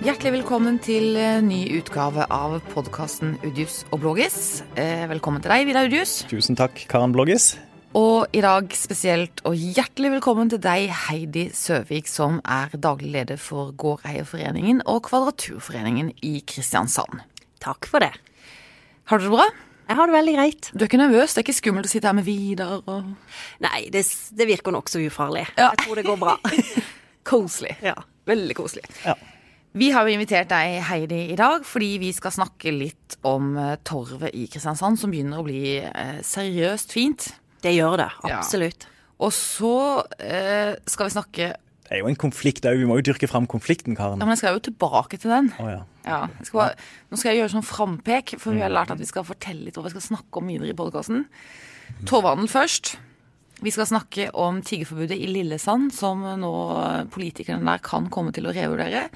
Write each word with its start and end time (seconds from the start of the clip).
Hjertelig 0.00 0.30
velkommen 0.38 0.78
til 0.80 1.12
eh, 1.20 1.42
ny 1.44 1.58
utgave 1.76 2.24
av 2.32 2.54
podkasten 2.72 3.34
Udius 3.44 3.82
og 3.92 4.00
Blågis. 4.00 4.62
Eh, 4.80 5.02
velkommen 5.10 5.42
til 5.44 5.52
deg, 5.52 5.66
Vidar 5.68 5.88
Udius. 5.90 6.22
Tusen 6.30 6.56
takk, 6.56 6.78
Karen 6.88 7.12
Blågis. 7.12 7.52
Og 7.98 8.30
i 8.32 8.40
dag 8.40 8.70
spesielt 8.78 9.42
og 9.44 9.58
hjertelig 9.58 10.14
velkommen 10.14 10.48
til 10.52 10.60
deg, 10.62 10.86
Heidi 11.08 11.48
Søvik, 11.52 12.08
som 12.08 12.38
er 12.48 12.72
daglig 12.80 13.10
leder 13.12 13.40
for 13.40 13.74
Gårdeierforeningen 13.76 14.80
og 14.88 15.02
Kvadraturforeningen 15.10 16.14
i 16.24 16.38
Kristiansand. 16.48 17.20
Takk 17.60 17.88
for 17.90 18.00
det. 18.00 18.14
Har 19.10 19.20
du 19.20 19.26
det 19.26 19.34
bra? 19.34 19.48
Jeg 19.90 19.98
har 19.98 20.08
det 20.08 20.14
veldig 20.16 20.36
greit. 20.38 20.70
Du 20.72 20.84
er 20.84 20.88
ikke 20.88 21.02
nervøs? 21.02 21.34
Det 21.34 21.42
er 21.42 21.48
ikke 21.48 21.58
skummelt 21.58 21.90
å 21.90 21.92
sitte 21.92 22.08
her 22.08 22.16
med 22.16 22.24
Vidar 22.24 22.78
og 22.86 23.10
Nei, 23.66 23.82
det, 23.92 24.06
det 24.38 24.48
virker 24.48 24.72
nokså 24.72 25.02
ufarlig. 25.10 25.44
Ja. 25.58 25.74
Jeg 25.74 25.82
tror 25.84 26.00
det 26.00 26.06
går 26.08 26.22
bra. 26.24 26.38
Koselig. 27.34 27.74
ja. 27.84 27.98
Veldig 28.30 28.54
koselig. 28.54 28.84
Ja. 29.02 29.14
Vi 29.70 29.92
har 29.94 30.02
jo 30.02 30.14
invitert 30.16 30.50
deg, 30.50 30.80
Heidi, 30.88 31.20
i 31.30 31.36
dag 31.38 31.62
fordi 31.66 31.92
vi 32.02 32.10
skal 32.14 32.32
snakke 32.34 32.72
litt 32.74 33.14
om 33.26 33.52
eh, 33.54 33.76
torvet 33.86 34.34
i 34.34 34.48
Kristiansand, 34.50 34.98
som 34.98 35.12
begynner 35.12 35.38
å 35.38 35.46
bli 35.46 35.76
eh, 35.78 36.16
seriøst 36.26 36.90
fint. 36.90 37.28
Det 37.62 37.76
gjør 37.76 38.00
det. 38.00 38.08
Ja. 38.26 38.40
Absolutt. 38.40 38.88
Og 39.22 39.30
så 39.36 39.74
eh, 40.18 40.72
skal 40.90 41.06
vi 41.06 41.12
snakke 41.14 41.50
Det 41.86 41.92
er 41.92 42.00
jo 42.00 42.08
en 42.10 42.18
konflikt 42.18 42.66
òg. 42.66 42.80
Vi 42.80 42.88
må 42.88 42.96
jo 42.98 43.04
dyrke 43.12 43.28
fram 43.30 43.46
konflikten, 43.50 43.94
Karen. 43.98 44.18
Ja, 44.18 44.26
men 44.26 44.34
jeg 44.34 44.40
skal 44.42 44.56
jo 44.58 44.64
tilbake 44.72 45.20
til 45.22 45.30
den. 45.36 45.52
Oh, 45.62 45.68
ja. 45.70 45.84
Ja, 46.02 46.18
jeg 46.40 46.48
skal 46.48 46.62
bare, 46.62 46.88
nå 47.12 47.20
skal 47.20 47.30
jeg 47.30 47.42
gjøre 47.42 47.52
sånn 47.54 47.68
frampek, 47.68 48.34
for 48.40 48.56
vi 48.56 48.64
har 48.64 48.72
lært 48.72 48.90
at 48.90 48.98
vi 48.98 49.06
skal 49.06 49.26
fortelle 49.28 49.68
litt 49.68 49.78
hva 49.78 49.84
vi 49.86 49.92
skal 49.92 50.06
snakke 50.08 50.40
om 50.40 50.50
videre 50.50 50.72
i 50.72 50.78
podkasten. 50.78 51.28
Torvhandel 52.10 52.50
først. 52.50 52.96
Vi 53.60 53.70
skal 53.74 53.86
snakke 53.86 54.30
om 54.40 54.62
tiggerforbudet 54.64 55.18
i 55.20 55.28
Lillesand, 55.28 55.92
som 55.92 56.24
nå 56.40 56.52
politikerne 57.12 57.66
der 57.68 57.82
kan 57.84 58.08
komme 58.10 58.32
til 58.32 58.48
å 58.48 58.54
revurdere. 58.56 59.10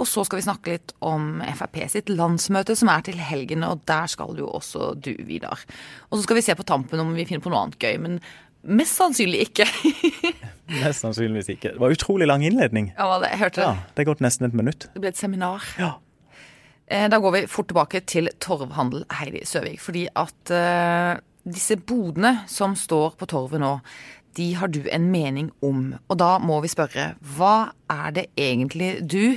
Og 0.00 0.08
så 0.08 0.24
skal 0.24 0.40
vi 0.40 0.46
snakke 0.46 0.74
litt 0.76 0.94
om 1.04 1.42
Frp 1.58 1.76
sitt 1.92 2.08
landsmøte, 2.12 2.76
som 2.78 2.88
er 2.92 3.02
til 3.04 3.18
helgen, 3.20 3.64
og 3.66 3.82
der 3.88 4.08
skal 4.08 4.38
jo 4.40 4.48
også 4.56 4.94
du, 4.96 5.12
Vidar. 5.28 5.60
Og 6.08 6.18
så 6.18 6.22
skal 6.24 6.38
vi 6.40 6.44
se 6.46 6.56
på 6.56 6.64
tampen 6.68 7.02
om 7.02 7.12
vi 7.16 7.26
finner 7.28 7.44
på 7.44 7.52
noe 7.52 7.66
annet 7.66 7.76
gøy, 7.82 7.98
men 8.00 8.20
mest 8.64 8.96
sannsynlig 9.00 9.46
ikke. 9.50 9.66
Mest 10.70 11.02
sannsynligvis 11.02 11.48
ikke. 11.56 11.72
Det 11.74 11.80
var 11.82 11.90
utrolig 11.90 12.28
lang 12.30 12.44
innledning. 12.46 12.92
ja, 12.94 13.06
det, 13.18 13.32
jeg 13.32 13.40
hørte 13.40 13.62
Ja, 13.64 13.70
det. 13.74 13.94
Det 13.96 14.02
er 14.04 14.08
gått 14.12 14.20
nesten 14.22 14.46
et 14.46 14.54
minutt. 14.54 14.84
Det 14.94 15.00
ble 15.02 15.10
et 15.10 15.18
seminar. 15.18 15.64
Ja. 15.80 15.88
Eh, 16.86 17.08
Da 17.10 17.18
går 17.18 17.32
vi 17.34 17.40
fort 17.50 17.66
tilbake 17.72 18.00
til 18.06 18.30
torvhandel, 18.38 19.02
Heidi 19.18 19.42
Søvik. 19.48 19.80
Fordi 19.82 20.04
at 20.14 20.52
uh, 20.54 21.18
disse 21.42 21.74
bodene 21.76 22.44
som 22.50 22.76
står 22.78 23.16
på 23.18 23.26
torvet 23.32 23.58
nå, 23.62 23.72
de 24.38 24.52
har 24.60 24.70
du 24.70 24.84
en 24.92 25.10
mening 25.10 25.50
om. 25.66 25.96
Og 26.06 26.20
da 26.22 26.36
må 26.38 26.60
vi 26.62 26.70
spørre, 26.70 27.14
hva 27.34 27.72
er 27.90 28.14
det 28.14 28.28
egentlig 28.38 28.92
du, 29.10 29.36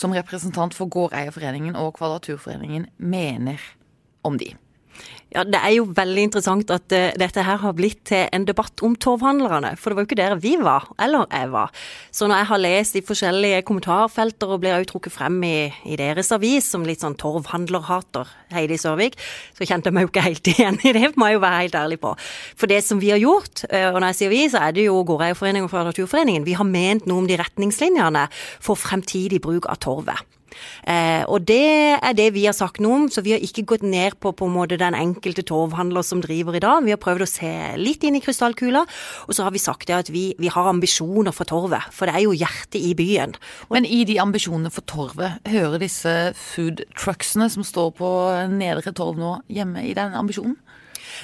som 0.00 0.14
representant 0.16 0.74
for 0.76 0.88
Gårdeierforeningen 0.88 1.76
og 1.76 1.98
Kvadraturforeningen, 1.98 2.88
mener 2.96 3.60
om 4.24 4.38
de? 4.40 4.54
Ja, 5.30 5.44
Det 5.46 5.60
er 5.62 5.76
jo 5.76 5.84
veldig 5.94 6.22
interessant 6.26 6.70
at 6.74 6.90
uh, 6.90 7.12
dette 7.14 7.42
her 7.46 7.60
har 7.62 7.74
blitt 7.78 8.00
til 8.10 8.26
en 8.34 8.46
debatt 8.48 8.82
om 8.82 8.96
torvhandlerne. 8.98 9.76
For 9.78 9.90
det 9.90 9.96
var 9.96 10.02
jo 10.02 10.08
ikke 10.08 10.18
der 10.18 10.34
vi 10.42 10.56
var, 10.58 10.88
eller 10.98 11.28
jeg 11.30 11.52
var. 11.52 11.70
Så 12.10 12.26
når 12.26 12.40
jeg 12.40 12.48
har 12.50 12.62
lest 12.64 12.98
i 12.98 13.04
forskjellige 13.06 13.60
kommentarfelter 13.68 14.50
og 14.50 14.64
blir 14.64 14.74
også 14.74 14.90
trukket 14.90 15.14
frem 15.14 15.38
i, 15.46 15.70
i 15.86 15.98
deres 16.00 16.32
avis 16.34 16.66
som 16.74 16.82
litt 16.86 17.04
sånn 17.04 17.14
torvhandlerhater, 17.20 18.32
Heidi 18.50 18.80
Sørvik, 18.82 19.14
så 19.54 19.68
kjente 19.70 19.92
jeg 19.92 19.98
meg 20.00 20.08
jo 20.08 20.10
ikke 20.10 20.26
helt 20.26 20.50
igjen 20.50 20.80
i 20.82 20.94
det, 20.98 21.12
må 21.14 21.30
jeg 21.30 21.38
jo 21.38 21.44
være 21.46 21.62
helt 21.62 21.78
ærlig 21.78 22.00
på. 22.02 22.16
For 22.58 22.74
det 22.74 22.82
som 22.86 22.98
vi 22.98 23.14
har 23.14 23.22
gjort, 23.22 23.62
uh, 23.70 23.92
og 23.92 24.00
når 24.00 24.10
jeg 24.10 24.20
sier 24.24 24.34
vi, 24.34 24.42
så 24.50 24.64
er 24.66 24.74
det 24.74 24.88
jo 24.88 24.98
Gårdeierforeningen 25.06 25.70
og 25.70 25.88
Naturforeningen, 25.92 26.48
vi 26.48 26.58
har 26.58 26.66
ment 26.66 27.06
noe 27.06 27.22
om 27.22 27.30
de 27.30 27.38
retningslinjene 27.38 28.26
for 28.58 28.74
fremtidig 28.74 29.38
bruk 29.46 29.70
av 29.70 29.78
torvet. 29.86 30.26
Eh, 30.84 31.22
og 31.28 31.46
det 31.48 31.98
er 31.98 32.16
det 32.16 32.30
vi 32.34 32.46
har 32.46 32.56
sagt 32.56 32.80
noe 32.82 33.02
om, 33.02 33.08
så 33.12 33.24
vi 33.24 33.34
har 33.34 33.44
ikke 33.44 33.66
gått 33.74 33.84
ned 33.86 34.16
på 34.20 34.32
på 34.36 34.48
en 34.48 34.54
måte 34.54 34.78
den 34.80 34.96
enkelte 34.96 35.44
torvhandler 35.46 36.04
som 36.06 36.22
driver 36.24 36.56
i 36.56 36.62
dag. 36.62 36.84
Vi 36.84 36.94
har 36.94 37.00
prøvd 37.02 37.26
å 37.26 37.30
se 37.30 37.52
litt 37.80 38.04
inn 38.06 38.18
i 38.18 38.22
krystallkula, 38.24 38.84
og 39.26 39.36
så 39.36 39.46
har 39.46 39.54
vi 39.54 39.62
sagt 39.62 39.90
at 39.94 40.10
vi, 40.12 40.30
vi 40.40 40.52
har 40.52 40.70
ambisjoner 40.70 41.34
for 41.36 41.48
torvet. 41.48 41.90
For 41.94 42.08
det 42.08 42.16
er 42.16 42.26
jo 42.26 42.36
hjertet 42.36 42.80
i 42.80 42.94
byen. 42.98 43.36
Men 43.70 43.86
i 43.88 44.02
de 44.08 44.20
ambisjonene 44.22 44.72
for 44.74 44.86
torvet, 44.88 45.40
hører 45.50 45.80
disse 45.82 46.14
food 46.38 46.84
trucksene 46.98 47.50
som 47.52 47.66
står 47.66 47.94
på 47.98 48.10
Nedre 48.52 48.94
Torv 48.96 49.18
nå, 49.20 49.38
hjemme 49.50 49.84
i 49.86 49.94
den 49.96 50.16
ambisjonen? 50.16 50.58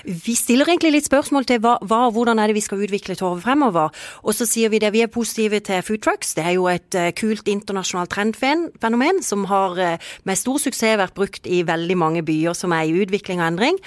Vi 0.04 0.34
stiller 0.36 0.68
egentlig 0.68 0.92
litt 0.96 1.08
spørsmål 1.08 1.46
til 1.48 1.60
hva, 1.64 1.76
hva 1.86 2.10
hvordan 2.12 2.40
er 2.42 2.50
det 2.50 2.58
vi 2.58 2.64
skal 2.64 2.82
utvikle 2.84 3.16
torvet 3.18 3.44
fremover. 3.44 3.94
Og 4.22 4.36
så 4.36 4.46
sier 4.48 4.72
vi 4.72 4.80
det, 4.82 4.92
vi 4.94 5.02
er 5.04 5.12
positive 5.12 5.60
til 5.64 5.82
food 5.86 6.02
trucks. 6.04 6.34
Det 6.36 6.44
er 6.44 6.56
jo 6.56 6.68
et 6.70 6.98
uh, 6.98 7.08
kult 7.16 7.48
internasjonalt 7.50 8.12
trendfenomen 8.12 9.22
som 9.24 9.46
har 9.50 9.76
uh, 9.78 10.12
med 10.24 10.40
stor 10.40 10.60
suksess 10.62 10.98
vært 11.00 11.16
brukt 11.16 11.46
i 11.48 11.62
veldig 11.66 11.96
mange 11.98 12.24
byer 12.26 12.56
som 12.56 12.74
er 12.76 12.86
i 12.86 12.96
utvikling 13.02 13.42
og 13.42 13.50
endring. 13.50 13.80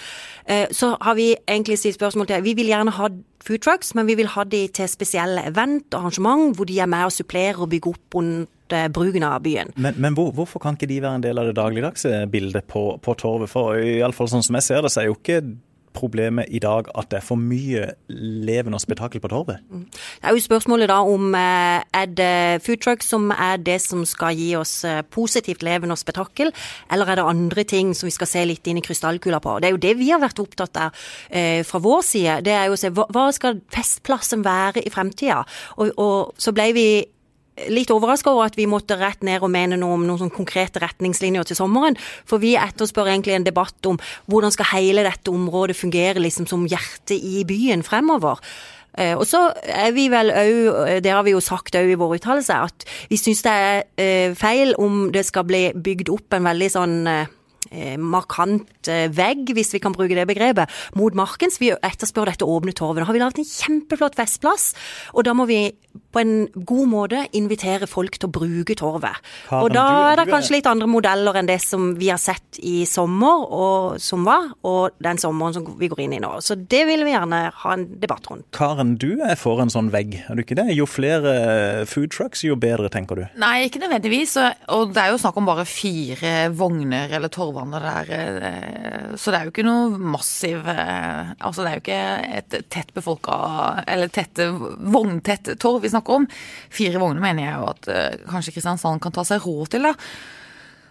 Uh, 0.50 0.68
Så 0.76 0.96
har 1.02 1.16
vi 1.16 1.36
egentlig 1.48 1.80
stilt 1.80 2.00
spørsmål 2.00 2.28
til 2.28 2.44
Vi 2.44 2.54
vil 2.58 2.72
gjerne 2.72 2.92
ha 2.96 3.10
food 3.44 3.64
trucks, 3.64 3.94
men 3.96 4.08
vi 4.08 4.16
vil 4.20 4.28
ha 4.28 4.44
de 4.44 4.68
til 4.68 4.88
spesielle 4.90 5.46
event 5.48 5.94
og 5.94 6.02
arrangement 6.02 6.56
hvor 6.56 6.66
de 6.66 6.80
er 6.80 6.90
med 6.90 7.06
og 7.08 7.14
supplerer 7.16 7.62
og 7.62 7.70
bygger 7.70 7.94
opp 7.96 8.16
rundt 8.16 8.50
bruken 8.94 9.24
av 9.26 9.40
byen. 9.42 9.72
Men, 9.82 9.96
men 9.98 10.14
hvor, 10.14 10.30
hvorfor 10.36 10.62
kan 10.62 10.76
ikke 10.78 10.90
de 10.92 11.00
være 11.02 11.18
en 11.18 11.24
del 11.24 11.40
av 11.42 11.48
det 11.50 11.56
dagligdagse 11.58 12.28
bildet 12.30 12.68
på, 12.70 13.00
på 13.02 13.16
torvet? 13.18 13.50
For 13.50 13.80
iallfall 13.80 14.30
sånn 14.30 14.46
som 14.46 14.60
jeg 14.60 14.68
ser 14.68 14.84
det, 14.86 14.92
så 14.94 15.02
er 15.02 15.08
jo 15.08 15.16
ikke 15.18 15.40
problemet 15.96 16.50
i 16.50 16.62
dag 16.64 16.90
at 16.98 17.10
det 17.12 17.20
er 17.20 17.26
for 17.26 17.40
mye 17.40 17.90
levende 18.10 18.78
og 18.78 18.84
spetakkel 18.84 19.22
på 19.24 19.32
torvet. 19.32 19.62
Det 19.70 20.28
er 20.28 20.36
jo 20.36 20.44
spørsmålet 20.44 20.90
da 20.92 21.00
om 21.08 21.34
eh, 21.38 21.82
er 21.96 22.10
det 22.14 22.64
food 22.66 22.82
trucks 22.84 23.10
som 23.12 23.30
er 23.34 23.62
det 23.62 23.80
som 23.84 24.06
skal 24.08 24.38
gi 24.38 24.52
oss 24.60 24.84
eh, 24.88 25.02
positivt 25.02 25.64
levende 25.66 25.96
og 25.96 26.02
spetakkel, 26.02 26.54
eller 26.92 27.10
er 27.10 27.20
det 27.20 27.28
andre 27.32 27.66
ting 27.68 27.94
som 27.98 28.10
vi 28.10 28.16
skal 28.16 28.32
se 28.32 28.46
litt 28.48 28.68
inn 28.70 28.82
i 28.82 28.86
krystallkula 28.86 29.42
på. 29.44 29.60
Det 29.60 29.70
er 29.70 29.76
jo 29.76 29.84
det 29.88 29.96
vi 30.00 30.12
har 30.14 30.24
vært 30.24 30.42
opptatt 30.44 30.82
av 30.88 31.06
eh, 31.30 31.62
fra 31.68 31.82
vår 31.84 32.04
side. 32.06 32.40
Det 32.48 32.56
er 32.56 32.68
jo 32.70 32.78
å 32.78 32.82
se 32.82 32.94
hva 32.96 33.30
skal 33.36 33.62
festplassen 33.74 34.46
være 34.46 34.86
i 34.86 34.94
fremtida. 34.94 35.44
Og, 35.78 35.94
og 35.98 36.36
så 36.40 36.54
ble 36.56 36.72
vi 36.78 36.90
litt 37.68 37.92
overraska 37.92 38.32
over 38.32 38.48
at 38.48 38.58
vi 38.60 38.68
måtte 38.70 38.98
rett 39.00 39.22
ned 39.26 39.44
og 39.44 39.52
mene 39.52 39.78
noe 39.80 39.98
om 39.98 40.08
noen 40.08 40.22
sånn 40.24 40.34
konkrete 40.34 40.80
retningslinjer 40.84 41.50
til 41.50 41.60
sommeren. 41.60 42.00
For 42.30 42.40
vi 42.40 42.56
etterspør 42.60 43.12
egentlig 43.12 43.36
en 43.36 43.48
debatt 43.48 43.90
om 43.90 44.00
hvordan 44.32 44.56
skal 44.56 44.72
hele 44.74 45.04
dette 45.08 45.32
området 45.34 45.78
fungere 45.78 46.24
liksom 46.24 46.48
som 46.50 46.68
hjertet 46.70 47.18
i 47.20 47.44
byen 47.48 47.84
fremover. 47.84 48.40
Eh, 48.98 49.16
Og 49.18 49.26
så 49.30 49.52
er 49.64 49.92
vi 49.94 50.08
vel 50.10 50.32
òg, 50.34 51.02
det 51.04 51.12
har 51.14 51.24
vi 51.24 51.36
jo 51.36 51.42
sagt 51.44 51.76
òg 51.78 51.92
i 51.92 51.98
vår 52.00 52.18
uttalelse, 52.18 52.54
at 52.54 52.86
vi 53.10 53.18
syns 53.22 53.44
det 53.46 53.52
er 53.52 53.84
eh, 53.98 54.32
feil 54.36 54.74
om 54.78 55.12
det 55.14 55.26
skal 55.28 55.46
bli 55.46 55.70
bygd 55.74 56.10
opp 56.10 56.34
en 56.34 56.48
veldig 56.50 56.70
sånn 56.74 56.96
eh, 57.08 57.28
eh, 57.72 57.98
markant 58.02 58.90
eh, 58.90 59.06
vegg, 59.14 59.54
hvis 59.54 59.74
vi 59.76 59.82
kan 59.84 59.94
bruke 59.94 60.18
det 60.18 60.26
begrepet, 60.28 60.70
mot 60.98 61.14
Markens. 61.14 61.60
Vi 61.62 61.70
etterspør 61.70 62.32
dette 62.32 62.48
åpne 62.50 62.74
torvet. 62.74 63.04
Nå 63.04 63.10
har 63.10 63.14
vi 63.14 63.22
laget 63.22 63.44
en 63.44 63.52
kjempeflott 63.52 64.18
festplass, 64.18 64.74
og 65.14 65.28
da 65.30 65.38
må 65.38 65.46
vi 65.50 65.68
på 66.12 66.20
en 66.22 66.48
god 66.66 66.88
måte 66.90 67.28
invitere 67.38 67.86
folk 67.88 68.18
til 68.18 68.30
å 68.30 68.32
bruke 68.34 68.76
torvet. 68.76 69.20
Karen, 69.48 69.64
og 69.64 69.74
da 69.74 69.84
er 70.12 70.16
det 70.18 70.28
kanskje 70.32 70.56
litt 70.58 70.66
andre 70.66 70.88
modeller 70.90 71.38
enn 71.38 71.46
det 71.46 71.60
som 71.62 71.96
vi 72.00 72.10
har 72.10 72.18
sett 72.18 72.58
i 72.66 72.84
sommer, 72.90 73.44
og 73.52 74.00
som 74.02 74.24
var, 74.26 74.50
og 74.66 74.92
den 75.00 75.18
sommeren 75.22 75.54
som 75.54 75.66
vi 75.78 75.88
går 75.92 76.00
inn 76.08 76.14
i 76.18 76.20
nå. 76.20 76.32
Så 76.42 76.56
det 76.56 76.86
vil 76.88 77.04
vi 77.06 77.14
gjerne 77.14 77.52
ha 77.54 77.74
en 77.74 77.86
debatt 78.02 78.26
rundt. 78.32 78.48
Karen, 78.52 78.96
du 78.98 79.22
er 79.22 79.36
for 79.36 79.62
en 79.62 79.70
sånn 79.70 79.92
vegg, 79.94 80.24
er 80.30 80.36
du 80.36 80.42
ikke 80.42 80.58
det? 80.58 80.68
Jo 80.74 80.86
flere 80.90 81.86
food 81.86 82.10
trucks, 82.12 82.42
jo 82.44 82.56
bedre, 82.56 82.90
tenker 82.90 83.16
du. 83.16 83.28
Nei, 83.38 83.68
ikke 83.70 83.80
nødvendigvis. 83.84 84.36
og- 84.38 84.56
Og 84.80 84.94
det 84.94 85.04
er 85.04 85.12
jo 85.12 85.18
snakk 85.18 85.38
om 85.38 85.46
bare 85.46 85.66
fire 85.66 86.50
vogner 86.56 87.12
eller 87.12 87.28
torvvanner 87.30 87.80
der. 87.80 88.12
eh, 88.16 89.16
Så 89.16 89.32
det 89.32 89.42
er 89.42 89.46
jo 89.46 89.52
ikke 89.52 89.66
noe 89.66 89.90
massiv 89.98 90.66
eh, 90.68 91.34
Altså 91.42 91.64
det 91.64 91.68
er 91.68 91.76
jo 91.76 91.82
ikke 91.82 92.38
et 92.38 92.70
tett 92.70 92.94
befolka 92.94 93.84
Eller 93.88 94.08
tette, 94.08 94.48
vogntett 94.80 95.60
torv 95.60 95.82
vi 95.82 95.90
snakker 95.90 95.99
om. 96.08 96.28
Fire 96.70 97.00
vogner 97.00 97.20
mener 97.22 97.44
jeg 97.44 97.54
jo 97.60 97.68
at 97.74 97.88
eh, 97.88 98.18
kanskje 98.30 98.54
Kristiansand 98.56 99.02
kan 99.02 99.12
ta 99.12 99.24
seg 99.28 99.42
råd 99.44 99.68
til, 99.76 99.82
da. 99.84 99.94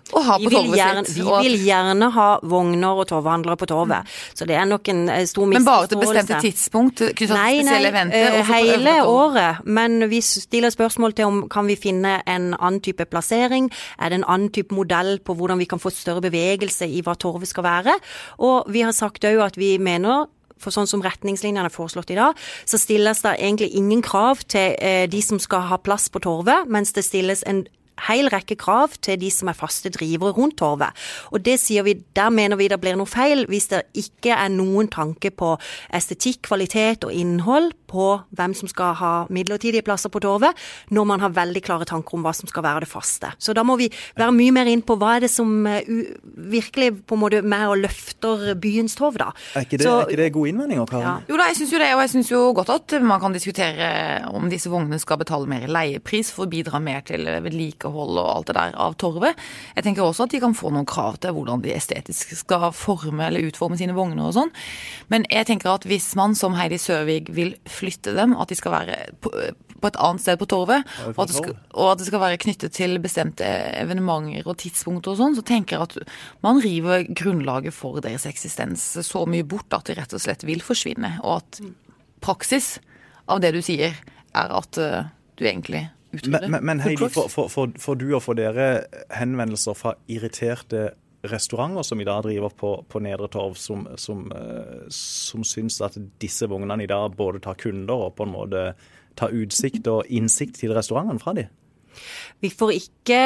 Å 0.09 0.23
ha 0.25 0.39
Vi 0.39 0.47
på 0.47 0.51
vil, 0.51 0.57
torvet 0.57 0.79
gjerne, 0.79 1.01
sitt. 1.05 1.17
vi 1.19 1.23
og 1.29 1.43
vil 1.45 1.57
gjerne 1.67 2.07
ha 2.15 2.29
vogner 2.49 2.97
og 2.97 3.09
torvhandlere 3.11 3.59
på 3.61 3.67
torvet. 3.69 4.07
Så 4.33 4.47
det 4.49 4.55
er 4.57 4.65
nok 4.65 4.89
en 4.89 5.03
stor 5.29 5.45
misforståelse. 5.45 5.53
men 5.53 5.65
bare 5.69 5.87
til 5.87 5.99
bestemte 6.01 6.39
tidspunkt 6.47 7.03
Nei, 7.29 7.61
nei, 7.63 7.85
eventer? 7.85 8.39
eh, 8.39 8.43
hele 8.49 8.95
året. 9.05 9.61
Men 9.67 10.09
vi 10.09 10.23
stiller 10.25 10.71
spørsmål 10.73 11.13
til 11.13 11.27
om 11.27 11.49
kan 11.53 11.67
vi 11.69 11.77
finne 11.77 12.23
en 12.25 12.55
annen 12.57 12.81
type 12.81 13.05
plassering. 13.05 13.69
Er 14.01 14.09
det 14.09 14.23
en 14.23 14.25
annen 14.25 14.49
type 14.49 14.73
modell 14.73 15.19
på 15.21 15.37
hvordan 15.37 15.59
vi 15.61 15.67
kan 15.69 15.79
få 15.79 15.93
større 15.93 16.25
bevegelse 16.25 16.89
i 16.89 17.03
hva 17.05 17.13
torvet 17.15 17.49
skal 17.53 17.65
være? 17.65 17.99
Og 18.41 18.65
vi 18.73 18.81
har 18.89 18.93
sagt 18.97 19.25
òg 19.29 19.45
at 19.45 19.57
vi 19.61 19.77
mener 19.77 20.25
for 20.63 20.75
sånn 20.75 20.89
som 20.91 21.03
retningslinjene 21.05 21.69
er 21.69 21.75
foreslått 21.75 22.13
i 22.15 22.19
dag, 22.19 22.39
så 22.69 22.81
stilles 22.81 23.23
det 23.25 23.37
egentlig 23.39 23.73
ingen 23.79 24.05
krav 24.05 24.45
til 24.51 24.77
eh, 24.79 25.07
de 25.11 25.23
som 25.25 25.41
skal 25.43 25.69
ha 25.71 25.81
plass 25.81 26.09
på 26.13 26.23
torvet, 26.25 26.69
mens 26.71 26.95
det 26.97 27.07
stilles 27.07 27.45
en 27.49 27.65
hel 28.07 28.31
rekke 28.33 28.57
krav 28.61 28.97
til 29.05 29.19
de 29.21 29.31
som 29.33 29.51
er 29.51 29.59
faste 29.59 29.91
drivere 29.95 30.35
rundt 30.37 30.59
torvet. 30.61 30.95
Og 31.33 31.43
det 31.45 31.59
sier 31.63 31.87
vi, 31.87 31.97
der 32.17 32.31
mener 32.35 32.59
vi 32.61 32.69
det 32.71 32.81
blir 32.83 32.99
noe 32.99 33.09
feil 33.09 33.47
hvis 33.51 33.71
det 33.73 33.85
ikke 33.99 34.37
er 34.37 34.53
noen 34.53 34.89
tanke 34.93 35.33
på 35.35 35.55
estetikk, 35.95 36.45
kvalitet 36.49 37.07
og 37.07 37.15
innhold 37.15 37.73
på 37.89 38.07
hvem 38.37 38.55
som 38.57 38.69
skal 38.69 38.95
ha 39.01 39.13
midlertidige 39.33 39.85
plasser 39.87 40.13
på 40.13 40.21
torvet, 40.21 40.57
når 40.93 41.07
man 41.09 41.23
har 41.25 41.33
veldig 41.37 41.63
klare 41.65 41.89
tanker 41.89 42.19
om 42.19 42.27
hva 42.27 42.35
som 42.37 42.51
skal 42.51 42.67
være 42.67 42.85
det 42.85 42.91
faste. 42.91 43.31
Så 43.41 43.55
da 43.57 43.65
må 43.65 43.79
vi 43.81 43.89
være 44.19 44.35
mye 44.37 44.55
mer 44.55 44.69
inn 44.71 44.85
på 44.85 44.99
hva 45.01 45.15
er 45.17 45.25
det 45.25 45.33
som 45.33 45.65
uh, 45.65 45.79
virkelig 46.53 46.91
på 47.09 47.17
en 47.17 47.23
måte 47.23 47.41
med 47.43 47.65
og 47.69 47.81
løfter 47.87 48.53
byens 48.61 48.97
torv, 48.99 49.17
da. 49.21 49.31
Er 49.57 49.65
ikke 49.65 49.81
det, 49.81 49.87
Så, 49.89 49.95
er 50.03 50.13
ikke 50.13 50.23
det 50.23 50.35
gode 50.37 50.53
innvendinger, 50.53 50.91
Karen? 50.91 51.07
Ja. 51.09 51.15
Jo 51.33 51.41
da, 51.41 51.49
jeg 51.49 51.61
syns 51.63 51.75
jo 51.75 51.83
det, 51.83 51.91
og 51.97 52.05
jeg 52.05 52.13
syns 52.15 52.33
jo 52.33 52.43
godt 52.57 52.75
at 52.77 52.99
man 53.01 53.23
kan 53.23 53.37
diskutere 53.37 53.89
om 54.37 54.49
disse 54.53 54.73
vognene 54.73 55.01
skal 55.01 55.21
betale 55.23 55.49
mer 55.49 55.65
leiepris 55.71 56.33
for 56.35 56.45
å 56.45 56.53
bidra 56.53 56.83
mer 56.83 57.01
til 57.09 57.25
vedlikehold 57.25 57.88
og 57.95 58.31
alt 58.33 58.51
det 58.51 58.57
der 58.59 58.75
av 58.79 58.97
torvet. 59.01 59.39
Jeg 59.77 59.87
tenker 59.87 60.05
også 60.05 60.27
at 60.27 60.35
de 60.35 60.43
kan 60.43 60.57
få 60.57 60.73
noen 60.75 60.89
krav 60.89 61.21
til 61.23 61.35
hvordan 61.37 61.63
de 61.65 61.75
estetisk 61.75 62.35
skal 62.39 62.69
forme 62.77 63.29
eller 63.29 63.49
utforme 63.49 63.79
sine 63.81 63.97
vogner 63.97 64.29
og 64.29 64.37
sånn. 64.37 64.53
Men 65.13 65.27
jeg 65.33 65.49
tenker 65.51 65.73
at 65.75 65.87
hvis 65.89 66.11
man 66.19 66.37
som 66.39 66.57
Heidi 66.59 66.81
Sørvig 66.81 67.25
vil 67.35 67.55
flytte 67.69 68.15
dem, 68.17 68.37
at 68.39 68.53
de 68.53 68.59
skal 68.59 68.75
være 68.75 68.99
på, 69.25 69.33
på 69.79 69.91
et 69.91 69.99
annet 70.03 70.25
sted 70.25 70.39
på 70.41 70.49
torvet, 70.51 70.87
og 71.15 71.23
at, 71.25 71.35
skal, 71.35 71.57
og 71.75 71.93
at, 71.93 72.01
det 72.01 72.09
skal 72.09 72.23
være 72.23 72.41
knyttet 72.43 72.75
til 72.77 72.99
bestemte 73.03 73.47
evenementer 73.79 74.49
og 74.49 74.59
tidspunkter 74.63 75.15
og 75.15 75.21
sånn, 75.21 75.37
så 75.39 75.45
tenker 75.47 75.79
jeg 75.79 75.89
at 75.89 76.15
man 76.47 76.63
river 76.65 77.07
grunnlaget 77.09 77.77
for 77.77 78.03
deres 78.05 78.27
eksistens 78.29 78.91
så 79.07 79.25
mye 79.31 79.47
bort 79.47 79.75
at 79.77 79.89
de 79.89 79.99
rett 79.99 80.17
og 80.17 80.23
slett 80.23 80.47
vil 80.49 80.65
forsvinne. 80.65 81.19
Og 81.23 81.41
at 81.41 81.63
praksis 82.25 82.77
av 83.29 83.43
det 83.45 83.53
du 83.55 83.63
sier, 83.65 83.95
er 84.37 84.53
at 84.55 84.81
uh, 84.81 85.09
du 85.39 85.47
egentlig 85.47 85.87
utrydder. 86.13 86.49
Men, 86.49 86.65
men 86.65 86.81
Heidi, 86.85 87.09
får 87.09 88.01
du 88.01 88.09
og 88.15 88.23
får 88.25 88.39
dere 88.39 88.69
henvendelser 89.15 89.77
fra 89.79 89.95
irriterte 90.09 90.91
restauranter 91.29 91.83
som 91.83 92.01
i 92.01 92.07
dag 92.07 92.23
driver 92.23 92.53
på, 92.55 92.73
på 92.89 93.03
Nedre 93.03 93.29
Torv, 93.33 93.57
som, 93.59 93.87
som, 93.99 94.29
uh, 94.31 94.87
som 94.95 95.45
syns 95.47 95.81
at 95.83 95.99
disse 96.23 96.47
vognene 96.49 96.85
i 96.87 96.91
dag 96.91 97.17
både 97.19 97.43
tar 97.45 97.59
kunder 97.59 98.07
og 98.07 98.15
på 98.19 98.27
en 98.29 98.35
måte 98.35 98.65
tar 99.19 99.35
utsikt 99.35 99.89
og 99.91 100.07
innsikt 100.15 100.61
til 100.61 100.75
restaurantene 100.77 101.23
fra 101.23 101.35
dem? 101.35 101.51
Vi 102.39 102.51
får 102.55 102.71
ikke 102.77 103.19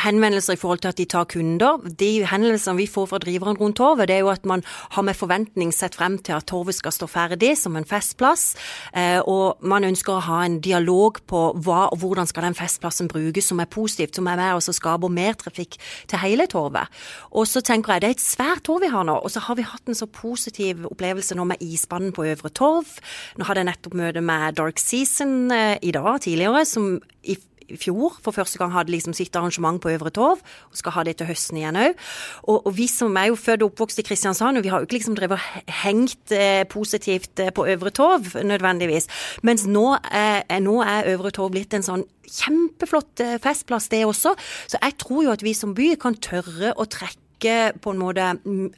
henvendelser 0.00 0.56
i 0.56 0.60
forhold 0.60 0.80
til 0.80 0.92
at 0.94 0.96
de 0.96 1.04
tar 1.04 1.26
kunder. 1.28 1.82
De 2.00 2.24
henvendelsene 2.24 2.78
vi 2.78 2.86
får 2.88 3.10
fra 3.10 3.20
driveren 3.20 3.58
rundt 3.60 3.76
torvet, 3.76 4.08
det 4.08 4.16
er 4.16 4.24
jo 4.24 4.32
at 4.32 4.46
man 4.48 4.62
har 4.96 5.04
med 5.04 5.16
forventning 5.18 5.74
sett 5.76 5.98
frem 5.98 6.16
til 6.18 6.38
at 6.38 6.46
torvet 6.48 6.78
skal 6.78 6.94
stå 6.94 7.08
ferdig 7.10 7.52
som 7.60 7.76
en 7.76 7.84
festplass. 7.84 8.54
Eh, 8.96 9.20
og 9.20 9.60
man 9.60 9.84
ønsker 9.84 10.16
å 10.16 10.24
ha 10.24 10.40
en 10.46 10.60
dialog 10.64 11.20
på 11.28 11.42
hva 11.66 11.82
og 11.90 12.00
hvordan 12.00 12.28
skal 12.30 12.48
den 12.48 12.56
festplassen 12.56 13.10
brukes 13.12 13.50
som 13.50 13.60
er 13.60 13.68
positivt, 13.68 14.16
som 14.16 14.30
er 14.30 14.40
med 14.40 14.56
og 14.56 14.64
skaper 14.76 15.12
mer 15.12 15.36
trafikk 15.36 15.76
til 16.08 16.22
hele 16.22 16.46
torvet. 16.50 16.88
Og 17.36 17.44
så 17.50 17.60
tenker 17.64 17.96
jeg 17.96 18.04
det 18.04 18.08
er 18.08 18.16
et 18.16 18.24
svært 18.24 18.64
torv 18.66 18.86
vi 18.86 18.92
har 18.92 19.04
nå, 19.08 19.18
og 19.20 19.32
så 19.32 19.42
har 19.44 19.58
vi 19.58 19.66
hatt 19.68 19.88
en 19.88 19.98
så 19.98 20.08
positiv 20.08 20.86
opplevelse 20.88 21.36
nå 21.36 21.44
med 21.48 21.60
isbanen 21.64 22.14
på 22.16 22.24
Øvre 22.32 22.52
Torv. 22.56 22.96
Nå 23.36 23.48
hadde 23.48 23.62
jeg 23.62 23.70
nettopp 23.70 23.98
møte 24.00 24.24
med 24.24 24.56
Dark 24.56 24.80
Season 24.80 25.52
eh, 25.52 25.76
i 25.82 25.92
dag 25.96 26.20
tidligere, 26.24 26.64
som 26.68 26.96
i 27.26 27.36
i 27.68 27.78
fjor 27.80 28.16
for 28.22 28.34
første 28.36 28.58
gang 28.60 28.72
hadde 28.74 28.92
liksom 28.94 29.14
sitt 29.16 29.36
arrangement 29.36 29.80
på 29.82 29.90
Øvre 29.94 30.12
Torv, 30.14 30.42
og 30.70 30.78
skal 30.78 30.94
ha 30.96 31.04
det 31.06 31.16
til 31.20 31.30
høsten 31.30 31.60
igjen 31.60 31.78
òg. 31.80 31.96
Og, 32.44 32.66
og, 32.66 32.72
vi 32.76 32.88
som 32.90 33.16
er 33.18 33.30
jo 33.30 33.38
født 33.40 33.64
og 33.64 33.72
oppvokst 33.72 34.02
i 34.02 34.06
Kristiansand, 34.06 34.58
og 34.58 34.66
vi 34.66 34.72
har 34.72 34.82
jo 34.82 34.88
ikke 34.88 34.98
liksom 34.98 35.16
drevet 35.18 35.42
hengt 35.82 36.34
eh, 36.34 36.64
positivt 36.70 37.42
eh, 37.42 37.52
på 37.54 37.66
Øvre 37.72 37.92
Torv 37.94 38.34
nødvendigvis. 38.46 39.08
Mens 39.46 39.66
nå 39.66 39.86
er, 40.10 40.42
nå 40.62 40.80
er 40.84 41.12
Øvre 41.14 41.32
Torv 41.34 41.54
blitt 41.56 41.74
en 41.76 41.86
sånn 41.86 42.06
kjempeflott 42.26 43.24
eh, 43.24 43.38
festplass, 43.42 43.90
det 43.92 44.04
også. 44.06 44.34
Så 44.66 44.80
jeg 44.80 44.98
tror 45.02 45.26
jo 45.26 45.34
at 45.34 45.44
vi 45.46 45.54
som 45.56 45.74
by 45.76 45.94
kan 46.00 46.18
tørre 46.18 46.74
å 46.76 46.88
trekke 46.90 47.22
på 47.82 47.92
en 47.92 48.00
måte, 48.00 48.30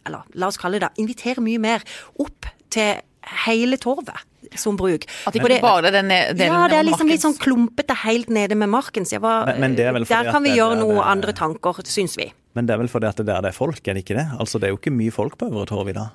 eller 0.06 0.24
la 0.34 0.48
oss 0.48 0.58
kalle 0.60 0.80
det, 0.82 0.90
invitere 0.98 1.44
mye 1.44 1.60
mer 1.62 1.84
opp 2.18 2.48
til 2.74 2.98
hele 3.46 3.78
torvet 3.80 4.26
som 4.56 4.76
bruk. 4.78 5.06
At 5.28 5.36
ikke 5.36 5.50
det, 5.52 5.60
bare 5.64 5.92
den 5.94 6.10
delen 6.12 6.38
Ja, 6.40 6.66
det 6.70 6.78
er 6.78 6.86
liksom 6.86 7.10
litt 7.10 7.24
sånn 7.24 7.36
klumpete 7.40 7.96
helt 8.04 8.30
nede 8.32 8.58
med 8.58 8.70
marken. 8.72 9.06
Så 9.08 9.20
var, 9.22 9.50
men, 9.58 9.74
men 9.76 10.06
der 10.08 10.30
kan 10.30 10.44
vi 10.44 10.54
gjøre 10.56 10.78
noen 10.80 11.02
andre 11.04 11.34
tanker, 11.36 11.82
syns 11.88 12.16
vi. 12.20 12.30
Men 12.58 12.66
det 12.68 12.74
er 12.74 12.80
vel 12.82 12.90
fordi 12.90 13.10
at 13.10 13.20
det 13.20 13.28
der 13.28 13.44
det 13.44 13.52
er 13.52 13.58
folk, 13.58 13.82
er 13.86 13.98
det 13.98 14.06
ikke 14.06 14.18
det? 14.18 14.26
Altså 14.38 14.58
Det 14.58 14.68
er 14.68 14.74
jo 14.74 14.80
ikke 14.80 14.94
mye 14.94 15.14
folk 15.14 15.38
på 15.38 15.50
Øvre 15.50 15.66
Torv 15.68 15.92
i 15.92 15.96
dag? 15.96 16.14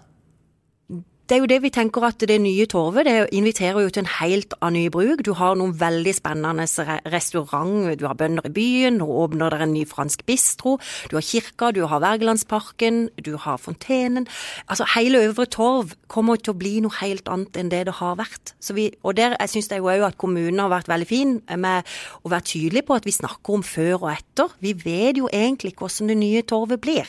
Det 1.29 1.37
er 1.37 1.39
jo 1.39 1.47
det 1.47 1.61
vi 1.63 1.69
tenker 1.71 2.03
at 2.03 2.19
det 2.27 2.35
nye 2.43 2.65
torvet 2.67 3.07
det 3.07 3.13
inviterer 3.31 3.85
jo 3.85 3.91
til 3.93 4.03
en 4.03 4.09
helt 4.19 4.53
annen 4.59 4.81
ny 4.83 4.89
bruk. 4.91 5.21
Du 5.23 5.31
har 5.39 5.55
noen 5.55 5.71
veldig 5.79 6.11
spennende 6.17 6.65
restaurant, 7.13 7.93
du 7.95 8.03
har 8.09 8.17
bønder 8.19 8.49
i 8.49 8.51
byen, 8.51 8.97
nå 8.99 9.07
åpner 9.07 9.53
der 9.53 9.63
en 9.63 9.71
ny 9.71 9.85
fransk 9.87 10.25
bistro, 10.27 10.75
du 11.07 11.15
har 11.15 11.23
kirka, 11.23 11.69
du 11.71 11.85
har 11.87 12.01
Wergelandsparken, 12.03 13.07
du 13.23 13.37
har 13.39 13.61
fontenen. 13.61 14.27
Altså 14.67 14.87
hele 14.97 15.21
Øvre 15.29 15.45
Torv 15.47 15.93
kommer 16.11 16.35
til 16.35 16.51
å 16.51 16.59
bli 16.59 16.73
noe 16.83 16.91
helt 16.99 17.31
annet 17.31 17.55
enn 17.55 17.71
det 17.71 17.85
det 17.87 17.95
har 18.01 18.19
vært. 18.19 18.55
Vi, 18.73 18.89
og 19.07 19.15
der 19.15 19.37
jeg 19.37 19.53
syns 19.53 19.71
jeg 19.71 19.79
jo 19.79 19.87
at 20.03 20.19
kommunen 20.19 20.59
har 20.59 20.73
vært 20.73 20.91
veldig 20.91 21.07
fin 21.07 21.33
med 21.55 21.87
å 22.27 22.33
være 22.33 22.49
tydelig 22.51 22.83
på 22.89 22.99
at 22.99 23.07
vi 23.07 23.15
snakker 23.15 23.61
om 23.61 23.63
før 23.63 24.09
og 24.09 24.09
etter. 24.11 24.51
Vi 24.59 24.75
vet 24.83 25.21
jo 25.21 25.31
egentlig 25.31 25.71
ikke 25.71 25.87
hvordan 25.87 26.11
det 26.11 26.19
nye 26.19 26.43
torvet 26.43 26.83
blir. 26.83 27.07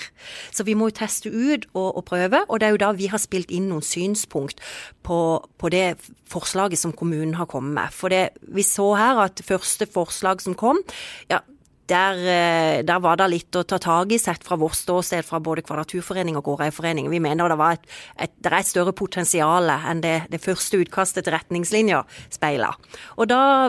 Så 0.55 0.62
vi 0.62 0.78
må 0.78 0.93
jo 0.93 0.99
teste 1.02 1.34
ut 1.34 1.66
og, 1.75 1.96
og 1.99 2.05
prøve, 2.06 2.44
og 2.46 2.61
det 2.61 2.69
er 2.70 2.76
jo 2.76 2.82
da 2.87 2.94
vi 2.94 3.11
har 3.11 3.19
spilt 3.19 3.50
inn 3.50 3.66
noen 3.72 3.82
syn 3.82 4.04
synspunkt 4.05 4.61
på, 5.03 5.19
på, 5.59 5.73
det 5.73 5.97
forslaget 6.31 6.81
som 6.81 6.93
kommunen 6.93 7.35
har 7.39 7.49
kommet 7.51 7.75
med. 7.75 7.93
For 7.93 8.12
det, 8.12 8.37
vi 8.55 8.65
så 8.67 8.95
her 8.99 9.25
at 9.25 9.43
første 9.45 9.89
forslag 9.91 10.43
som 10.45 10.56
kom, 10.59 10.81
ja, 11.31 11.41
der, 11.85 12.17
eh, 12.17 12.83
der, 12.85 13.01
var 13.01 13.19
det 13.21 13.27
litt 13.29 13.56
å 13.56 13.62
ta 13.69 13.77
tak 13.83 14.12
i, 14.15 14.19
sett 14.19 14.45
fra 14.47 14.56
vårt 14.56 14.77
ståsted, 14.79 15.25
fra 15.27 15.41
både 15.45 15.61
Kvadraturforening 15.67 16.39
og 16.39 16.47
Gårdeiforening. 16.47 17.11
Vi 17.12 17.21
mener 17.21 17.51
det, 17.53 17.59
var 17.61 17.77
et, 17.77 17.85
et, 18.17 18.33
det 18.41 18.49
er 18.49 18.56
et 18.62 18.71
større 18.71 18.95
potensial 18.97 19.69
enn 19.75 20.01
det, 20.01 20.15
det 20.33 20.41
første 20.41 20.81
utkastet 20.81 21.27
til 21.27 21.37
retningslinjer 21.37 22.07
speila. 22.33 22.73
Og 23.21 23.29
da 23.29 23.69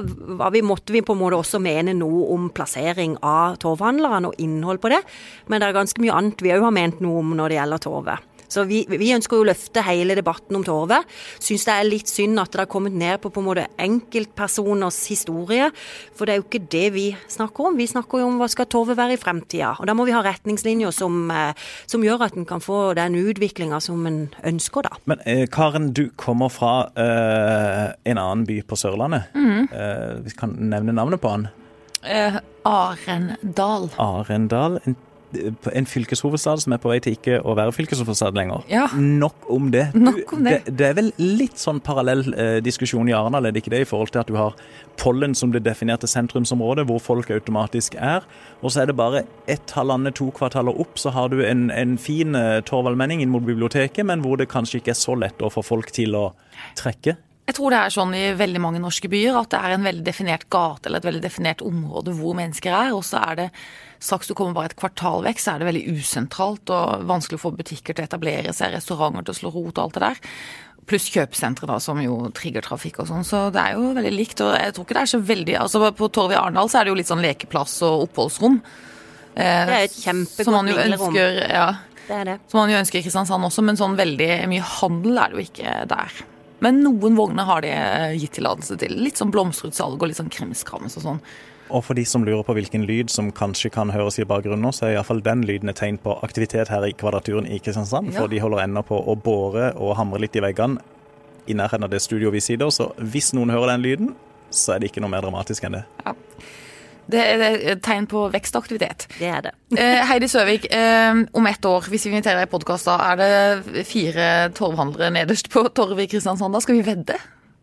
vi, 0.53 0.63
måtte 0.63 0.95
vi 0.95 1.03
på 1.03 1.15
en 1.15 1.21
måte 1.25 1.41
også 1.41 1.59
mene 1.59 1.95
noe 1.97 2.29
om 2.35 2.47
plassering 2.55 3.17
av 3.19 3.59
torvhandlerne 3.59 4.31
og 4.31 4.39
innhold 4.39 4.79
på 4.79 4.93
det. 4.95 5.01
Men 5.51 5.59
det 5.59 5.67
er 5.67 5.81
ganske 5.81 6.03
mye 6.03 6.15
annet 6.15 6.45
vi 6.45 6.55
òg 6.55 6.69
har 6.69 6.75
ment 6.75 7.03
noe 7.03 7.19
om 7.19 7.35
når 7.35 7.51
det 7.51 7.59
gjelder 7.59 7.83
torvet. 7.83 8.31
Så 8.55 8.63
vi, 8.69 8.83
vi, 8.87 9.11
ønsker 9.15 9.41
å 9.41 9.47
løfte 9.47 9.83
hele 9.83 10.15
debatten 10.17 10.55
om 10.55 10.63
Torve. 10.65 11.01
Syns 11.43 11.65
det 11.67 11.75
er 11.75 11.87
litt 11.87 12.11
synd 12.11 12.39
at 12.39 12.53
det 12.53 12.63
har 12.63 12.71
kommet 12.71 12.95
ned 12.95 13.19
på 13.23 13.31
på 13.33 13.43
en 13.43 13.49
måte 13.49 13.65
enkeltpersoners 13.81 15.01
historie. 15.11 15.67
For 16.15 16.27
det 16.27 16.35
er 16.35 16.39
jo 16.39 16.47
ikke 16.47 16.63
det 16.71 16.85
vi 16.95 17.05
snakker 17.31 17.69
om. 17.69 17.79
Vi 17.79 17.89
snakker 17.91 18.23
jo 18.23 18.29
om 18.29 18.39
hva 18.39 18.47
skal 18.51 18.69
Torve 18.71 18.95
være 18.97 19.17
i 19.17 19.21
fremtida. 19.21 19.73
Og 19.81 19.89
da 19.89 19.95
må 19.97 20.07
vi 20.07 20.15
ha 20.15 20.23
retningslinjer 20.23 20.95
som, 20.95 21.25
eh, 21.31 21.67
som 21.85 22.03
gjør 22.05 22.27
at 22.29 22.39
en 22.39 22.47
kan 22.47 22.63
få 22.63 22.95
den 22.95 23.17
utviklinga 23.19 23.81
som 23.83 24.05
en 24.07 24.21
ønsker, 24.45 24.87
da. 24.87 24.95
Men 25.09 25.21
eh, 25.25 25.45
Karen, 25.51 25.91
du 25.93 26.07
kommer 26.15 26.53
fra 26.53 26.87
eh, 26.95 27.91
en 28.07 28.21
annen 28.21 28.47
by 28.47 28.61
på 28.63 28.79
Sørlandet. 28.79 29.35
Mm. 29.35 29.67
Eh, 29.67 30.23
vi 30.25 30.35
kan 30.39 30.55
nevne 30.71 30.95
navnet 30.95 31.21
på 31.21 31.33
han. 31.33 31.49
Eh, 32.05 32.39
Arendal. 32.65 33.89
Arendal. 33.97 34.79
En 34.85 34.95
en 35.73 35.87
fylkeshovedstad 35.89 36.61
som 36.63 36.75
er 36.75 36.81
på 36.81 36.89
vei 36.91 36.97
til 37.03 37.15
ikke 37.17 37.39
å 37.43 37.55
være 37.57 37.73
fylkeshovedstad 37.75 38.37
lenger. 38.37 38.63
Ja. 38.71 38.85
Nok 38.95 39.47
om 39.51 39.71
det. 39.73 39.87
Nok 39.95 40.33
om 40.37 40.45
det. 40.45 40.61
det. 40.65 40.75
det. 40.77 40.89
er 40.89 40.97
vel 40.99 41.11
litt 41.21 41.59
sånn 41.61 41.81
parallell 41.83 42.25
eh, 42.33 42.57
diskusjon 42.65 43.09
i 43.09 43.15
Arendal, 43.15 43.49
er 43.49 43.55
det 43.55 43.63
ikke 43.63 43.73
det? 43.73 43.83
I 43.85 43.89
forhold 43.89 44.13
til 44.13 44.23
at 44.23 44.31
du 44.31 44.37
har 44.39 44.55
Pollen 45.01 45.35
som 45.35 45.51
det 45.51 45.65
definerte 45.65 46.07
sentrumsområdet, 46.07 46.87
hvor 46.89 47.01
folk 47.03 47.31
automatisk 47.33 47.97
er. 47.99 48.25
Og 48.61 48.71
så 48.71 48.83
er 48.83 48.91
det 48.91 48.97
bare 48.99 49.25
ett 49.51 49.75
halvannet, 49.75 50.15
to 50.15 50.29
kvartaler 50.35 50.77
opp, 50.81 50.99
så 51.01 51.11
har 51.15 51.33
du 51.33 51.41
en, 51.43 51.67
en 51.73 51.97
fin 51.99 52.37
uh, 52.37 52.61
torvallmenning 52.65 53.23
inn 53.23 53.33
mot 53.33 53.43
biblioteket, 53.45 54.05
men 54.07 54.23
hvor 54.23 54.39
det 54.39 54.51
kanskje 54.51 54.79
ikke 54.79 54.93
er 54.95 55.01
så 55.01 55.17
lett 55.19 55.43
å 55.43 55.51
få 55.51 55.65
folk 55.65 55.91
til 55.95 56.15
å 56.15 56.29
trekke. 56.79 57.17
Jeg 57.45 57.59
tror 57.59 57.73
det 57.73 57.79
er 57.79 57.93
sånn 57.93 58.13
i 58.17 58.23
veldig 58.33 58.61
mange 58.61 58.79
norske 58.81 59.09
byer 59.11 59.35
at 59.37 59.51
det 59.53 59.59
er 59.61 59.75
en 59.75 59.85
veldig 59.85 60.05
definert 60.05 60.47
gate 60.49 60.89
eller 60.89 61.01
et 61.01 61.05
veldig 61.05 61.21
definert 61.21 61.61
område 61.61 62.15
hvor 62.17 62.33
mennesker 62.37 62.73
er, 62.73 62.93
og 62.97 63.03
så 63.05 63.21
er 63.21 63.37
det 63.37 63.49
straks 64.01 64.29
du 64.29 64.33
kommer 64.37 64.55
bare 64.57 64.71
et 64.71 64.79
kvartal 64.79 65.21
vekk, 65.27 65.41
så 65.41 65.53
er 65.53 65.61
det 65.61 65.67
veldig 65.69 65.83
usentralt 65.93 66.73
og 66.73 67.05
vanskelig 67.09 67.37
å 67.37 67.43
få 67.43 67.53
butikker 67.59 67.93
til 67.93 68.05
å 68.05 68.09
etablere 68.09 68.53
seg, 68.53 68.73
restauranter 68.73 69.27
til 69.27 69.35
å 69.35 69.39
slå 69.39 69.53
rot 69.53 69.77
og 69.77 69.83
alt 69.83 69.99
det 69.99 70.03
der. 70.07 70.33
Pluss 70.89 71.05
kjøpesentre, 71.13 71.69
da, 71.69 71.77
som 71.81 72.01
jo 72.01 72.17
trigger 72.37 72.65
trafikk 72.65 72.99
og 73.01 73.09
sånn. 73.09 73.25
Så 73.25 73.47
det 73.53 73.61
er 73.61 73.77
jo 73.77 73.93
veldig 73.95 74.11
likt. 74.13 74.41
Og 74.45 74.51
jeg 74.53 74.75
tror 74.75 74.85
ikke 74.85 74.97
det 74.97 75.01
er 75.01 75.09
så 75.09 75.19
veldig 75.31 75.55
Altså 75.57 75.81
på 75.97 76.09
Torvet 76.13 76.35
i 76.35 76.37
Arendal 76.37 76.69
så 76.69 76.77
er 76.77 76.85
det 76.85 76.93
jo 76.93 76.97
litt 76.99 77.09
sånn 77.09 77.23
lekeplass 77.25 77.79
og 77.87 78.03
oppholdsrom. 78.03 78.59
Eh, 79.33 79.63
det 79.65 79.79
er 79.79 79.87
et 79.87 79.97
kjempegodt 79.97 80.69
hvilerom. 80.75 81.17
Ja, 81.17 81.65
det 82.05 82.19
er 82.19 82.29
det. 82.29 82.37
Som 82.51 82.61
man 82.61 82.69
jo 82.69 82.77
ønsker 82.77 83.01
i 83.01 83.05
Kristiansand 83.05 83.49
også, 83.49 83.65
men 83.65 83.81
sånn 83.81 83.97
veldig 83.97 84.29
mye 84.51 84.69
handel 84.75 85.17
er 85.23 85.33
det 85.33 85.39
jo 85.39 85.47
ikke 85.49 85.75
der. 85.89 86.21
Men 86.63 86.79
noen 86.83 87.17
vogner 87.17 87.47
har 87.47 87.65
de 87.65 87.73
eh, 87.73 88.15
gitt 88.19 88.37
tillatelse 88.37 88.77
til. 88.79 88.95
Litt 89.01 89.19
sånn 89.19 89.33
blomsterutsalg 89.33 89.99
og 89.99 90.09
litt 90.09 90.19
sånn 90.21 90.31
krimskrams 90.31 90.97
og 90.99 91.05
sånn. 91.05 91.21
Og 91.73 91.81
for 91.81 91.97
de 91.97 92.03
som 92.05 92.23
lurer 92.25 92.43
på 92.45 92.53
hvilken 92.53 92.85
lyd 92.85 93.09
som 93.09 93.31
kanskje 93.33 93.71
kan 93.73 93.89
høres 93.89 94.19
i 94.21 94.27
bakgrunnen, 94.29 94.69
så 94.75 94.85
er 94.85 94.95
iallfall 94.95 95.23
den 95.25 95.41
lyden 95.47 95.71
et 95.71 95.79
tegn 95.81 95.97
på 96.01 96.13
aktivitet 96.25 96.69
her 96.69 96.85
i 96.85 96.93
Kvadraturen 96.93 97.49
i 97.49 97.57
Kristiansand. 97.57 98.13
Ja. 98.13 98.21
For 98.21 98.31
de 98.31 98.41
holder 98.43 98.67
ennå 98.67 98.85
på 98.85 98.99
å 99.01 99.17
bore 99.17 99.71
og 99.73 99.95
hamre 99.99 100.21
litt 100.21 100.37
i 100.37 100.43
veggene 100.45 100.83
i 101.49 101.57
nærheten 101.57 101.85
av 101.85 101.91
det 101.93 102.03
studioet 102.05 102.37
vi 102.37 102.43
sitter. 102.43 102.69
Så 102.73 102.91
hvis 103.01 103.33
noen 103.37 103.53
hører 103.53 103.73
den 103.73 103.85
lyden, 103.85 104.13
så 104.53 104.75
er 104.75 104.81
det 104.81 104.91
ikke 104.91 105.03
noe 105.03 105.11
mer 105.13 105.25
dramatisk 105.25 105.65
enn 105.67 105.79
det. 105.79 105.83
Ja. 106.05 106.14
Det 107.11 107.21
er 107.21 107.43
et 107.75 107.83
tegn 107.85 108.07
på 108.09 108.25
vekstaktivitet. 108.33 109.07
Det 109.19 109.29
er 109.29 109.45
det. 109.45 109.53
Eh, 109.77 110.01
Heidi 110.09 110.29
Søvik, 110.31 110.65
eh, 110.73 111.21
om 111.33 111.47
ett 111.47 111.65
år, 111.65 111.87
hvis 111.91 112.07
vi 112.07 112.13
inviterer 112.15 112.41
deg 112.41 112.49
i 112.49 112.51
podkast, 112.51 112.89
er 112.89 113.19
det 113.21 113.85
fire 113.85 114.27
torvhandlere 114.57 115.13
nederst 115.13 115.51
på 115.53 115.67
torvet 115.75 116.07
i 116.07 116.11
Kristiansand. 116.15 116.53
Da 116.53 116.63
skal 116.65 116.79
vi 116.79 116.85
vedde? 116.87 117.17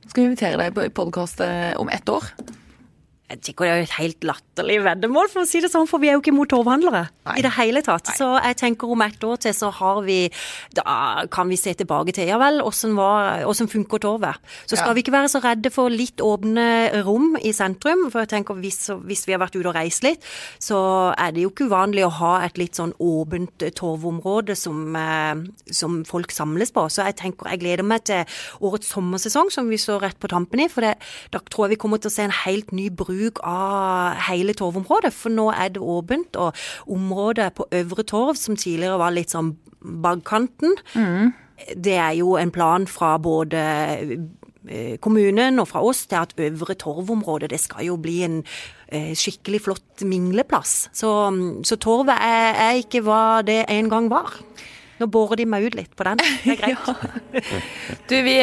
Skal 0.06 0.22
vi 0.22 0.28
invitere 0.30 0.58
deg 0.60 0.78
i 0.84 0.94
podkast 0.94 1.42
eh, 1.42 1.72
om 1.80 1.90
ett 1.90 2.08
år? 2.08 2.30
Jeg 3.32 3.40
tenker 3.40 3.64
det 3.64 3.72
er 3.72 3.78
jo 3.80 3.86
et 3.88 3.96
helt 3.96 4.24
latterlig 4.28 4.78
veddemål, 4.84 5.28
for 5.32 5.40
å 5.42 5.48
si 5.48 5.62
det 5.64 5.70
sånn, 5.72 5.86
for 5.88 6.02
vi 6.02 6.10
er 6.10 6.18
jo 6.18 6.20
ikke 6.20 6.34
mot 6.36 6.50
torvhandlere 6.52 7.06
Nei. 7.24 7.36
i 7.40 7.44
det 7.46 7.52
hele 7.56 7.80
tatt. 7.84 8.10
Nei. 8.10 8.16
Så 8.18 8.28
jeg 8.44 8.58
tenker 8.60 8.90
om 8.92 9.00
ett 9.06 9.24
år 9.24 9.40
til 9.40 9.54
så 9.56 9.70
har 9.72 10.02
vi 10.04 10.18
Da 10.76 11.26
kan 11.32 11.48
vi 11.48 11.56
se 11.56 11.72
tilbake 11.74 12.12
til 12.12 12.28
ja 12.28 12.36
vel, 12.40 12.60
åssen 12.60 12.92
funker 13.72 13.98
torvet. 14.02 14.36
Så 14.66 14.76
skal 14.76 14.88
Ja. 14.92 14.92
vi 14.92 15.02
ikke 15.02 15.12
være 15.16 15.30
så 15.32 15.40
redde 15.42 15.70
for 15.72 15.88
litt 15.88 16.16
åpne 16.20 17.02
rom 17.04 17.36
i 17.40 17.52
sentrum, 17.52 18.10
for 18.10 18.20
jeg 18.20 18.28
tenker 18.28 18.54
hvis, 18.60 18.90
hvis 19.06 19.26
vi 19.26 19.32
har 19.32 19.40
vært 19.40 19.56
ute 19.56 19.68
og 19.68 19.74
reist 19.74 20.02
litt, 20.04 20.20
så 20.60 21.14
er 21.16 21.32
det 21.32 21.42
jo 21.42 21.50
ikke 21.50 21.68
uvanlig 21.70 22.04
å 22.04 22.10
ha 22.10 22.44
et 22.44 22.58
litt 22.58 22.74
sånn 22.76 22.92
åpent 23.00 23.56
torvområde 23.74 24.56
som, 24.56 24.94
eh, 24.96 25.34
som 25.70 26.04
folk 26.04 26.30
samles 26.30 26.70
på. 26.70 26.84
Så 26.90 27.04
jeg 27.06 27.16
tenker 27.16 27.48
jeg 27.50 27.60
gleder 27.60 27.84
meg 27.84 28.04
til 28.04 28.24
årets 28.60 28.92
sommersesong, 28.92 29.50
som 29.50 29.68
vi 29.68 29.76
står 29.76 30.02
rett 30.02 30.20
på 30.20 30.28
tampen 30.28 30.60
i. 30.60 30.68
For 30.68 30.82
det, 30.82 30.96
da 31.30 31.38
tror 31.38 31.68
jeg 31.68 31.78
vi 31.78 31.82
kommer 31.82 31.98
til 32.02 32.10
å 32.10 32.14
se 32.14 32.22
en 32.24 32.30
helt 32.44 32.72
ny 32.72 32.88
bruk 33.22 33.40
av 33.46 34.18
hele 34.28 34.54
torvområdet. 34.58 35.12
For 35.14 35.32
nå 35.32 35.50
er 35.54 35.72
det 35.74 35.82
åpent, 35.82 36.36
og 36.36 36.52
området 36.90 37.52
på 37.54 37.66
Øvre 37.72 38.02
Torv, 38.02 38.34
som 38.36 38.56
tidligere 38.56 38.98
var 38.98 39.14
litt 39.14 39.32
sånn 39.32 39.54
bakkanten, 40.02 40.76
det 41.76 41.94
er 41.94 42.12
jo 42.18 42.36
en 42.36 42.50
plan 42.50 42.86
fra 42.86 43.16
både 43.22 43.62
eh, 44.68 44.96
kommunen 45.00 45.60
og 45.62 45.68
fra 45.68 45.82
oss 45.82 46.06
til 46.06 46.18
at 46.18 46.34
Øvre 46.38 46.74
Torvområde 46.74 47.48
det 47.52 47.60
skal 47.60 47.86
jo 47.86 47.96
bli 47.96 48.22
en 48.26 48.42
eh, 48.88 49.12
skikkelig 49.14 49.60
flott 49.62 50.02
mingleplass. 50.02 50.90
Så, 50.92 51.10
så 51.64 51.76
Torvet 51.76 52.18
er, 52.18 52.54
er 52.66 52.82
ikke 52.82 53.02
hva 53.06 53.42
det 53.46 53.64
en 53.68 53.90
gang 53.90 54.10
var. 54.10 54.38
Nå 55.02 55.08
borer 55.10 55.40
de 55.42 55.48
meg 55.50 55.66
ut 55.66 55.76
litt 55.78 55.94
på 55.98 56.06
den. 56.06 56.20
Det 56.22 56.54
er 56.54 56.60
greit. 56.62 57.46
Du, 58.06 58.16
vi, 58.22 58.36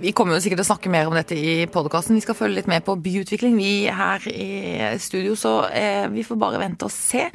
vi 0.00 0.12
kommer 0.16 0.38
jo 0.38 0.42
sikkert 0.42 0.62
til 0.62 0.68
å 0.68 0.70
snakke 0.72 0.92
mer 0.92 1.10
om 1.10 1.16
dette 1.18 1.36
i 1.36 1.66
podkasten. 1.70 2.16
Vi 2.16 2.24
skal 2.24 2.38
følge 2.38 2.62
litt 2.62 2.70
med 2.70 2.86
på 2.86 2.96
byutvikling, 2.96 3.58
vi 3.60 3.74
her 3.92 4.24
i 4.32 4.94
studio, 5.02 5.36
så 5.36 5.58
eh, 5.68 6.06
vi 6.12 6.24
får 6.24 6.40
bare 6.40 6.62
vente 6.62 6.88
og 6.88 6.94
se. 6.94 7.28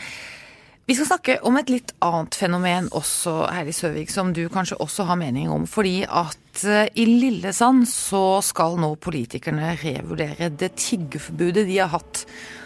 Vi 0.86 0.93
skal 0.93 1.07
snakke 1.10 1.36
om 1.50 1.55
et 1.57 1.72
litt 1.74 1.95
annet 2.05 2.36
fenomen 2.38 2.91
også, 2.93 3.48
Heidi 3.50 3.72
Søvik, 3.74 4.12
som 4.13 4.36
du 4.38 4.43
kanskje 4.53 4.77
også 4.81 5.07
har 5.10 5.17
mening 5.17 5.50
om. 5.50 5.65
Fordi 5.69 6.03
at 6.05 6.62
eh, 6.65 6.91
i 7.01 7.07
Lillesand 7.10 7.88
så 7.89 8.39
skal 8.45 8.77
nå 8.81 8.91
politikerne 9.01 9.74
revurdere 9.81 10.51
det 10.53 10.75
tiggeforbudet 10.81 11.65
de 11.65 11.79
har 11.81 11.93
hatt. 11.95 12.25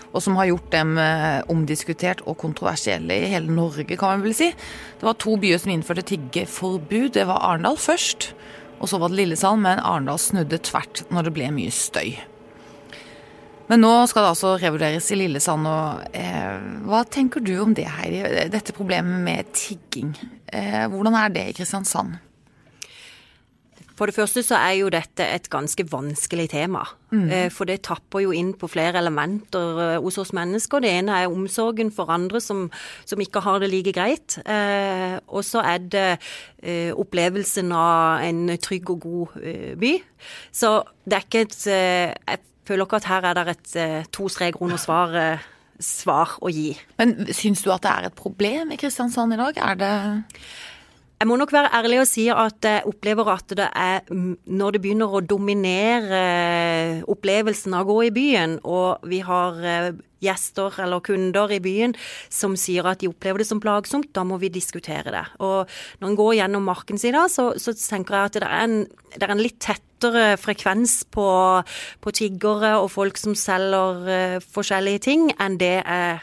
Og 0.09 0.23
som 0.25 0.37
har 0.39 0.49
gjort 0.49 0.71
dem 0.73 0.95
eh, 0.97 1.41
omdiskutert 1.51 2.23
og 2.25 2.39
kontroversielle 2.41 3.13
i 3.13 3.29
hele 3.29 3.53
Norge, 3.53 3.85
kan 3.93 4.15
man 4.15 4.25
vel 4.25 4.33
si. 4.37 4.49
Det 4.97 5.05
var 5.05 5.19
to 5.21 5.35
byer 5.41 5.61
som 5.61 5.73
innførte 5.73 6.07
tiggeforbud. 6.09 7.13
Det 7.17 7.27
var 7.29 7.43
Arendal 7.45 7.77
først, 7.77 8.31
og 8.79 8.89
så 8.89 8.97
var 9.01 9.11
det 9.11 9.21
Lillesand, 9.21 9.61
men 9.65 9.83
Arendal 9.83 10.21
snudde 10.21 10.61
tvert 10.65 11.05
når 11.13 11.29
det 11.29 11.35
ble 11.37 11.51
mye 11.53 11.73
støy. 11.73 12.17
Men 13.69 13.83
nå 13.85 13.91
skal 14.09 14.25
det 14.25 14.31
altså 14.33 14.55
revurderes 14.57 15.11
i 15.13 15.19
Lillesand. 15.19 15.67
og 15.69 16.15
eh, 16.17 16.55
Hva 16.89 17.03
tenker 17.05 17.43
du 17.45 17.53
om 17.61 17.75
det, 17.77 17.85
Heidi? 17.99 18.23
Dette 18.49 18.73
problemet 18.73 19.21
med 19.21 19.51
tigging. 19.53 20.15
Eh, 20.49 20.87
hvordan 20.89 21.17
er 21.19 21.35
det 21.35 21.45
i 21.51 21.53
Kristiansand? 21.59 22.17
For 23.99 24.07
det 24.07 24.15
første 24.15 24.39
så 24.47 24.55
er 24.55 24.77
jo 24.79 24.89
dette 24.93 25.25
et 25.27 25.49
ganske 25.51 25.83
vanskelig 25.91 26.45
tema. 26.53 26.85
Mm. 27.11 27.49
For 27.51 27.67
det 27.67 27.81
tapper 27.83 28.21
jo 28.23 28.31
inn 28.31 28.53
på 28.55 28.69
flere 28.71 29.01
elementer 29.01 29.81
eh, 29.83 29.95
hos 29.99 30.15
oss 30.21 30.31
mennesker. 30.37 30.79
Det 30.85 30.91
ene 31.01 31.17
er 31.19 31.33
omsorgen 31.33 31.89
for 31.91 32.07
andre 32.13 32.39
som, 32.39 32.69
som 33.09 33.19
ikke 33.19 33.41
har 33.43 33.59
det 33.59 33.71
like 33.73 33.91
greit. 33.97 34.37
Eh, 34.45 35.17
Og 35.27 35.43
så 35.43 35.59
er 35.65 35.83
det 35.91 36.07
eh, 36.63 36.93
opplevelsen 36.95 37.73
av 37.75 38.23
en 38.23 38.55
trygg 38.61 38.93
og 38.95 39.03
god 39.03 39.39
eh, 39.43 39.75
by. 39.79 39.93
Så 40.55 40.77
det 41.03 41.19
er 41.19 41.27
ikke 41.27 41.45
et 41.49 41.59
eh, 41.67 42.15
Jeg 42.29 42.45
føler 42.69 42.85
ikke 42.85 43.01
at 43.01 43.09
her 43.09 43.25
er 43.25 43.39
det 43.41 43.47
et 43.57 43.75
eh, 43.81 44.03
to 44.13 44.29
streker 44.31 44.61
under 44.63 44.77
svar, 44.79 45.15
eh, 45.17 45.47
svar 45.81 46.37
å 46.39 46.51
gi. 46.53 46.71
Men 47.01 47.17
syns 47.33 47.65
du 47.65 47.71
at 47.73 47.83
det 47.83 47.91
er 47.97 48.07
et 48.11 48.15
problem 48.15 48.71
i 48.71 48.77
Kristiansand 48.79 49.33
i 49.33 49.39
dag? 49.41 49.57
Er 49.57 49.79
det 49.79 49.93
Jeg 51.19 51.27
må 51.27 51.35
nok 51.35 51.51
være 51.51 51.73
ærlig 51.75 51.97
og 51.99 52.07
si 52.07 52.29
at 52.31 52.63
jeg 52.63 52.85
opplever 52.87 53.27
at 53.33 53.49
det 53.51 53.65
er 53.75 54.05
når 54.07 54.75
det 54.75 54.79
begynner 54.85 55.11
å 55.11 55.19
dominere 55.19 56.19
eh, 56.19 57.01
opplevelsen 57.11 57.75
av 57.75 57.89
å 57.89 57.97
gå 57.97 58.05
i 58.07 58.13
byen, 58.15 58.53
og 58.63 59.03
vi 59.11 59.19
har 59.27 59.59
eh, 59.59 59.89
gjester 60.23 60.79
eller 60.85 61.03
kunder 61.03 61.51
i 61.51 61.59
byen 61.59 61.97
som 62.31 62.55
sier 62.55 62.87
at 62.87 63.03
de 63.03 63.09
opplever 63.11 63.43
det 63.43 63.49
som 63.49 63.59
plagsomt, 63.59 64.13
da 64.15 64.23
må 64.23 64.39
vi 64.39 64.47
diskutere 64.53 65.11
det. 65.11 65.25
Og 65.43 65.67
når 65.99 66.07
en 66.07 66.17
går 66.21 66.33
gjennom 66.39 66.71
marken 66.71 67.01
sin 67.01 67.19
så, 67.27 67.49
så 67.59 67.75
tenker 67.75 68.15
jeg 68.15 68.31
at 68.31 68.39
det 68.39 68.47
er 68.47 68.63
en, 68.63 68.79
det 69.15 69.23
er 69.27 69.35
en 69.35 69.43
litt 69.43 69.59
tettere 69.59 70.25
frekvens 70.39 71.01
på, 71.11 71.27
på 71.99 72.15
tiggere 72.15 72.77
og 72.79 72.93
folk 72.95 73.19
som 73.19 73.35
selger 73.35 74.07
uh, 74.07 74.49
forskjellige 74.55 75.03
ting, 75.09 75.31
enn 75.35 75.59
det 75.59 75.79
jeg 75.81 76.19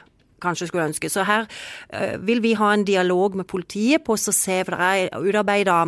kanskje 0.47 0.71
skulle 0.71 0.89
ønske. 0.89 1.11
Så 1.13 1.27
her 1.29 1.47
eh, 1.93 2.17
vil 2.23 2.43
vi 2.45 2.57
ha 2.59 2.73
en 2.73 2.87
dialog 2.87 3.37
med 3.39 3.49
politiet 3.51 4.07
på 4.07 4.17
å 4.17 4.21
se, 4.27 4.63
for 4.65 4.77
det 4.77 4.93
er 5.11 5.27
utarbeida 5.27 5.83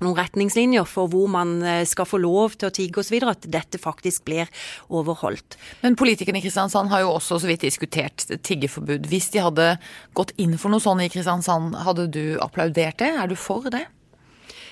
noen 0.00 0.16
retningslinjer 0.16 0.86
for 0.88 1.10
hvor 1.12 1.28
man 1.30 1.58
eh, 1.66 1.82
skal 1.88 2.08
få 2.08 2.20
lov 2.22 2.56
til 2.58 2.70
å 2.70 2.74
tigge 2.74 3.02
osv., 3.02 3.18
at 3.28 3.46
dette 3.52 3.80
faktisk 3.80 4.24
blir 4.28 4.50
overholdt. 4.88 5.58
Men 5.84 5.98
politikerne 6.00 6.40
i 6.40 6.44
Kristiansand 6.44 6.92
har 6.92 7.04
jo 7.04 7.14
også 7.16 7.40
så 7.42 7.50
vidt 7.50 7.66
diskutert 7.66 8.26
tiggeforbud. 8.46 9.08
Hvis 9.10 9.30
de 9.34 9.44
hadde 9.44 9.70
gått 10.16 10.34
inn 10.40 10.56
for 10.60 10.72
noe 10.72 10.82
sånt 10.82 11.04
i 11.04 11.10
Kristiansand, 11.12 11.76
hadde 11.86 12.08
du 12.12 12.24
applaudert 12.42 13.00
det? 13.02 13.12
Er 13.12 13.30
du 13.30 13.36
for 13.38 13.68
det? 13.72 13.86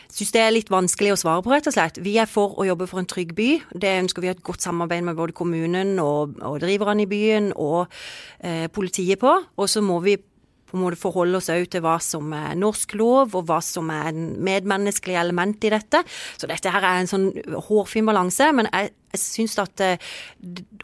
Syns 0.08 0.32
det 0.32 0.40
er 0.40 0.54
litt 0.54 0.70
vanskelig 0.72 1.12
å 1.12 1.18
svare 1.20 1.44
på, 1.44 1.52
rett 1.52 1.68
og 1.68 1.74
slett. 1.74 1.98
Vi 2.00 2.14
er 2.20 2.28
for 2.30 2.56
å 2.56 2.64
jobbe 2.64 2.86
for 2.88 3.02
en 3.02 3.08
trygg 3.08 3.34
by. 3.36 3.48
Det 3.76 3.90
ønsker 4.04 4.24
vi 4.24 4.30
et 4.32 4.40
godt 4.46 4.64
samarbeid 4.64 5.04
med 5.04 5.18
både 5.18 5.36
kommunen 5.36 5.98
og, 6.00 6.38
og 6.40 6.56
driverne 6.62 7.04
i 7.04 7.10
byen 7.10 7.50
og 7.52 7.92
eh, 8.40 8.66
politiet 8.72 9.20
på. 9.20 9.34
Og 9.60 9.68
så 9.68 9.84
må 9.84 10.00
vi 10.06 10.16
på 10.68 10.76
en 10.76 10.84
måte 10.84 11.00
forholde 11.00 11.40
oss 11.40 11.50
òg 11.52 11.66
til 11.72 11.82
hva 11.84 11.96
som 12.02 12.32
er 12.36 12.56
norsk 12.58 12.94
lov, 13.00 13.34
og 13.38 13.48
hva 13.48 13.60
som 13.64 13.88
er 13.94 14.12
en 14.12 14.30
medmenneskelig 14.44 15.16
element 15.20 15.64
i 15.64 15.72
dette. 15.72 16.02
Så 16.36 16.48
dette 16.50 16.72
her 16.72 16.84
er 16.84 17.02
en 17.02 17.10
sånn 17.10 17.30
hårfin 17.68 18.08
balanse, 18.08 18.50
men 18.56 18.68
jeg, 18.68 18.92
jeg 19.14 19.22
syns 19.22 19.56
at 19.62 19.80
eh, 19.84 20.10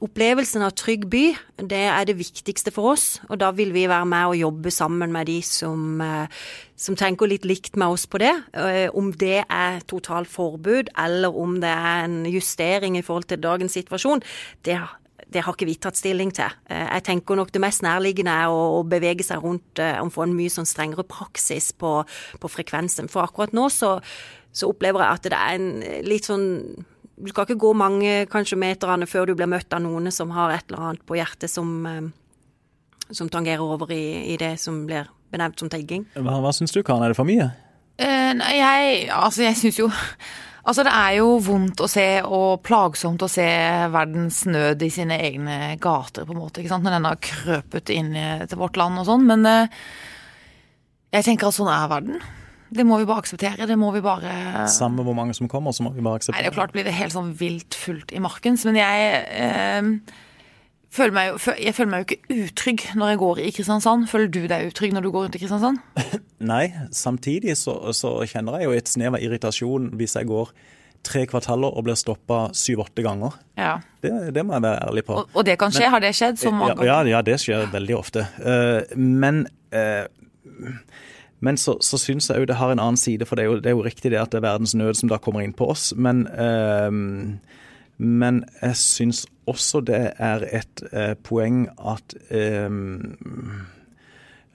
opplevelsen 0.04 0.64
av 0.64 0.72
trygg 0.80 1.04
by, 1.12 1.24
det 1.60 1.82
er 1.90 2.08
det 2.08 2.16
viktigste 2.16 2.72
for 2.74 2.94
oss. 2.94 3.18
Og 3.28 3.38
da 3.42 3.52
vil 3.56 3.74
vi 3.76 3.84
være 3.90 4.08
med 4.08 4.32
og 4.32 4.40
jobbe 4.40 4.72
sammen 4.74 5.12
med 5.12 5.28
de 5.28 5.38
som, 5.44 6.00
eh, 6.00 6.42
som 6.80 6.96
tenker 6.96 7.28
litt 7.30 7.44
likt 7.48 7.76
med 7.80 7.98
oss 7.98 8.08
på 8.08 8.22
det. 8.24 8.32
Eh, 8.56 8.88
om 8.96 9.12
det 9.12 9.44
er 9.44 9.80
totalt 9.90 10.32
forbud, 10.32 10.94
eller 10.96 11.36
om 11.36 11.60
det 11.60 11.72
er 11.72 12.04
en 12.08 12.22
justering 12.30 12.96
i 12.96 13.04
forhold 13.04 13.28
til 13.28 13.44
dagens 13.44 13.76
situasjon, 13.76 14.24
det 14.64 14.80
det 15.33 15.43
har 15.45 15.54
ikke 15.57 15.66
vi 15.69 15.75
tatt 15.81 15.99
stilling 15.99 16.31
til. 16.35 16.52
Eh, 16.69 16.87
Jeg 16.97 17.04
tenker 17.09 17.38
nok 17.38 17.52
det 17.54 17.62
mest 17.62 17.83
nærliggende 17.83 18.33
er 18.45 18.52
å, 18.52 18.81
å 18.81 18.83
bevege 18.88 19.25
seg 19.26 19.43
rundt 19.43 19.81
eh, 19.83 19.99
og 20.02 20.12
få 20.14 20.26
en 20.26 20.35
mye 20.37 20.52
sånn 20.52 20.69
strengere 20.69 21.07
praksis 21.09 21.73
på, 21.73 22.02
på 22.40 22.50
frekvensen. 22.52 23.09
For 23.12 23.25
akkurat 23.25 23.54
nå 23.57 23.69
så, 23.73 23.97
så 24.52 24.71
opplever 24.71 25.02
jeg 25.04 25.19
at 25.19 25.31
det 25.31 25.40
er 25.40 25.57
en 25.59 26.04
litt 26.07 26.28
sånn 26.28 26.47
Du 27.14 27.31
skal 27.31 27.47
ikke 27.47 27.61
gå 27.62 27.73
mange 27.78 28.26
kanskje 28.26 28.59
meterne 28.59 29.07
før 29.07 29.31
du 29.31 29.37
blir 29.38 29.47
møtt 29.50 29.73
av 29.73 29.83
noen 29.85 30.11
som 30.11 30.33
har 30.35 30.50
et 30.50 30.64
eller 30.69 30.88
annet 30.90 31.04
på 31.07 31.16
hjertet 31.19 31.50
som, 31.50 31.75
eh, 31.87 32.09
som 33.11 33.31
tangerer 33.31 33.62
over 33.62 33.93
i, 33.95 34.33
i 34.35 34.38
det 34.40 34.57
som 34.59 34.85
blir 34.88 35.07
benevnt 35.31 35.59
som 35.59 35.71
tigging. 35.71 36.07
Hva, 36.14 36.40
hva 36.43 36.50
syns 36.54 36.75
du, 36.75 36.83
Karen? 36.83 37.02
Er 37.02 37.14
det 37.14 37.19
for 37.19 37.26
mye? 37.26 37.50
Uh, 37.95 38.33
nei, 38.35 38.57
jeg 38.59 39.09
Altså, 39.14 39.45
jeg 39.47 39.57
syns 39.61 39.78
jo 39.78 39.88
Altså, 40.64 40.85
det 40.87 40.92
er 40.97 41.18
jo 41.18 41.35
vondt 41.44 41.83
å 41.85 41.88
se, 41.90 42.06
og 42.25 42.62
plagsomt 42.64 43.21
å 43.21 43.28
se 43.28 43.44
verdens 43.92 44.44
nød 44.49 44.80
i 44.87 44.88
sine 44.92 45.18
egne 45.21 45.75
gater, 45.83 46.25
på 46.25 46.33
en 46.33 46.40
måte, 46.40 46.62
ikke 46.62 46.73
sant, 46.73 46.87
når 46.87 46.97
den 46.97 47.09
har 47.11 47.21
krøpet 47.21 47.92
inn 47.92 48.14
til 48.49 48.61
vårt 48.62 48.78
land 48.80 49.02
og 49.02 49.04
sånn, 49.11 49.26
men 49.28 49.44
eh, 49.50 49.85
jeg 51.18 51.28
tenker 51.28 51.50
at 51.50 51.59
sånn 51.59 51.68
er 51.68 51.92
verden. 51.92 52.25
Det 52.75 52.83
må 52.88 52.97
vi 52.99 53.06
bare 53.06 53.23
akseptere, 53.23 53.68
det 53.71 53.76
må 53.78 53.92
vi 53.94 54.00
bare 54.02 54.64
Samme 54.73 55.04
hvor 55.06 55.14
mange 55.14 55.37
som 55.37 55.47
kommer, 55.52 55.71
så 55.76 55.85
må 55.85 55.92
vi 55.94 56.02
bare 56.02 56.16
Nei, 56.16 56.25
det 56.25 56.33
er 56.33 56.49
akseptere. 56.49 56.54
klart 56.56 56.73
blir 56.75 56.88
det 56.88 56.97
helt 56.97 57.14
sånn 57.14 57.35
vilt 57.38 57.76
fullt 57.78 58.11
i 58.16 58.23
markens, 58.25 58.64
men 58.66 58.80
jeg 58.80 59.21
eh, 59.37 59.92
føler 60.94 61.14
meg 61.16 61.48
jeg 61.60 61.74
føler 61.76 61.90
meg 61.90 62.04
jo 62.04 62.16
ikke 62.16 62.38
utrygg 62.44 62.84
når 62.98 63.12
jeg 63.12 63.20
går 63.22 63.40
i 63.42 63.50
Kristiansand. 63.56 64.06
Føler 64.10 64.30
du 64.32 64.40
deg 64.50 64.70
utrygg 64.70 64.94
når 64.96 65.06
du 65.06 65.10
går 65.14 65.26
rundt 65.26 65.38
i 65.38 65.42
Kristiansand? 65.42 65.82
Nei, 66.52 66.64
samtidig 66.94 67.56
så, 67.60 67.76
så 67.96 68.16
kjenner 68.30 68.60
jeg 68.60 68.68
jo 68.68 68.78
et 68.78 68.90
snev 68.90 69.18
av 69.18 69.26
irritasjon 69.26 69.92
hvis 69.98 70.16
jeg 70.20 70.30
går 70.30 70.54
tre 71.04 71.26
kvartaler 71.28 71.74
og 71.76 71.84
blir 71.84 71.98
stoppa 72.00 72.46
syv-åtte 72.56 73.04
ganger. 73.04 73.34
Ja. 73.60 73.76
Det, 74.00 74.12
det 74.32 74.44
må 74.46 74.56
jeg 74.56 74.64
være 74.64 74.86
ærlig 74.88 75.04
på. 75.04 75.18
Og, 75.20 75.34
og 75.36 75.44
det 75.46 75.58
kan 75.60 75.74
skje? 75.74 75.90
Har 75.92 76.00
det 76.00 76.14
skjedd 76.16 76.40
så 76.40 76.52
mange 76.54 76.72
ganger? 76.72 76.88
ja, 76.88 77.00
ja, 77.18 77.20
det 77.26 77.36
skjer 77.42 77.66
veldig 77.74 77.98
ofte. 77.98 78.24
Uh, 78.40 78.96
men 78.96 79.44
uh, 79.76 80.06
men 81.44 81.58
så, 81.60 81.76
så 81.84 81.98
syns 82.00 82.30
jeg 82.30 82.40
jo 82.40 82.48
det 82.48 82.56
har 82.56 82.72
en 82.72 82.80
annen 82.80 82.96
side, 82.96 83.26
for 83.28 83.36
det 83.36 83.44
er, 83.44 83.50
jo, 83.50 83.60
det 83.60 83.68
er 83.68 83.76
jo 83.76 83.84
riktig 83.84 84.14
det 84.14 84.20
at 84.20 84.32
det 84.32 84.40
er 84.40 84.46
verdens 84.46 84.72
nød 84.78 84.96
som 84.96 85.10
da 85.12 85.18
kommer 85.20 85.44
inn 85.44 85.52
på 85.56 85.68
oss. 85.74 85.90
Men 85.92 86.24
eh, 86.30 86.88
Men 87.98 88.42
jeg 88.60 88.76
syns 88.80 89.24
også 89.50 89.84
det 89.86 90.02
er 90.18 90.44
et 90.50 90.82
eh, 90.90 91.14
poeng 91.22 91.66
at 91.78 92.16
eh, 92.34 92.70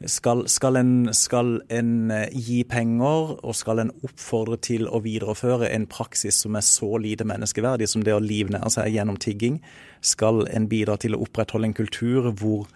skal, 0.07 0.45
skal, 0.47 0.79
en, 0.79 1.13
skal, 1.13 1.61
en, 1.69 2.11
eh, 2.11 2.27
gi 2.31 2.63
penger, 2.63 3.35
og 3.43 3.55
skal 3.55 3.83
en 3.83 3.91
oppfordre 4.03 4.59
til 4.63 4.87
å 4.87 5.01
videreføre 5.03 5.71
en 5.71 5.87
praksis 5.91 6.41
som 6.43 6.55
er 6.55 6.65
så 6.67 6.97
lite 7.01 7.27
menneskeverdig 7.27 7.89
som 7.89 8.05
det 8.05 8.15
å 8.15 8.23
livnære 8.23 8.71
seg 8.75 8.93
gjennom 8.95 9.19
tigging, 9.19 9.59
skal 10.01 10.45
en 10.47 10.69
bidra 10.71 10.95
til 10.99 11.15
å 11.15 11.23
opprettholde 11.25 11.71
en 11.71 11.79
kultur 11.81 12.31
hvor 12.39 12.69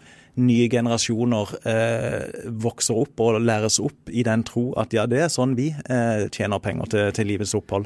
nye 0.43 0.65
generasjoner 0.72 1.53
eh, 1.70 2.50
vokser 2.63 2.98
opp 3.03 3.22
og 3.22 3.39
læres 3.43 3.77
opp 3.84 4.10
i 4.10 4.25
den 4.25 4.43
tro 4.48 4.72
at 4.82 4.96
ja, 4.96 5.05
det 5.05 5.22
er 5.27 5.32
sånn 5.32 5.53
vi 5.60 5.70
eh, 5.70 6.25
tjener 6.34 6.62
penger 6.63 6.89
til, 6.89 7.12
til 7.15 7.29
livets 7.29 7.53
opphold. 7.58 7.86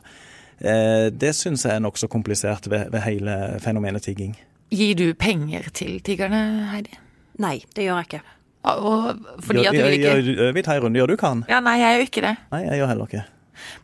Eh, 0.61 1.07
det 1.13 1.33
syns 1.37 1.65
jeg 1.67 1.77
er 1.77 1.83
nokså 1.83 2.09
komplisert 2.11 2.69
ved, 2.71 2.89
ved 2.93 3.03
hele 3.05 3.37
fenomenet 3.63 4.07
tigging. 4.07 4.33
Gir 4.73 4.97
du 4.99 5.13
penger 5.15 5.69
til 5.73 5.99
tiggerne, 6.03 6.41
Heidi? 6.73 6.97
Nei, 7.39 7.59
det 7.75 7.85
gjør 7.85 8.01
jeg 8.01 8.09
ikke. 8.09 8.23
Og 8.67 9.19
fordi 9.45 9.63
at 9.69 9.75
du 9.77 9.79
vil 9.79 9.95
ikke 9.95 10.13
Gjør, 10.25 10.53
vi 10.57 10.63
tar 10.65 10.79
en 10.79 10.83
runde, 10.87 10.99
gjør 10.99 11.13
du 11.13 11.17
kan? 11.19 11.43
Ja, 11.47 11.61
nei, 11.63 11.77
jeg 11.79 11.95
gjør 11.95 12.07
ikke 12.09 12.23
det. 12.25 12.35
Nei, 12.51 12.61
jeg 12.65 12.81
gjør 12.81 12.91
heller 12.91 13.11
ikke. 13.11 13.25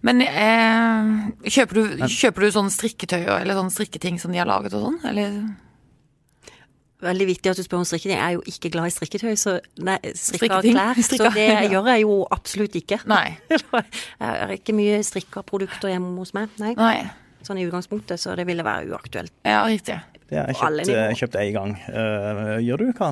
Men 0.06 0.22
eh, 0.26 1.12
kjøper, 1.50 1.80
du, 1.80 2.08
kjøper 2.12 2.46
du 2.46 2.50
sånn 2.54 2.74
strikketøy 2.74 3.22
eller 3.26 3.58
sånn 3.58 3.72
strikketing 3.74 4.20
som 4.22 4.34
de 4.34 4.42
har 4.42 4.50
laget 4.50 4.76
og 4.78 4.90
sånn, 4.90 5.00
eller? 5.10 5.38
Veldig 7.04 7.28
viktig 7.28 7.52
at 7.52 7.60
du 7.60 7.64
spør 7.66 7.82
om 7.82 7.88
strikketing. 7.88 8.16
Jeg 8.16 8.26
er 8.26 8.38
jo 8.38 8.44
ikke 8.48 8.72
glad 8.74 8.90
i 8.90 8.94
strikketøy, 8.96 9.34
så 9.40 9.58
nei, 9.84 9.98
strikka 10.16 10.62
Strikketing. 10.62 10.78
klær. 10.78 11.02
Så 11.04 11.30
det 11.36 11.48
ja. 11.50 11.60
gjør 11.74 11.90
jeg 11.92 12.06
jo 12.06 12.18
absolutt 12.32 12.78
ikke. 12.80 13.02
Nei. 13.12 13.36
Jeg 13.54 14.30
har 14.30 14.56
ikke 14.56 14.76
mye 14.78 15.02
strikka 15.04 15.44
produkter 15.48 15.92
hjemme 15.92 16.16
hos 16.22 16.34
meg, 16.38 16.52
nei. 16.64 16.74
Nei. 16.80 16.98
Sånn 17.44 17.60
i 17.60 17.66
utgangspunktet, 17.68 18.22
så 18.22 18.38
det 18.40 18.46
ville 18.48 18.64
være 18.64 18.88
uaktuelt. 18.94 19.34
Ja, 19.44 19.66
riktig. 19.68 19.98
Det 20.30 20.40
har 20.40 20.48
jeg 20.50 21.18
kjøpt, 21.20 21.36
nivåer. 21.36 21.42
eh, 21.44 21.52
gang. 21.54 21.74
Uh, 21.92 22.60
gjør 22.64 22.86
du, 22.86 22.86
hva? 22.98 23.10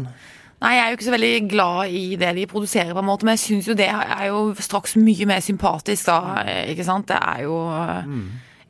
Nei, 0.62 0.76
jeg 0.78 0.84
er 0.84 0.92
jo 0.92 0.98
ikke 0.98 1.08
så 1.08 1.16
veldig 1.16 1.34
glad 1.50 1.96
i 1.98 2.04
det 2.22 2.36
de 2.38 2.46
produserer, 2.50 2.94
på 2.94 3.02
en 3.02 3.08
måte, 3.08 3.26
men 3.26 3.36
jeg 3.36 3.44
syns 3.44 3.68
jo 3.68 3.76
det 3.78 3.90
er 3.90 4.28
jo 4.30 4.42
straks 4.62 4.96
mye 5.02 5.28
mer 5.30 5.42
sympatisk 5.42 6.08
da, 6.12 6.20
eh, 6.46 6.72
ikke 6.72 6.86
sant. 6.86 7.10
Det 7.10 7.18
er 7.18 7.44
jo 7.48 7.58
mm. 8.08 8.28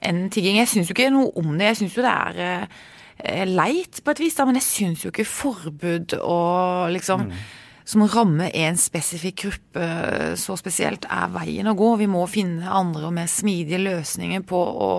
en 0.09 0.23
tigging. 0.31 0.57
Jeg 0.61 0.71
syns 0.71 0.89
jo 0.89 0.95
ikke 0.95 1.11
noe 1.13 1.31
om 1.35 1.51
det. 1.57 1.73
Jeg 1.73 1.81
syns 1.83 1.99
jo 1.99 2.05
det 2.07 2.15
er 2.15 2.65
leit 3.47 4.01
på 4.03 4.13
et 4.13 4.21
vis, 4.23 4.37
da, 4.37 4.45
men 4.47 4.57
jeg 4.59 4.67
syns 4.67 5.05
jo 5.05 5.11
ikke 5.13 5.27
forbud 5.27 6.15
og 6.21 6.93
liksom 6.95 7.27
som 7.91 8.03
rammer 8.07 8.51
en 8.55 8.77
spesifikk 8.79 9.41
gruppe 9.45 9.85
så 10.39 10.55
spesielt, 10.59 11.07
er 11.11 11.31
veien 11.33 11.67
å 11.67 11.75
gå. 11.77 11.95
Vi 11.99 12.09
må 12.11 12.23
finne 12.29 12.69
andre 12.69 13.07
og 13.09 13.15
mer 13.15 13.29
smidige 13.31 13.81
løsninger 13.81 14.45
på 14.47 14.59
å 14.61 14.91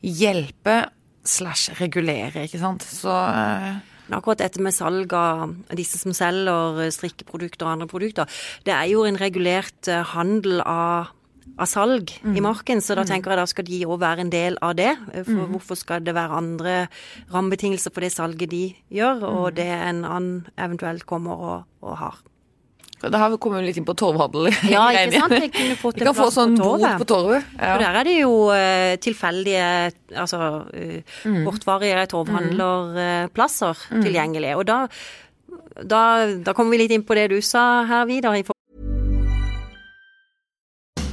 hjelpe 0.00 0.80
slash 1.26 1.76
regulere, 1.80 2.46
ikke 2.46 2.62
sant. 2.62 2.86
Så 2.86 3.12
eh, 3.12 3.76
Men 4.06 4.18
akkurat 4.20 4.38
dette 4.44 4.62
med 4.62 4.74
salg 4.74 5.10
av 5.18 5.56
disse 5.74 5.98
som 5.98 6.14
selger 6.14 6.84
strikkeprodukter 6.94 7.66
og 7.66 7.72
andre 7.72 7.90
produkter, 7.90 8.30
det 8.62 8.74
er 8.74 8.86
jo 8.92 9.02
en 9.06 9.18
regulert 9.18 9.90
eh, 9.90 10.04
handel 10.14 10.62
av, 10.62 11.12
av 11.56 11.68
salg 11.70 12.12
i 12.36 12.42
marken, 12.44 12.82
så 12.84 12.96
da 12.98 13.06
tenker 13.08 13.32
jeg 13.32 13.40
da 13.40 13.48
skal 13.48 13.66
de 13.68 13.80
òg 13.86 13.98
være 14.02 14.26
en 14.26 14.32
del 14.32 14.58
av 14.64 14.76
det. 14.76 14.92
For 15.24 15.48
hvorfor 15.54 15.78
skal 15.80 16.04
det 16.04 16.16
være 16.16 16.40
andre 16.42 16.76
rammebetingelser 17.32 17.94
på 17.94 18.04
det 18.04 18.12
salget 18.12 18.52
de 18.52 18.64
gjør, 18.92 19.24
og 19.30 19.56
det 19.56 19.68
en 19.68 20.04
annen 20.04 20.46
eventuelt 20.60 21.06
kommer 21.08 21.46
og, 21.50 21.68
og 21.80 22.00
har. 22.02 22.24
Da 22.96 23.18
har 23.20 23.30
vi 23.30 23.36
kommet 23.40 23.64
litt 23.66 23.76
inn 23.76 23.86
på 23.86 23.94
torvhandel. 23.98 24.48
Ja, 24.72 24.86
ikke 24.94 25.20
sant? 25.20 25.34
Jeg 25.36 25.52
kunne 25.52 25.76
fått 25.78 25.98
Vi 25.98 26.04
en 26.04 26.08
kan 26.08 26.16
få 26.16 26.28
sånn 26.32 26.56
på 26.56 26.64
torvet. 26.64 26.96
på 27.02 27.08
torvet. 27.10 27.50
For 27.60 27.84
der 27.84 27.98
er 28.00 28.08
det 28.08 28.16
jo 28.16 28.32
eh, 28.54 28.94
tilfeldige 29.04 29.66
altså 30.16 30.40
uh, 30.64 31.20
kortvarige 31.44 32.06
torvhandlerplasser 32.14 33.86
tilgjengelig. 34.00 34.54
Og 34.56 34.64
da, 34.68 34.78
da, 35.84 36.02
da 36.40 36.56
kommer 36.56 36.72
vi 36.72 36.84
litt 36.86 36.96
inn 36.96 37.04
på 37.06 37.18
det 37.18 37.28
du 37.36 37.40
sa 37.44 37.84
her, 37.88 38.08
Vidar. 38.08 38.40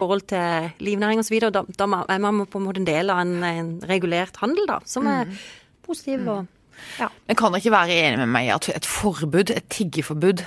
Forhold 0.00 0.24
til 0.32 0.70
livnæring 0.82 1.20
osv. 1.22 1.36
Da, 1.52 1.64
da 1.78 1.90
er 2.08 2.22
man 2.22 2.46
på 2.46 2.60
en 2.60 2.66
måte 2.66 2.82
en 2.82 2.88
del 2.88 3.12
av 3.12 3.22
en, 3.22 3.36
en 3.44 3.70
regulert 3.90 4.40
handel, 4.42 4.66
da, 4.70 4.80
som 4.88 5.08
er 5.10 5.30
positiv 5.86 6.26
og 6.28 6.48
ja. 6.96 7.10
Men 7.28 7.36
kan 7.36 7.52
dere 7.52 7.60
ikke 7.60 7.74
være 7.74 7.96
enig 8.06 8.20
med 8.22 8.30
meg 8.32 8.46
i 8.48 8.52
at 8.54 8.70
et 8.72 8.86
forbud, 8.88 9.52
et 9.52 9.66
tiggeforbud, 9.72 10.44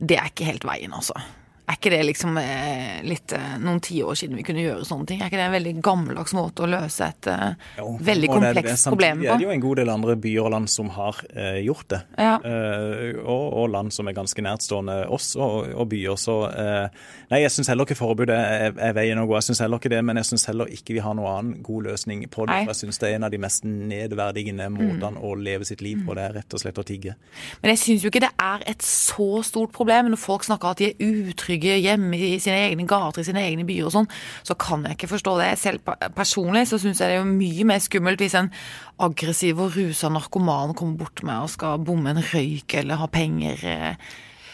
det 0.00 0.18
er 0.18 0.28
ikke 0.28 0.48
helt 0.48 0.66
veien, 0.68 0.92
altså? 0.96 1.16
Er 1.70 1.76
ikke 1.78 1.92
det 1.92 2.00
liksom 2.08 2.38
eh, 2.40 3.00
litt 3.06 3.32
eh, 3.36 3.52
noen 3.62 3.78
tiår 3.84 4.16
siden 4.18 4.38
vi 4.40 4.44
kunne 4.46 4.62
gjøre 4.64 4.86
sånne 4.88 5.06
ting? 5.06 5.20
Er 5.22 5.30
ikke 5.30 5.38
det 5.38 5.44
en 5.46 5.54
veldig 5.54 5.74
gammeldags 5.86 6.34
måte 6.34 6.64
å 6.66 6.70
løse 6.70 7.06
et 7.06 7.28
eh, 7.30 7.52
Jo, 7.78 7.92
veldig 8.10 8.30
komplekst 8.32 8.88
problem 8.90 9.20
Samtidig 9.20 9.30
er 9.30 9.38
det 9.38 9.44
er 9.44 9.46
jo 9.46 9.54
en 9.54 9.62
god 9.62 9.80
del 9.80 9.92
andre 9.94 10.16
byer 10.24 10.48
og 10.48 10.52
land 10.56 10.70
som 10.72 10.90
har 10.96 11.20
eh, 11.30 11.60
gjort 11.62 11.86
det. 11.94 12.00
Ja. 12.18 12.32
Eh, 12.42 13.20
og, 13.20 13.44
og 13.62 13.68
land 13.70 13.94
som 13.94 14.10
er 14.10 14.16
ganske 14.16 14.42
nærtstående 14.42 14.96
oss 15.14 15.28
og, 15.38 15.70
og 15.70 15.86
byer. 15.92 16.18
Så 16.18 16.36
eh, 16.50 17.06
nei, 17.30 17.42
jeg 17.44 17.54
syns 17.54 17.70
heller 17.70 17.86
ikke 17.86 17.98
forbudet 18.00 18.34
er, 18.34 18.74
er 18.74 18.96
veien 18.96 19.22
å 19.22 19.28
gå. 19.30 19.36
Jeg 19.38 19.50
syns 19.50 19.62
heller 19.62 19.78
ikke 19.78 19.92
det, 19.94 20.02
men 20.06 20.18
jeg 20.18 20.30
syns 20.32 20.48
heller 20.50 20.74
ikke 20.74 20.96
vi 20.96 21.04
har 21.04 21.14
noen 21.18 21.30
annen 21.30 21.62
god 21.66 21.90
løsning 21.92 22.26
på 22.32 22.48
det. 22.48 22.56
Nei. 22.56 22.64
For 22.66 22.74
jeg 22.74 22.82
syns 22.82 23.02
det 23.02 23.12
er 23.12 23.20
en 23.20 23.28
av 23.28 23.34
de 23.34 23.42
mest 23.46 23.68
nedverdigende 23.68 24.66
måtene 24.74 25.22
å 25.22 25.36
leve 25.38 25.68
sitt 25.68 25.84
liv 25.86 26.02
på. 26.02 26.18
Det 26.18 26.26
er 26.26 26.36
rett 26.40 26.58
og 26.58 26.64
slett 26.64 26.82
å 26.82 26.86
tigge. 26.86 27.14
Men 27.62 27.74
jeg 27.76 27.82
syns 27.84 28.06
jo 28.06 28.10
ikke 28.10 28.24
det 28.26 28.34
er 28.42 28.66
et 28.74 28.84
så 28.86 29.30
stort 29.46 29.74
problem 29.76 30.10
når 30.10 30.20
folk 30.20 30.46
snakker 30.48 30.74
at 30.74 30.82
de 30.82 30.90
er 30.90 31.30
utrygge 31.30 31.59
hjemme 31.60 32.16
i 32.16 32.38
sine 32.40 32.70
egne 32.70 32.86
gater, 32.88 33.20
i 33.20 33.24
sine 33.24 33.42
egne 33.44 33.64
byer 33.68 33.86
og 33.86 33.92
sånn. 33.92 34.08
Så 34.42 34.56
kan 34.58 34.82
jeg 34.84 34.96
ikke 34.96 35.10
forstå 35.12 35.36
det. 35.38 35.58
Selv 35.58 35.80
personlig 36.16 36.66
så 36.68 36.78
syns 36.80 37.00
jeg 37.00 37.08
det 37.12 37.18
er 37.20 37.24
mye 37.28 37.64
mer 37.64 37.78
skummelt 37.78 38.18
hvis 38.18 38.34
en 38.40 38.50
aggressiv 39.00 39.60
og 39.60 39.76
rusa 39.76 40.08
narkoman 40.12 40.74
kommer 40.74 40.96
bort 41.04 41.22
meg 41.22 41.42
og 41.44 41.50
skal 41.50 41.78
bomme 41.78 42.10
en 42.10 42.22
røyk 42.32 42.74
eller 42.74 42.96
ha 42.96 43.06
penger. 43.06 43.58
eh, 43.64 43.94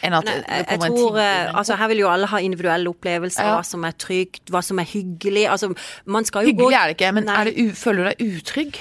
Enn 0.05 0.13
at 0.13 0.25
Nei, 0.27 0.35
det 0.37 0.45
jeg, 0.45 0.57
jeg 0.59 0.67
kommer 0.69 0.87
en 0.87 0.97
tror, 0.97 1.17
eh, 1.19 1.53
altså 1.57 1.77
Her 1.81 1.89
vil 1.89 1.99
jo 1.99 2.09
alle 2.11 2.27
ha 2.27 2.39
individuelle 2.45 2.91
opplevelser, 2.93 3.43
Ja. 3.49 3.55
hva 3.57 3.65
som 3.65 3.85
er 3.85 3.93
trygt, 3.93 4.45
hva 4.53 4.63
som 4.63 4.79
er 4.79 4.85
hyggelig. 4.85 5.47
Altså, 5.49 5.75
man 6.05 6.25
skal 6.25 6.45
jo 6.45 6.53
Hyggelig 6.53 6.67
gå 6.69 6.73
er 6.77 6.87
det 6.93 6.97
ikke, 6.99 7.13
men 7.15 7.25
det 7.27 7.77
føler 7.77 8.05
du 8.05 8.11
deg 8.11 8.37
utrygg? 8.37 8.79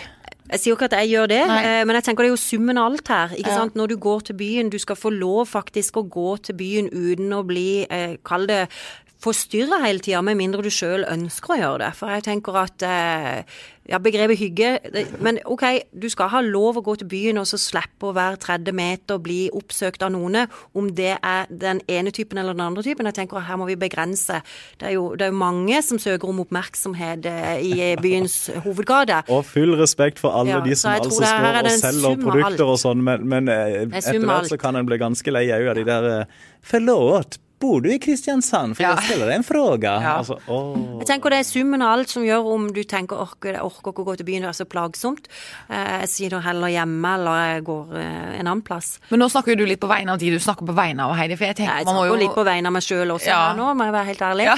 Jeg 0.52 0.60
sier 0.62 0.72
jo 0.72 0.76
ikke 0.78 0.86
at 0.92 0.98
jeg 1.02 1.10
gjør 1.16 1.28
det, 1.32 1.40
Nei. 1.50 1.62
eh, 1.66 1.86
men 1.86 1.96
jeg 1.98 2.04
tenker 2.06 2.24
det 2.24 2.30
er 2.30 2.36
jo 2.36 2.42
summen 2.42 2.78
av 2.78 2.92
alt 2.92 3.08
her. 3.08 3.30
ikke 3.34 3.50
Ja. 3.50 3.56
sant? 3.56 3.74
Når 3.76 3.88
du 3.88 3.96
går 3.98 4.22
til 4.30 4.36
byen, 4.36 4.70
du 4.70 4.78
skal 4.78 4.96
få 4.96 5.10
lov 5.12 5.48
faktisk 5.50 5.98
å 5.98 6.08
gå 6.10 6.38
til 6.44 6.56
byen 6.56 6.90
uten 6.94 7.34
å 7.34 7.44
bli, 7.46 7.88
eh, 7.90 8.18
kall 8.24 8.46
det, 8.46 8.68
forstyrra 9.26 9.80
hele 9.82 10.00
tida, 10.00 10.22
med 10.22 10.38
mindre 10.38 10.62
du 10.62 10.70
sjøl 10.70 11.04
ønsker 11.10 11.56
å 11.56 11.58
gjøre 11.58 11.80
det. 11.80 11.94
For 11.96 12.10
jeg 12.14 12.24
tenker 12.28 12.56
at 12.62 12.84
eh, 12.84 13.44
ja, 13.90 14.00
begrepet 14.02 14.40
hygge 14.40 14.70
Men 15.22 15.38
OK, 15.46 15.64
du 15.94 16.08
skal 16.10 16.30
ha 16.34 16.42
lov 16.42 16.80
å 16.80 16.84
gå 16.86 16.96
til 17.00 17.10
byen 17.10 17.40
og 17.42 17.48
så 17.50 17.60
slippe 17.62 18.10
å 18.10 18.16
være 18.16 18.40
tredje 18.42 18.74
meter 18.76 19.18
og 19.20 19.26
bli 19.28 19.40
oppsøkt 19.54 20.04
av 20.06 20.14
noen. 20.16 20.46
Om 20.76 20.90
det 20.98 21.14
er 21.16 21.50
den 21.50 21.82
ene 21.92 22.14
typen 22.16 22.40
eller 22.42 22.58
den 22.58 22.66
andre 22.66 22.84
typen. 22.86 23.08
Jeg 23.10 23.20
tenker 23.20 23.46
her 23.46 23.60
må 23.62 23.68
vi 23.70 23.78
begrense. 23.80 24.42
Det 24.80 24.90
er 24.90 24.96
jo, 24.98 25.08
det 25.20 25.30
er 25.30 25.38
mange 25.38 25.82
som 25.86 26.00
søker 26.02 26.32
om 26.32 26.42
oppmerksomhet 26.46 27.30
eh, 27.30 27.62
i 27.62 27.92
byens 28.02 28.50
hovedgate. 28.66 29.22
Og 29.34 29.46
full 29.48 29.76
respekt 29.80 30.22
for 30.22 30.36
alle 30.36 30.56
Ja, 30.56 30.64
de 30.66 30.76
som 30.80 30.96
altså 30.96 31.22
står 31.22 31.62
og 31.62 31.72
selger 31.84 32.20
produkter 32.26 32.66
alt. 32.66 32.66
og 32.66 32.82
sånn, 32.82 33.06
men, 33.06 33.26
men 33.30 33.52
eh, 33.52 33.80
er 33.86 33.98
etter 34.02 34.22
hvert 34.26 34.50
så 34.52 34.60
kan 34.62 34.78
en 34.80 34.88
bli 34.88 35.00
ganske 35.02 35.34
lei 35.34 35.48
òg 35.54 35.72
av 35.74 35.80
de 35.80 35.88
der 35.88 36.12
eh, 36.12 36.44
Forlåt, 36.66 37.38
bor 37.60 37.82
du 37.82 37.90
i 37.94 37.98
Kristiansand? 38.00 38.76
For 38.76 38.84
Ja. 38.84 38.96
jeg 38.96 39.06
stiller 39.10 39.26
deg 39.32 39.36
en 39.40 39.44
fråga. 39.44 39.92
Ja. 40.02 40.14
Altså. 40.20 40.36
Jeg 41.00 41.08
tenker 41.08 41.30
det 41.34 41.40
er 41.40 41.44
summen 41.48 41.82
av 41.82 41.94
alt 42.00 42.10
som 42.10 42.24
gjør 42.24 42.50
om 42.54 42.68
du 42.74 42.84
tenker 42.84 43.16
orker, 43.18 43.58
orker 43.64 43.92
ikke 43.94 44.04
å 44.04 44.08
gå 44.10 44.16
til 44.18 44.26
byen, 44.28 44.42
det 44.46 44.50
er 44.50 44.58
så 44.60 44.66
plagsomt. 44.70 45.28
Eh, 45.70 46.02
Jeg 46.06 46.10
sier 46.10 46.30
da 46.36 46.40
heller 46.44 46.68
hjemme, 46.68 47.14
eller 47.16 47.56
jeg 47.56 47.64
går 47.66 47.96
eh, 47.96 48.40
en 48.40 48.48
annen 48.48 48.62
plass. 48.62 49.00
Men 49.10 49.20
nå 49.24 49.30
snakker 49.32 49.56
jo 49.56 49.56
du 49.64 49.66
litt 49.66 49.80
på 49.80 49.88
vegne 49.90 50.12
av 50.12 50.20
de 50.20 50.30
du 50.32 50.40
snakker 50.40 50.66
på 50.68 50.76
vegne 50.76 51.00
av, 51.08 51.16
Heidi. 51.16 51.36
For 51.38 51.46
jeg 51.46 51.56
tenker 51.62 51.78
Jeg 51.78 51.86
man 51.86 51.96
må 51.96 52.06
jo 52.08 52.16
litt 52.20 52.36
på 52.36 52.44
vegne 52.46 52.68
av 52.68 52.74
meg 52.74 52.84
sjøl 52.84 53.12
også 53.16 53.28
Ja. 53.32 53.54
nå, 53.56 53.72
må 53.76 53.84
jeg 53.88 53.94
være 53.94 54.06
helt 54.12 54.22
ærlig. 54.22 54.46
ja. 54.52 54.56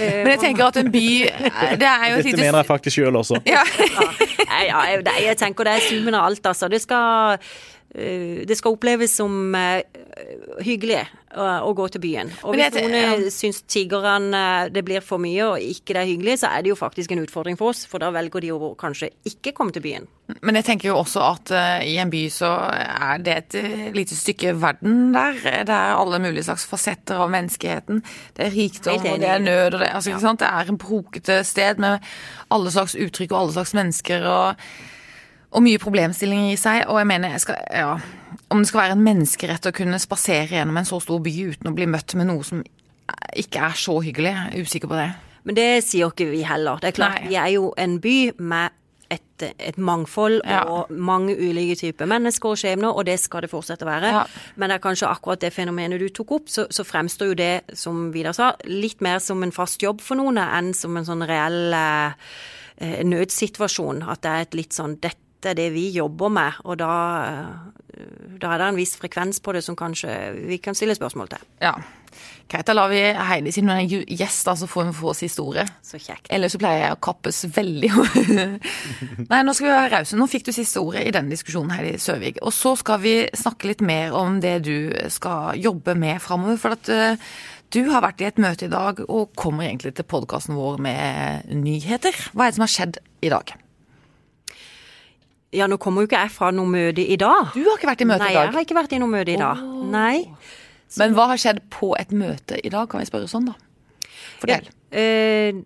Eh, 0.00 0.22
Men 0.24 0.32
jeg 0.36 0.40
tenker 0.40 0.64
at 0.66 0.76
en 0.76 0.90
by 0.90 1.06
Det 1.76 1.82
er 1.90 2.10
jo 2.10 2.16
Dette 2.16 2.30
litt... 2.30 2.36
mener 2.40 2.58
jeg 2.62 2.66
faktisk 2.70 2.96
sjøl 3.00 3.16
også. 3.22 3.42
ja. 3.46 3.62
Ja, 4.66 4.82
jeg, 5.20 5.36
tenker 5.36 5.64
det 5.68 5.72
er 5.76 5.80
summen 5.84 6.14
av 6.16 6.30
alt, 6.30 6.46
altså. 6.46 6.68
Det 6.70 6.80
skal 6.80 7.32
eh, 7.36 7.38
det 7.96 8.56
skal 8.58 8.74
oppleves 8.76 9.14
som 9.16 9.54
eh, 9.56 9.80
hyggelig 10.64 11.04
å, 11.36 11.46
å 11.68 11.72
gå 11.76 11.86
til 11.92 12.02
byen. 12.02 12.30
Og 12.46 12.56
hvis 12.56 12.74
noen 12.74 12.94
eh, 12.96 13.06
ja. 13.26 13.32
syns 13.32 13.62
tiggerne 13.68 14.40
eh, 14.66 14.70
det 14.72 14.82
blir 14.86 15.04
for 15.04 15.22
mye 15.22 15.48
og 15.48 15.62
ikke 15.62 15.96
det 15.96 16.02
er 16.02 16.10
hyggelig, 16.10 16.36
så 16.42 16.50
er 16.52 16.64
det 16.64 16.72
jo 16.72 16.78
faktisk 16.78 17.12
en 17.12 17.22
utfordring 17.24 17.58
for 17.60 17.72
oss, 17.72 17.84
for 17.88 18.02
da 18.02 18.10
velger 18.14 18.44
de 18.44 18.52
å 18.54 18.72
kanskje 18.78 19.10
ikke 19.28 19.54
komme 19.56 19.74
til 19.76 19.84
byen. 19.84 20.08
Men 20.42 20.58
jeg 20.58 20.66
tenker 20.70 20.90
jo 20.90 20.96
også 20.98 21.22
at 21.22 21.52
uh, 21.54 21.84
i 21.86 21.94
en 22.02 22.10
by 22.10 22.24
så 22.34 22.50
er 22.72 23.22
det 23.22 23.36
et 23.36 23.58
eh, 23.60 23.86
lite 23.94 24.16
stykke 24.18 24.56
verden 24.58 25.14
der. 25.14 25.38
Det 25.68 25.76
er 25.76 25.94
alle 25.94 26.20
mulige 26.22 26.48
slags 26.48 26.66
fasetter 26.66 27.22
av 27.22 27.30
menneskeheten. 27.32 28.02
Det 28.36 28.48
er 28.48 28.56
rikdom, 28.56 29.06
og 29.12 29.22
det 29.22 29.30
er 29.30 29.44
nød, 29.44 29.76
og 29.76 29.80
det, 29.84 29.92
altså, 29.94 30.18
sant? 30.22 30.42
det 30.42 30.50
er 30.50 30.72
en 30.72 30.82
brokete 30.82 31.40
sted 31.46 31.82
med 31.82 32.04
alle 32.52 32.74
slags 32.74 32.98
uttrykk 32.98 33.32
og 33.32 33.40
alle 33.44 33.58
slags 33.60 33.76
mennesker. 33.78 34.26
og 34.26 34.68
og 35.56 35.64
mye 35.64 35.80
problemstillinger 35.80 36.52
i 36.52 36.60
seg, 36.60 36.82
og 36.92 36.98
jeg 37.00 37.08
mener 37.08 37.32
jeg 37.32 37.44
skal, 37.46 37.60
ja, 37.72 37.94
om 38.52 38.60
det 38.60 38.68
skal 38.68 38.82
være 38.84 38.96
en 38.98 39.04
menneskerett 39.06 39.68
å 39.70 39.74
kunne 39.74 39.98
spasere 40.02 40.52
gjennom 40.58 40.76
en 40.76 40.88
så 40.88 40.98
stor 41.02 41.22
by 41.24 41.32
uten 41.54 41.70
å 41.70 41.76
bli 41.76 41.86
møtt 41.90 42.12
med 42.20 42.28
noe 42.28 42.44
som 42.44 42.60
ikke 43.38 43.62
er 43.70 43.76
så 43.78 43.94
hyggelig, 44.04 44.34
jeg 44.34 44.50
er 44.60 44.66
usikker 44.66 44.90
på 44.90 44.98
det. 44.98 45.10
Men 45.46 45.54
det 45.56 45.68
sier 45.86 46.10
ikke 46.10 46.26
vi 46.28 46.42
heller. 46.44 46.80
Det 46.82 46.90
er 46.90 46.96
klart, 46.98 47.20
Nei. 47.22 47.30
vi 47.30 47.38
er 47.38 47.52
jo 47.54 47.70
en 47.78 47.96
by 48.02 48.16
med 48.42 48.74
et, 49.14 49.44
et 49.62 49.76
mangfold 49.78 50.40
Ja. 50.42 50.64
og 50.66 50.88
mange 50.90 51.36
ulike 51.38 51.76
typer 51.78 52.08
mennesker 52.10 52.50
og 52.50 52.58
skjebner, 52.58 52.90
og 52.90 53.06
det 53.06 53.14
skal 53.22 53.44
det 53.46 53.50
fortsette 53.52 53.86
å 53.86 53.90
være. 53.92 54.10
Ja. 54.10 54.24
Men 54.58 54.68
det 54.72 54.80
er 54.80 54.82
kanskje 54.88 55.06
akkurat 55.08 55.40
det 55.44 55.52
fenomenet 55.54 56.02
du 56.02 56.08
tok 56.10 56.32
opp, 56.40 56.48
så, 56.50 56.66
så 56.74 56.82
fremstår 56.84 57.30
jo 57.30 57.36
det, 57.38 57.52
som 57.78 58.08
Vidar 58.12 58.34
sa, 58.34 58.48
litt 58.66 59.00
mer 59.06 59.22
som 59.22 59.44
en 59.46 59.54
fast 59.54 59.80
jobb 59.86 60.02
for 60.02 60.18
noen 60.18 60.42
enn 60.42 60.72
som 60.74 60.96
en 60.98 61.06
sånn 61.06 61.22
reell 61.30 61.76
eh, 61.78 62.32
eh, 62.82 62.98
nødsituasjon. 63.06 64.02
At 64.10 64.24
det 64.26 64.32
er 64.34 64.48
et 64.48 64.58
litt 64.58 64.74
sånn 64.74 64.98
dette 64.98 65.22
er 65.44 65.58
det 65.58 65.70
vi 65.74 65.90
jobber 65.94 66.32
med, 66.32 66.52
og 66.64 66.78
da, 66.80 66.92
eh, 67.26 68.00
da 68.40 68.54
er 68.54 68.58
det 68.58 68.70
en 68.70 68.80
viss 68.80 68.96
frekvens 68.96 69.40
på 69.40 69.52
det 69.52 69.64
som 69.64 69.76
kanskje 69.76 70.10
vi 70.48 70.58
kan 70.58 70.74
stille 70.74 70.96
spørsmål 70.96 71.28
til. 71.28 71.46
Ja. 71.60 71.76
Greit, 72.46 72.66
da 72.68 72.76
lar 72.76 72.88
vi 72.88 73.00
Heidi, 73.02 73.50
siden 73.52 73.72
hun 73.72 74.04
er 74.06 74.28
så 74.30 74.68
får 74.70 74.84
hun 74.84 74.94
få 74.94 75.12
siste 75.18 75.42
ordet. 75.42 75.66
Så 75.82 75.98
kjekt. 75.98 76.28
Ellers 76.30 76.54
så 76.54 76.60
pleier 76.62 76.84
jeg 76.84 76.94
å 76.94 77.00
kappes 77.02 77.42
veldig. 77.56 77.90
Nei, 79.32 79.40
nå 79.42 79.54
skal 79.56 79.66
vi 79.66 79.72
være 79.72 79.90
rause. 79.96 80.16
Nå 80.16 80.28
fikk 80.30 80.46
du 80.46 80.52
siste 80.54 80.80
ordet 80.80 81.02
i 81.08 81.12
denne 81.16 81.34
diskusjonen, 81.34 81.74
Heidi 81.74 81.98
Søvig. 81.98 82.36
Og 82.46 82.54
så 82.54 82.76
skal 82.78 83.02
vi 83.02 83.16
snakke 83.34 83.72
litt 83.72 83.82
mer 83.82 84.14
om 84.14 84.38
det 84.40 84.60
du 84.68 84.94
skal 85.12 85.58
jobbe 85.58 85.98
med 85.98 86.22
framover. 86.22 86.62
For 86.62 86.78
at 86.78 86.92
eh, 86.94 87.28
du 87.74 87.82
har 87.90 88.06
vært 88.06 88.22
i 88.22 88.30
et 88.30 88.38
møte 88.38 88.70
i 88.70 88.72
dag 88.72 89.02
og 89.08 89.34
kommer 89.34 89.66
egentlig 89.66 89.96
til 89.98 90.06
podkasten 90.06 90.54
vår 90.54 90.78
med 90.86 91.50
nyheter. 91.50 92.14
Hva 92.30 92.46
er 92.46 92.54
det 92.54 92.60
som 92.60 92.68
har 92.68 92.76
skjedd 92.78 93.02
i 93.26 93.34
dag? 93.34 93.56
Ja, 95.56 95.68
nå 95.70 95.78
kommer 95.80 96.04
jo 96.04 96.10
ikke 96.10 96.20
jeg 96.20 96.32
fra 96.34 96.52
noe 96.54 96.68
møte 96.68 97.02
i 97.02 97.16
dag. 97.20 97.52
Du 97.54 97.62
har 97.64 97.78
ikke 97.78 97.88
vært 97.88 98.04
i 98.04 98.08
møte 98.08 98.24
Nei, 98.26 98.32
i 98.34 98.36
jeg 98.36 98.54
har 98.54 98.66
ikke 98.66 98.76
vært 98.76 98.92
i 98.92 99.00
noe 99.00 99.12
møte 99.12 99.32
i 99.32 99.38
dag. 99.40 99.62
Nei. 99.92 100.16
Men 101.00 101.16
hva 101.16 101.30
har 101.32 101.40
skjedd 101.40 101.62
på 101.72 101.94
et 101.98 102.12
møte 102.14 102.58
i 102.60 102.72
dag, 102.72 102.88
kan 102.90 103.02
vi 103.02 103.08
spørre 103.08 103.30
sånn, 103.30 103.48
da? 103.48 103.56
Fortell. 104.40 104.68
Eh, 104.96 105.56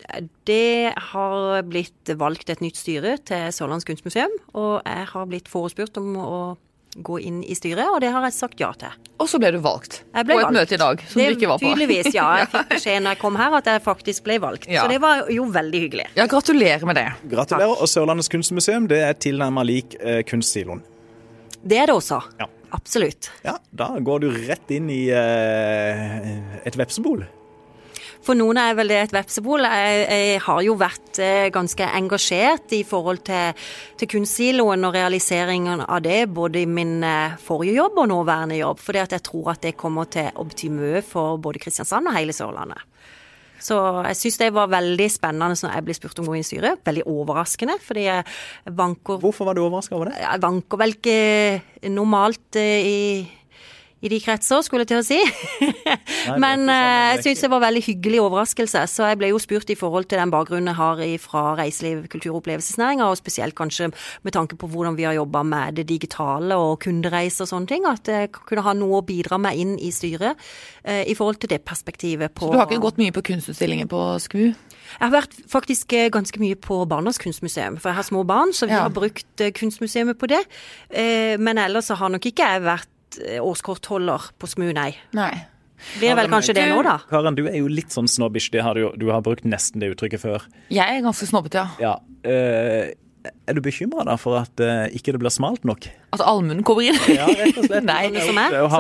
det 0.49 0.95
har 1.11 1.63
blitt 1.69 2.13
valgt 2.19 2.53
et 2.53 2.63
nytt 2.65 2.79
styre 2.81 3.17
til 3.29 3.51
Sørlands 3.55 3.87
kunstmuseum, 3.89 4.33
og 4.57 4.81
jeg 4.87 5.09
har 5.13 5.29
blitt 5.29 5.51
forespurt 5.51 5.99
om 6.01 6.15
å 6.23 6.41
gå 6.97 7.21
inn 7.23 7.41
i 7.47 7.55
styret, 7.55 7.87
og 7.87 8.01
det 8.03 8.11
har 8.11 8.25
jeg 8.27 8.35
sagt 8.35 8.61
ja 8.61 8.73
til. 8.79 8.95
Og 9.21 9.29
så 9.31 9.39
ble 9.39 9.53
du 9.55 9.61
valgt 9.63 10.01
ble 10.11 10.25
på 10.25 10.39
et 10.39 10.45
valgt. 10.47 10.57
møte 10.57 10.75
i 10.75 10.81
dag 10.81 11.03
som 11.07 11.21
det, 11.21 11.27
du 11.29 11.37
ikke 11.39 11.51
var 11.53 11.61
på. 11.61 11.69
Tydeligvis, 11.69 12.09
ja. 12.17 12.29
Jeg 12.41 12.51
fikk 12.51 12.71
beskjed 12.75 13.05
når 13.05 13.15
jeg 13.15 13.21
kom 13.23 13.41
her 13.41 13.57
at 13.61 13.71
jeg 13.71 13.83
faktisk 13.85 14.27
ble 14.27 14.39
valgt. 14.43 14.67
Ja. 14.71 14.85
Så 14.85 14.93
det 14.93 15.01
var 15.03 15.27
jo 15.31 15.47
veldig 15.55 15.83
hyggelig. 15.87 16.07
Ja, 16.19 16.27
gratulerer 16.31 16.87
med 16.89 16.99
det. 16.99 17.09
Gratulerer. 17.31 17.77
Og 17.77 17.91
Sørlandets 17.91 18.33
kunstmuseum 18.33 18.89
det 18.91 19.03
er 19.07 19.19
tilnærmet 19.19 19.69
lik 19.71 19.99
eh, 20.01 20.23
Kunstsiloen. 20.27 20.83
Det 21.61 21.79
er 21.79 21.91
det 21.93 21.99
også. 22.01 22.23
Ja. 22.41 22.49
Absolutt. 22.71 23.33
Ja, 23.43 23.57
da 23.75 23.89
går 23.99 24.23
du 24.23 24.29
rett 24.47 24.71
inn 24.71 24.91
i 24.95 25.09
eh, 25.11 26.29
et 26.67 26.79
vepsebol. 26.79 27.25
For 28.21 28.37
noen 28.37 28.59
er 28.61 28.75
vel 28.77 28.93
det 28.93 28.99
et 29.01 29.15
vepsebol. 29.17 29.65
Jeg, 29.65 30.01
jeg 30.13 30.41
har 30.45 30.61
jo 30.65 30.75
vært 30.81 31.21
eh, 31.25 31.49
ganske 31.55 31.87
engasjert 32.01 32.75
i 32.77 32.83
forhold 32.85 33.23
til, 33.25 33.57
til 33.97 34.11
kunstsiloen 34.13 34.85
og 34.85 34.95
realiseringen 34.97 35.87
av 35.87 36.03
det, 36.05 36.27
både 36.29 36.61
i 36.61 36.69
min 36.69 36.99
eh, 37.07 37.39
forrige 37.41 37.79
jobb 37.79 38.03
og 38.05 38.11
nåværende 38.13 38.61
jobb. 38.61 38.83
Fordi 38.85 39.05
jeg 39.07 39.25
tror 39.25 39.55
at 39.55 39.65
det 39.65 39.79
kommer 39.81 40.11
til 40.13 40.29
å 40.37 40.45
bety 40.51 40.69
mye 40.75 41.01
for 41.07 41.41
både 41.41 41.65
Kristiansand 41.65 42.13
og 42.13 42.19
hele 42.19 42.37
Sørlandet. 42.37 42.85
Så 43.61 43.77
jeg 44.09 44.17
syns 44.17 44.39
det 44.41 44.53
var 44.57 44.71
veldig 44.73 45.09
spennende 45.13 45.57
når 45.61 45.75
jeg 45.75 45.85
ble 45.85 45.97
spurt 45.97 46.21
om 46.21 46.29
å 46.29 46.33
gå 46.33 46.39
inn 46.39 46.45
i 46.45 46.49
styret. 46.49 46.81
Veldig 46.87 47.05
overraskende, 47.13 47.77
fordi 47.85 48.07
jeg 48.07 48.77
vanker 48.79 49.21
Hvorfor 49.21 49.51
var 49.51 49.57
du 49.57 49.65
overraska 49.67 49.97
over 49.97 50.11
det? 50.11 50.21
jeg 50.23 50.43
vanker 50.45 50.81
vel 50.81 50.97
ikke 50.97 51.91
normalt 51.93 52.61
eh, 52.61 52.89
i, 52.89 53.01
i 54.03 54.09
de 54.09 54.19
kretser, 54.25 54.63
skulle 54.65 54.87
jeg 54.87 54.89
til 54.89 55.01
å 55.01 55.05
si. 55.05 55.19
Men 56.41 56.63
ikke 56.65 56.67
sånn, 56.67 56.71
eh, 56.73 57.11
jeg 57.11 57.17
det 57.21 57.25
syns 57.27 57.43
det 57.45 57.51
var 57.53 57.61
veldig 57.67 57.83
hyggelig 57.85 58.21
overraskelse. 58.25 58.83
Så 58.89 59.09
jeg 59.11 59.19
ble 59.21 59.29
jo 59.33 59.41
spurt 59.43 59.71
i 59.73 59.77
forhold 59.77 60.09
til 60.09 60.19
den 60.23 60.33
bakgrunnen 60.33 60.71
jeg 60.73 60.79
har 60.79 61.03
fra 61.21 61.43
reiseliv, 61.59 62.07
kultur- 62.13 62.33
og 62.35 62.41
opplevelsesnæringa, 62.43 63.09
og 63.11 63.19
spesielt 63.21 63.55
kanskje 63.59 63.91
med 64.25 64.33
tanke 64.37 64.57
på 64.61 64.71
hvordan 64.73 64.97
vi 64.97 65.05
har 65.09 65.19
jobba 65.19 65.43
med 65.45 65.75
det 65.81 65.87
digitale 65.91 66.57
og 66.57 66.79
kundereiser 66.87 67.45
og 67.45 67.53
sånne 67.53 67.69
ting, 67.75 67.85
at 67.91 68.09
jeg 68.09 68.33
kunne 68.33 68.65
ha 68.65 68.73
noe 68.79 69.01
å 69.03 69.07
bidra 69.07 69.39
med 69.41 69.59
inn 69.61 69.77
i 69.79 69.91
styret 69.93 70.37
eh, 70.85 71.05
i 71.11 71.15
forhold 71.19 71.41
til 71.45 71.53
det 71.53 71.61
perspektivet 71.69 72.33
på 72.35 72.53
Du 72.55 72.59
har 72.59 72.69
ikke 72.71 72.81
gått 72.89 73.01
mye 73.03 73.13
på 73.13 73.23
kunstutstillinger 73.33 73.89
på 73.91 74.03
SKU? 74.25 74.55
jeg 74.91 75.07
har 75.07 75.13
vært 75.15 75.37
faktisk 75.47 75.93
eh, 75.95 76.09
ganske 76.11 76.41
mye 76.43 76.57
på 76.59 76.81
Barnas 76.91 77.21
kunstmuseum, 77.23 77.77
for 77.79 77.93
jeg 77.93 78.01
har 78.01 78.09
små 78.09 78.25
barn, 78.27 78.51
så 78.57 78.67
vi 78.67 78.75
Ja. 78.75 78.83
har 78.89 78.91
brukt 78.91 79.45
kunstmuseet 79.55 80.17
på 80.19 80.27
det. 80.27 80.41
Eh, 80.91 81.37
Men 81.39 81.59
ellers 81.59 81.87
så 81.87 81.95
har 82.01 82.09
nok 82.11 82.27
ikke 82.27 82.43
jeg 82.49 82.63
vært 82.65 82.89
årskortholder 83.41 84.31
på 84.39 84.47
SMU, 84.51 84.71
nei. 84.77 84.93
Nei. 85.17 85.33
Blir 85.97 86.13
vel 86.19 86.29
kanskje 86.29 86.53
det 86.59 86.67
nå, 86.69 86.83
da. 86.85 86.99
Karen, 87.09 87.35
du 87.39 87.47
er 87.49 87.57
jo 87.63 87.69
litt 87.73 87.89
sånn 87.95 88.09
snobbish. 88.11 88.51
Det 88.53 88.61
har 88.67 88.77
du, 88.77 88.91
du 89.01 89.07
har 89.09 89.23
brukt 89.25 89.47
nesten 89.49 89.81
det 89.81 89.95
uttrykket 89.95 90.21
før. 90.21 90.45
Jeg 90.69 90.99
er 90.99 91.05
ganske 91.07 91.29
snobbete, 91.31 91.63
ja. 91.65 91.71
Ja. 91.81 91.95
eh, 92.29 92.91
er 93.49 93.53
du 93.57 93.61
bekymra 93.61 94.15
for 94.21 94.39
at 94.41 94.61
eh, 94.65 94.87
ikke 94.97 95.13
det 95.13 95.19
blir 95.21 95.33
smalt 95.33 95.65
nok? 95.69 95.89
At 96.17 96.23
allmuen 96.25 96.63
kommer 96.65 96.87
inn. 96.89 96.97
Ja, 97.13 97.27
rett 97.29 97.59
og 97.61 97.67
slett. 97.67 97.85
Nei. 97.91 98.07
Sånn 98.15 98.31
som 98.33 98.39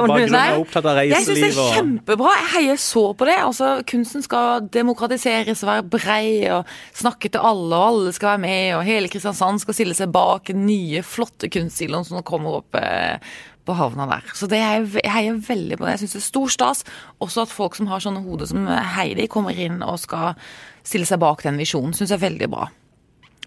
Sånn- 0.09 0.37
er 0.38 0.57
opptatt 0.61 0.87
av 0.88 1.01
Jeg 1.05 1.25
syns 1.27 1.40
det 1.43 1.51
er 1.51 1.75
kjempebra. 1.77 2.33
Jeg 2.38 2.49
heier 2.55 2.81
så 2.81 3.03
på 3.21 3.29
det. 3.29 3.37
Altså, 3.45 3.69
Kunsten 3.88 4.25
skal 4.25 4.64
demokratiseres 4.73 5.61
og 5.64 5.71
være 5.73 5.85
brei 5.93 6.25
og 6.57 6.73
snakke 6.97 7.29
til 7.33 7.45
alle, 7.53 7.69
og 7.77 7.85
alle 7.90 8.14
skal 8.16 8.35
være 8.35 8.43
med. 8.47 8.64
Og 8.79 8.85
hele 8.88 9.12
Kristiansand 9.12 9.61
skal 9.64 9.77
stille 9.77 9.97
seg 9.99 10.12
bak 10.16 10.49
den 10.53 10.64
nye, 10.69 11.05
flotte 11.05 11.49
kunstsiloen 11.53 12.09
som 12.09 12.16
nå 12.21 12.25
kommer 12.29 12.61
opp 12.62 12.81
eh, 12.81 13.21
på 13.66 13.77
havna 13.77 14.07
der. 14.11 14.27
Så 14.35 14.49
det 14.51 14.61
jeg 14.61 14.88
jeg 15.01 15.12
heier 15.12 15.38
veldig 15.46 15.79
på 15.79 15.87
det. 15.87 15.94
Jeg 15.94 16.03
syns 16.05 16.16
det 16.16 16.20
er 16.23 16.27
stor 16.27 16.53
stas. 16.57 16.85
Også 17.20 17.44
at 17.44 17.55
folk 17.55 17.79
som 17.79 17.90
har 17.90 18.03
sånne 18.03 18.23
hoder 18.25 18.49
som 18.51 18.68
Heidi, 18.96 19.29
kommer 19.31 19.57
inn 19.57 19.83
og 19.87 20.01
skal 20.03 20.37
stille 20.83 21.09
seg 21.09 21.20
bak 21.23 21.44
den 21.46 21.61
visjonen. 21.61 21.94
Syns 21.96 22.12
jeg 22.12 22.20
er 22.20 22.29
veldig 22.29 22.51
bra. 22.53 22.68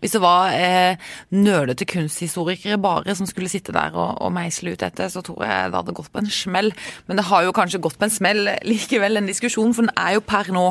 Hvis 0.04 0.17
det 0.17 0.19
var 0.19 0.52
eh, 0.52 0.99
nølete 1.32 1.86
kunsthistorikere 1.88 2.76
bare 2.84 3.15
som 3.15 3.28
skulle 3.30 3.47
sitte 3.47 3.71
der 3.71 3.95
og, 3.95 4.17
og 4.19 4.34
meisle 4.36 4.73
ut 4.73 4.84
dette, 4.84 5.08
så 5.08 5.23
tror 5.23 5.45
jeg 5.47 5.71
det 5.71 5.80
hadde 5.80 5.95
gått 5.95 6.12
på 6.12 6.19
en 6.19 6.28
smell. 6.28 6.73
Men 7.08 7.21
det 7.21 7.30
har 7.30 7.45
jo 7.45 7.56
kanskje 7.56 7.80
gått 7.86 7.95
på 8.02 8.10
en 8.10 8.12
smell 8.12 8.49
likevel, 8.67 9.15
den 9.15 9.32
diskusjonen, 9.32 9.71
for 9.71 9.88
den 9.88 9.95
er 9.95 10.17
jo 10.17 10.26
per 10.28 10.52
nå 10.52 10.65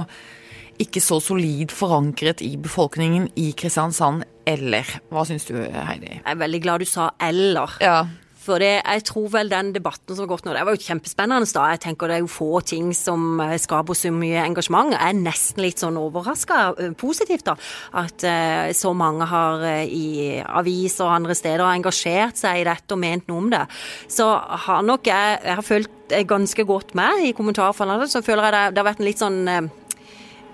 ikke 0.83 1.01
så 1.05 1.17
solid 1.23 1.73
forankret 1.73 2.43
i 2.45 2.55
befolkningen 2.61 3.31
i 3.41 3.53
Kristiansand. 3.57 4.27
Eller 4.49 4.89
hva 5.13 5.25
syns 5.25 5.47
du, 5.49 5.55
Heidi? 5.57 6.19
Jeg 6.19 6.29
er 6.29 6.41
veldig 6.41 6.61
glad 6.65 6.85
du 6.85 6.91
sa 6.91 7.13
'eller'. 7.17 7.79
Ja. 7.81 8.03
For 8.43 8.63
det, 8.63 8.73
jeg 8.81 9.05
tror 9.07 9.29
vel 9.37 9.51
den 9.53 9.71
debatten 9.75 10.17
som 10.17 10.25
har 10.25 10.33
gått 10.33 10.47
nå, 10.47 10.55
det 10.57 10.65
var 10.67 10.75
jo 10.75 10.83
kjempespennende 10.83 11.49
da. 11.55 11.69
Jeg 11.75 11.83
tenker 11.87 12.11
det 12.11 12.19
er 12.19 12.25
jo 12.25 12.31
få 12.31 12.63
ting 12.67 12.91
som 12.97 13.41
eh, 13.45 13.55
skaper 13.61 13.99
så 13.99 14.13
mye 14.15 14.43
engasjement. 14.43 14.95
Jeg 14.97 15.03
er 15.03 15.21
nesten 15.21 15.63
litt 15.65 15.83
sånn 15.83 16.01
overraska, 16.01 16.61
positivt 16.99 17.47
da, 17.49 17.57
at 18.03 18.27
eh, 18.27 18.73
så 18.77 18.93
mange 18.97 19.29
har 19.31 19.63
eh, 19.69 19.85
i 19.87 20.07
aviser 20.43 21.07
og 21.07 21.17
andre 21.21 21.37
steder 21.39 21.65
engasjert 21.69 22.41
seg 22.41 22.63
i 22.63 22.67
dette 22.69 22.95
og 22.95 23.03
ment 23.03 23.31
noe 23.31 23.45
om 23.45 23.51
det. 23.53 23.63
Så 24.11 24.29
har 24.67 24.83
nok 24.87 25.07
jeg, 25.07 25.39
jeg 25.45 25.59
har 25.61 25.67
følt 25.67 26.15
eh, 26.15 26.27
ganske 26.29 26.67
godt 26.69 26.97
med 26.99 27.29
i 27.29 27.35
kommentarfallene. 27.37 28.11
så 28.11 28.25
føler 28.25 28.49
jeg 28.49 28.57
det, 28.57 28.65
det 28.75 28.83
har 28.83 28.91
vært 28.91 29.03
en 29.03 29.11
litt 29.11 29.23
sånn 29.23 29.41
eh, 29.51 29.71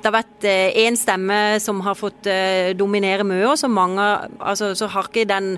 det 0.09 0.15
har 0.15 0.23
vært 0.23 0.47
én 0.81 0.97
stemme 0.97 1.39
som 1.61 1.83
har 1.85 1.97
fått 1.99 2.29
eh, 2.31 2.73
dominere 2.79 3.27
mye, 3.29 3.51
så 3.61 3.69
mange 3.69 4.05
altså, 4.39 4.73
Så 4.79 4.89
har 4.89 5.11
ikke 5.11 5.27
den 5.29 5.51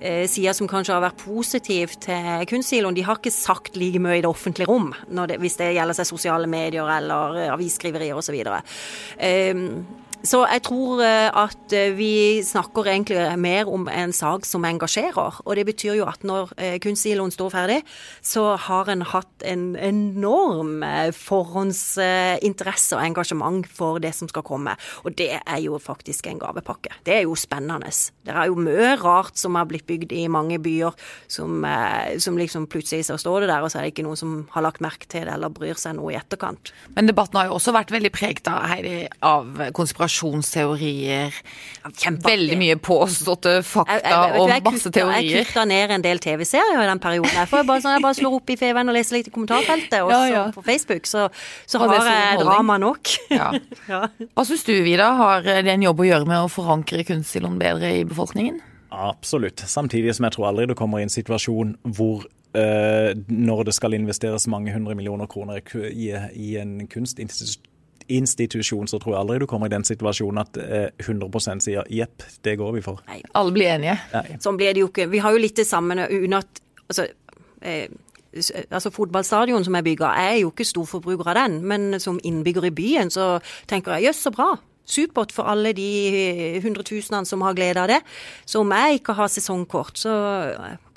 eh, 0.00 0.24
sida 0.30 0.54
som 0.56 0.68
kanskje 0.70 0.94
har 0.96 1.04
vært 1.04 1.20
positiv 1.20 1.92
til 2.00 2.46
kunstsiloen, 2.48 2.96
de 2.96 3.04
har 3.04 3.20
ikke 3.20 3.34
sagt 3.34 3.76
like 3.76 4.00
mye 4.00 4.20
i 4.20 4.24
det 4.24 4.30
offentlige 4.30 4.70
rom, 4.70 4.94
det, 5.28 5.36
hvis 5.42 5.58
det 5.60 5.74
gjelder 5.76 5.98
seg 5.98 6.08
sosiale 6.08 6.48
medier 6.48 6.88
eller 6.96 7.40
eh, 7.42 7.52
avisskriverier 7.52 8.16
osv. 8.16 8.40
Så 10.26 10.40
jeg 10.50 10.64
tror 10.66 10.98
eh, 11.04 11.28
at 11.30 11.72
eh, 11.76 11.92
vi 11.94 12.42
snakker 12.42 12.88
egentlig 12.90 13.20
mer 13.38 13.68
om 13.70 13.86
en 13.86 14.12
sak 14.12 14.46
som 14.48 14.64
engasjerer. 14.66 15.38
Og 15.44 15.54
det 15.54 15.64
betyr 15.68 15.94
jo 16.00 16.08
at 16.10 16.24
når 16.26 16.50
eh, 16.58 16.78
kunstsiloen 16.82 17.30
står 17.30 17.52
ferdig, 17.54 17.78
så 18.24 18.56
har 18.58 18.90
en 18.90 19.04
hatt 19.06 19.46
en 19.46 19.76
enorm 19.78 20.82
forhåndsinteresse 21.14 22.96
og 22.98 23.04
engasjement 23.04 23.68
for 23.70 24.02
det 24.02 24.10
som 24.16 24.30
skal 24.30 24.42
komme. 24.46 24.74
Og 25.06 25.14
det 25.18 25.30
er 25.38 25.60
jo 25.62 25.78
faktisk 25.78 26.26
en 26.26 26.42
gavepakke. 26.42 26.98
Det 27.06 27.20
er 27.20 27.24
jo 27.28 27.38
spennende. 27.38 27.92
Det 28.26 28.34
er 28.34 28.50
jo 28.50 28.58
mye 28.58 28.96
rart 28.98 29.38
som 29.38 29.54
har 29.54 29.68
blitt 29.70 29.86
bygd 29.86 30.12
i 30.16 30.26
mange 30.32 30.58
byer, 30.62 30.96
som, 31.30 31.62
som 32.18 32.36
liksom 32.38 32.66
plutselig 32.70 33.06
så 33.06 33.16
står 33.20 33.44
det 33.44 33.52
der, 33.52 33.62
og 33.62 33.70
så 33.70 33.78
er 33.78 33.86
det 33.86 33.94
ikke 33.94 34.06
noen 34.08 34.18
som 34.18 34.34
har 34.52 34.66
lagt 34.66 34.82
merke 34.84 35.08
til 35.08 35.28
det 35.28 35.36
eller 35.36 35.52
bryr 35.54 35.78
seg 35.78 35.96
noe 35.96 36.12
i 36.12 36.18
etterkant. 36.18 36.72
Men 36.96 37.08
debatten 37.08 37.38
har 37.38 37.48
jo 37.48 37.56
også 37.56 37.74
vært 37.76 37.94
veldig 37.94 38.12
preget 38.14 38.50
av, 38.50 38.66
Heidi, 38.68 39.06
av 39.24 39.70
konspirasjon 39.76 40.07
konspirasjonsteorier. 40.08 41.34
Veldig 42.24 42.58
mye 42.58 42.76
påståtte 42.76 43.62
fakta 43.62 43.96
jeg, 43.96 44.02
jeg, 44.04 44.32
jeg, 44.32 44.40
og 44.40 44.72
masse 44.72 44.92
teorier. 44.92 45.28
Jeg 45.28 45.46
kutta 45.48 45.64
ned 45.68 45.94
en 45.96 46.04
del 46.04 46.20
TV-serier 46.22 46.82
i 46.82 46.88
den 46.88 47.00
perioden. 47.02 47.34
Jeg, 47.34 47.48
får 47.50 47.66
bare, 47.68 47.82
sånn, 47.84 47.96
jeg 47.96 48.04
bare 48.04 48.18
slår 48.18 48.38
opp 48.38 48.50
i 48.50 48.56
Feven 48.60 48.88
og 48.88 48.96
leser 48.96 49.18
litt 49.18 49.28
i 49.28 49.34
kommentarfeltet, 49.34 49.98
og 50.04 50.12
ja, 50.12 50.22
ja. 50.32 50.44
på 50.54 50.64
Facebook, 50.66 51.08
så, 51.08 51.28
så 51.66 51.82
har 51.82 51.94
jeg 51.98 52.40
drama 52.44 52.78
nok. 52.80 53.14
Ja. 53.38 53.52
ja. 53.92 54.00
Hva 54.34 54.42
syns 54.46 54.64
du, 54.66 54.72
Vida? 54.82 55.10
Har 55.18 55.44
det 55.44 55.68
en 55.70 55.82
jobb 55.84 56.00
å 56.00 56.06
gjøre 56.06 56.26
med 56.26 56.46
å 56.46 56.48
forankre 56.50 57.04
kunststilen 57.06 57.58
bedre 57.60 57.90
i 58.00 58.02
befolkningen? 58.08 58.56
Absolutt. 58.94 59.62
Samtidig 59.68 60.14
som 60.16 60.26
jeg 60.26 60.34
tror 60.34 60.48
aldri 60.48 60.66
det 60.70 60.78
kommer 60.78 61.02
i 61.02 61.06
en 61.06 61.12
situasjon 61.12 61.76
hvor 61.98 62.26
Uh, 62.56 63.12
når 63.28 63.66
det 63.68 63.74
skal 63.76 63.92
investeres 63.92 64.46
mange 64.48 64.72
hundre 64.72 64.94
millioner 64.96 65.28
kroner 65.28 65.60
i, 65.92 66.06
i 66.16 66.54
en 66.56 66.78
kunstinstitusjon 66.88 67.67
institusjon, 68.08 68.88
så 68.90 69.00
tror 69.02 69.14
jeg 69.14 69.20
aldri 69.20 69.38
du 69.42 69.46
kommer 69.50 69.70
i 69.70 69.74
den 69.74 69.86
situasjonen 69.86 70.42
at 70.42 70.58
100 70.58 71.28
eh, 71.28 71.62
sier 71.64 71.88
jepp, 71.92 72.26
det 72.44 72.58
går 72.60 72.74
vi 72.78 72.84
for. 72.84 73.02
Nei, 73.08 73.20
alle 73.38 73.54
blir 73.54 73.72
enige. 73.74 73.98
Nei. 74.14 74.38
Sånn 74.42 74.58
blir 74.60 74.74
det 74.74 74.84
jo 74.84 74.90
ikke. 74.92 75.08
Vi 75.12 75.22
har 75.24 75.34
jo 75.34 75.42
litt 75.42 75.58
det 75.58 75.68
samme 75.68 75.96
uten 76.08 76.38
at 76.38 76.62
altså, 76.86 77.08
eh, 77.62 77.88
altså 78.68 78.92
Fotballstadion 78.94 79.64
som 79.66 79.76
er 79.78 79.86
bygga, 79.86 80.14
jeg 80.20 80.32
er 80.34 80.40
jo 80.42 80.52
ikke 80.52 80.68
storforbruker 80.68 81.32
av 81.32 81.38
den, 81.42 81.60
men 81.68 82.00
som 82.02 82.20
innbygger 82.24 82.68
i 82.68 82.74
byen 82.74 83.12
så 83.12 83.36
tenker 83.70 83.96
jeg 83.96 84.10
jøss, 84.10 84.26
så 84.28 84.34
bra 84.34 84.52
supert 84.88 85.34
for 85.34 85.48
alle 85.50 85.74
de 85.76 86.60
hundretusenene 86.64 87.28
som 87.28 87.44
har 87.46 87.56
glede 87.58 87.82
av 87.82 87.90
det. 87.92 88.00
Så 88.48 88.62
om 88.64 88.76
jeg 88.76 89.02
ikke 89.02 89.16
har 89.18 89.32
sesongkort, 89.32 89.98
så 90.00 90.14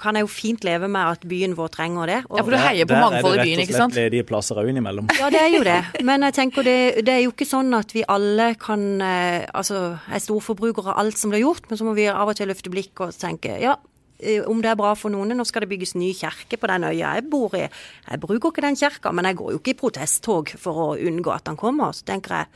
kan 0.01 0.17
jeg 0.17 0.25
jo 0.25 0.31
fint 0.31 0.65
leve 0.65 0.89
med 0.91 1.17
at 1.17 1.25
byen 1.29 1.53
vår 1.57 1.69
trenger 1.75 2.09
det. 2.09 2.19
Og 2.29 2.39
ja, 2.39 2.45
For 2.45 2.55
du 2.55 2.59
heier 2.61 2.89
på 2.89 2.97
mangfold 2.97 3.37
i 3.37 3.45
byen, 3.45 3.63
ikke 3.65 3.77
sant? 3.77 3.95
Der 3.95 4.07
er 4.07 4.13
det 4.13 4.23
rett 4.23 4.25
og 4.25 4.25
slett 4.25 4.25
ledige 4.25 4.27
plasser 4.31 4.61
òg 4.61 4.71
innimellom. 4.71 5.11
Ja, 5.19 5.29
det 5.33 5.41
er 5.41 5.51
jo 5.53 5.61
det. 5.67 5.77
Men 6.07 6.25
jeg 6.27 6.37
tenker 6.37 6.67
det, 6.67 6.77
det, 7.05 7.13
er 7.13 7.23
jo 7.25 7.35
ikke 7.35 7.47
sånn 7.47 7.71
at 7.77 7.93
vi 7.95 8.05
alle 8.09 8.53
kan 8.61 8.83
eh, 9.05 9.47
Altså, 9.51 9.97
er 10.11 10.21
storforbrukere 10.21 10.93
av 10.93 10.99
alt 11.01 11.19
som 11.19 11.31
blir 11.31 11.43
gjort, 11.43 11.67
men 11.69 11.79
så 11.79 11.85
må 11.85 11.95
vi 11.97 12.07
av 12.09 12.29
og 12.29 12.37
til 12.37 12.49
løfte 12.49 12.71
blikket 12.71 13.01
og 13.03 13.17
tenke 13.17 13.57
ja, 13.61 13.75
eh, 14.19 14.45
om 14.49 14.61
det 14.63 14.71
er 14.71 14.79
bra 14.79 14.93
for 14.97 15.13
noen. 15.13 15.35
Nå 15.37 15.45
skal 15.47 15.65
det 15.65 15.71
bygges 15.73 15.95
ny 15.99 16.11
kjerke 16.17 16.59
på 16.59 16.69
den 16.71 16.87
øya 16.89 17.15
jeg 17.17 17.27
bor 17.31 17.57
i. 17.57 17.65
Jeg 17.67 18.21
bruker 18.23 18.51
ikke 18.51 18.65
den 18.65 18.79
kjerka, 18.79 19.13
men 19.15 19.29
jeg 19.29 19.39
går 19.41 19.53
jo 19.53 19.61
ikke 19.61 19.75
i 19.75 19.81
protesttog 19.81 20.53
for 20.61 20.85
å 20.85 20.87
unngå 20.97 21.33
at 21.35 21.45
den 21.49 21.59
kommer. 21.59 21.93
Så 21.97 22.07
tenker 22.07 22.41
jeg 22.41 22.49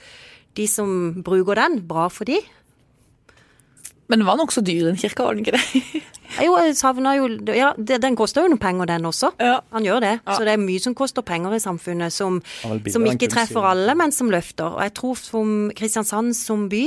de 0.55 0.67
som 0.69 1.21
bruker 1.25 1.59
den, 1.59 1.81
bra 1.87 2.07
for 2.09 2.27
de. 2.29 2.39
Men 4.07 4.21
det 4.21 4.27
var 4.27 4.37
nokså 4.37 4.61
dyr, 4.65 4.85
den 4.89 4.99
kirka, 5.01 5.25
var 5.25 5.37
den 5.37 5.45
ikke 5.45 5.57
det? 5.57 6.01
jo, 6.45 6.55
jeg 6.61 6.75
savner 6.77 7.17
jo 7.17 7.29
Ja, 7.55 7.71
den 7.77 8.17
koster 8.19 8.45
jo 8.45 8.51
noen 8.51 8.61
penger, 8.61 8.89
den 8.89 9.07
også. 9.09 9.31
Ja. 9.41 9.59
Han 9.73 9.87
gjør 9.87 10.03
det. 10.03 10.13
Ja. 10.19 10.35
Så 10.35 10.45
det 10.45 10.53
er 10.55 10.61
mye 10.61 10.83
som 10.83 10.97
koster 10.97 11.25
penger 11.25 11.57
i 11.57 11.61
samfunnet, 11.63 12.13
som, 12.13 12.41
som 12.61 13.07
ikke 13.09 13.31
treffer 13.33 13.65
alle, 13.65 13.97
men 13.97 14.13
som 14.13 14.29
løfter. 14.33 14.77
Og 14.77 14.83
jeg 14.85 14.93
tror 15.01 15.17
som 15.21 15.55
Kristiansand 15.75 16.35
som 16.37 16.69
by 16.69 16.85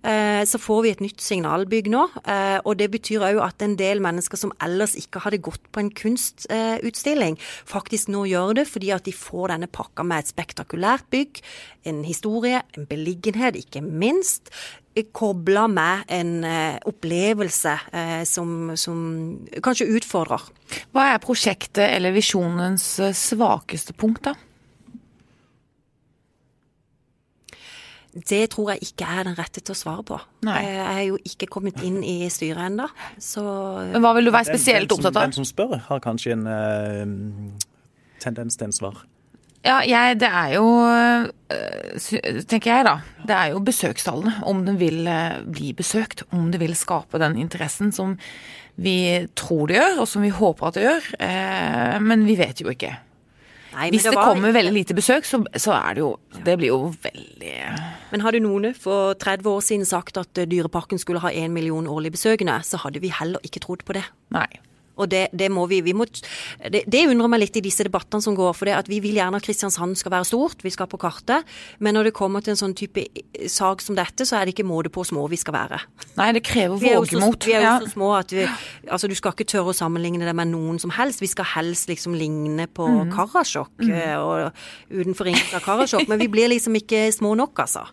Eh, 0.00 0.44
så 0.48 0.56
får 0.56 0.78
vi 0.82 0.90
et 0.94 1.02
nytt 1.04 1.20
signalbygg 1.20 1.90
nå. 1.92 2.06
Eh, 2.24 2.58
og 2.64 2.78
det 2.80 2.88
betyr 2.92 3.24
òg 3.26 3.40
at 3.44 3.64
en 3.64 3.76
del 3.76 4.00
mennesker 4.00 4.40
som 4.40 4.52
ellers 4.64 4.96
ikke 4.96 5.20
hadde 5.26 5.42
gått 5.44 5.66
på 5.72 5.82
en 5.82 5.90
kunstutstilling, 5.92 7.36
faktisk 7.68 8.08
nå 8.12 8.24
gjør 8.30 8.54
det 8.62 8.66
fordi 8.70 8.94
at 8.96 9.04
de 9.04 9.12
får 9.16 9.52
denne 9.52 9.68
pakka 9.68 10.06
med 10.06 10.24
et 10.24 10.32
spektakulært 10.32 11.04
bygg, 11.12 11.42
en 11.90 12.00
historie, 12.04 12.62
en 12.76 12.88
beliggenhet, 12.88 13.58
ikke 13.60 13.84
minst 13.84 14.52
kobla 15.16 15.66
med 15.70 16.04
en 16.12 16.32
uh, 16.44 16.76
opplevelse 16.90 17.74
uh, 17.94 18.20
som, 18.28 18.72
som, 18.78 19.00
kanskje 19.62 19.88
utfordrer. 19.96 20.46
Hva 20.94 21.10
er 21.14 21.22
prosjektet 21.22 21.86
eller 21.88 22.14
visjonens 22.14 22.92
svakeste 23.16 23.96
punkt, 23.98 24.28
da? 24.28 24.36
Det 28.10 28.42
tror 28.50 28.72
jeg 28.72 28.90
ikke 28.90 29.06
er 29.06 29.28
den 29.28 29.36
rette 29.38 29.62
til 29.62 29.70
å 29.70 29.78
svare 29.78 30.02
på. 30.06 30.16
Nei. 30.46 30.56
Jeg 30.66 30.80
er 30.82 31.04
jo 31.06 31.18
ikke 31.30 31.46
kommet 31.46 31.78
inn 31.86 32.00
i 32.02 32.26
styret 32.32 32.66
ennå, 32.66 32.88
så 33.22 33.44
Men 33.92 34.02
hva 34.02 34.16
vil 34.16 34.26
du 34.26 34.32
være 34.34 34.50
spesielt 34.50 34.90
opptatt 34.90 35.14
av? 35.14 35.28
Den 35.28 35.36
som 35.38 35.46
spør, 35.46 35.76
har 35.86 36.02
kanskje 36.02 36.34
en 36.34 36.46
uh, 36.50 37.70
tendens 38.22 38.58
til 38.58 38.66
en 38.66 38.74
svar. 38.74 39.04
Ja, 39.66 39.80
jeg, 39.84 40.20
det 40.22 40.28
er 40.28 40.54
jo 40.54 40.64
uh, 40.88 41.26
Tenker 42.48 42.70
jeg, 42.70 42.86
da. 42.86 42.94
Det 43.28 43.36
er 43.36 43.50
jo 43.52 43.60
besøkstallene. 43.64 44.38
Om 44.48 44.64
den 44.68 44.78
vil 44.80 45.04
uh, 45.04 45.42
bli 45.44 45.74
besøkt. 45.76 46.24
Om 46.32 46.48
det 46.54 46.62
vil 46.62 46.72
skape 46.78 47.20
den 47.20 47.36
interessen 47.40 47.92
som 47.92 48.16
vi 48.80 49.26
tror 49.36 49.68
det 49.68 49.76
gjør, 49.76 49.98
og 50.00 50.08
som 50.08 50.24
vi 50.24 50.30
håper 50.32 50.70
at 50.70 50.76
det 50.78 50.84
gjør. 50.86 51.08
men 52.00 52.22
vi 52.24 52.36
vet 52.38 52.62
jo 52.62 52.70
ikke. 52.72 52.94
Nei, 53.74 53.90
Hvis 53.92 54.06
det, 54.06 54.14
det 54.14 54.22
kommer 54.24 54.54
veldig 54.54 54.72
lite 54.72 54.96
besøk, 54.96 55.26
så, 55.28 55.42
så, 55.54 55.74
er 55.76 55.98
det 55.98 56.02
jo 56.02 56.08
Det 56.46 56.56
blir 56.58 56.72
jo 56.72 56.78
veldig 57.02 57.52
Men 58.10 58.24
hadde 58.24 58.40
noen 58.42 58.72
for 58.74 59.14
30 59.20 59.46
år 59.46 59.60
siden 59.62 59.86
sagt 59.86 60.18
at 60.18 60.40
Dyreparken 60.50 60.98
skulle 60.98 61.22
ha 61.22 61.30
1 61.30 61.52
million 61.54 61.86
årlig 61.86 62.14
besøkende, 62.16 62.56
så 62.66 62.80
hadde 62.82 63.02
vi 63.04 63.12
heller 63.14 63.42
ikke 63.46 63.62
trodd 63.62 63.84
på 63.86 63.94
det. 63.94 64.02
Nei. 64.34 64.48
Og 65.00 65.08
det, 65.10 65.26
det 65.32 65.48
må 65.52 65.66
vi, 65.70 65.80
vi 65.84 65.94
må, 65.96 66.06
det, 66.06 66.84
det, 66.84 67.04
undrer 67.08 67.30
meg 67.32 67.44
litt 67.44 67.58
i 67.58 67.64
disse 67.64 67.86
debattene 67.86 68.22
som 68.24 68.36
går. 68.38 68.54
For 68.56 68.68
det 68.68 68.76
at 68.76 68.90
vi 68.90 69.00
vil 69.02 69.18
gjerne 69.18 69.40
at 69.40 69.46
Kristiansand 69.46 69.98
skal 69.98 70.14
være 70.14 70.28
stort, 70.28 70.64
vi 70.64 70.72
skal 70.74 70.90
på 70.90 71.00
kartet. 71.00 71.48
Men 71.80 71.96
når 71.96 72.10
det 72.10 72.16
kommer 72.18 72.44
til 72.44 72.54
en 72.54 72.60
sånn 72.60 72.76
type 72.78 73.06
sak 73.50 73.84
som 73.84 73.98
dette, 73.98 74.26
så 74.28 74.38
er 74.38 74.46
det 74.46 74.56
ikke 74.56 74.68
måte 74.68 74.92
på 74.92 75.00
hvor 75.00 75.08
små 75.08 75.24
vi 75.32 75.38
skal 75.40 75.56
være. 75.56 75.80
Nei, 76.18 76.30
det 76.36 76.44
krever 76.46 76.76
vågemot. 76.76 77.48
Vi 77.48 77.56
er 77.56 77.64
jo 77.64 77.72
så, 77.80 77.88
så 77.88 77.94
små 77.96 78.12
at 78.18 78.34
vi 78.36 78.46
Altså, 78.90 79.08
du 79.08 79.14
skal 79.14 79.34
ikke 79.34 79.46
tørre 79.48 79.72
å 79.72 79.76
sammenligne 79.76 80.26
det 80.26 80.34
med 80.36 80.50
noen 80.50 80.78
som 80.82 80.90
helst. 80.92 81.22
Vi 81.22 81.28
skal 81.30 81.46
helst 81.52 81.88
liksom 81.90 82.16
ligne 82.18 82.66
på 82.66 82.86
mm. 82.88 83.12
Karasjok, 83.14 83.72
mm. 83.78 83.96
og 84.18 84.92
utenfor 84.92 85.30
ringen 85.30 85.56
av 85.56 85.64
Karasjok. 85.64 86.08
Men 86.10 86.20
vi 86.20 86.30
blir 86.32 86.50
liksom 86.50 86.76
ikke 86.80 87.06
små 87.14 87.36
nok, 87.38 87.62
altså. 87.64 87.86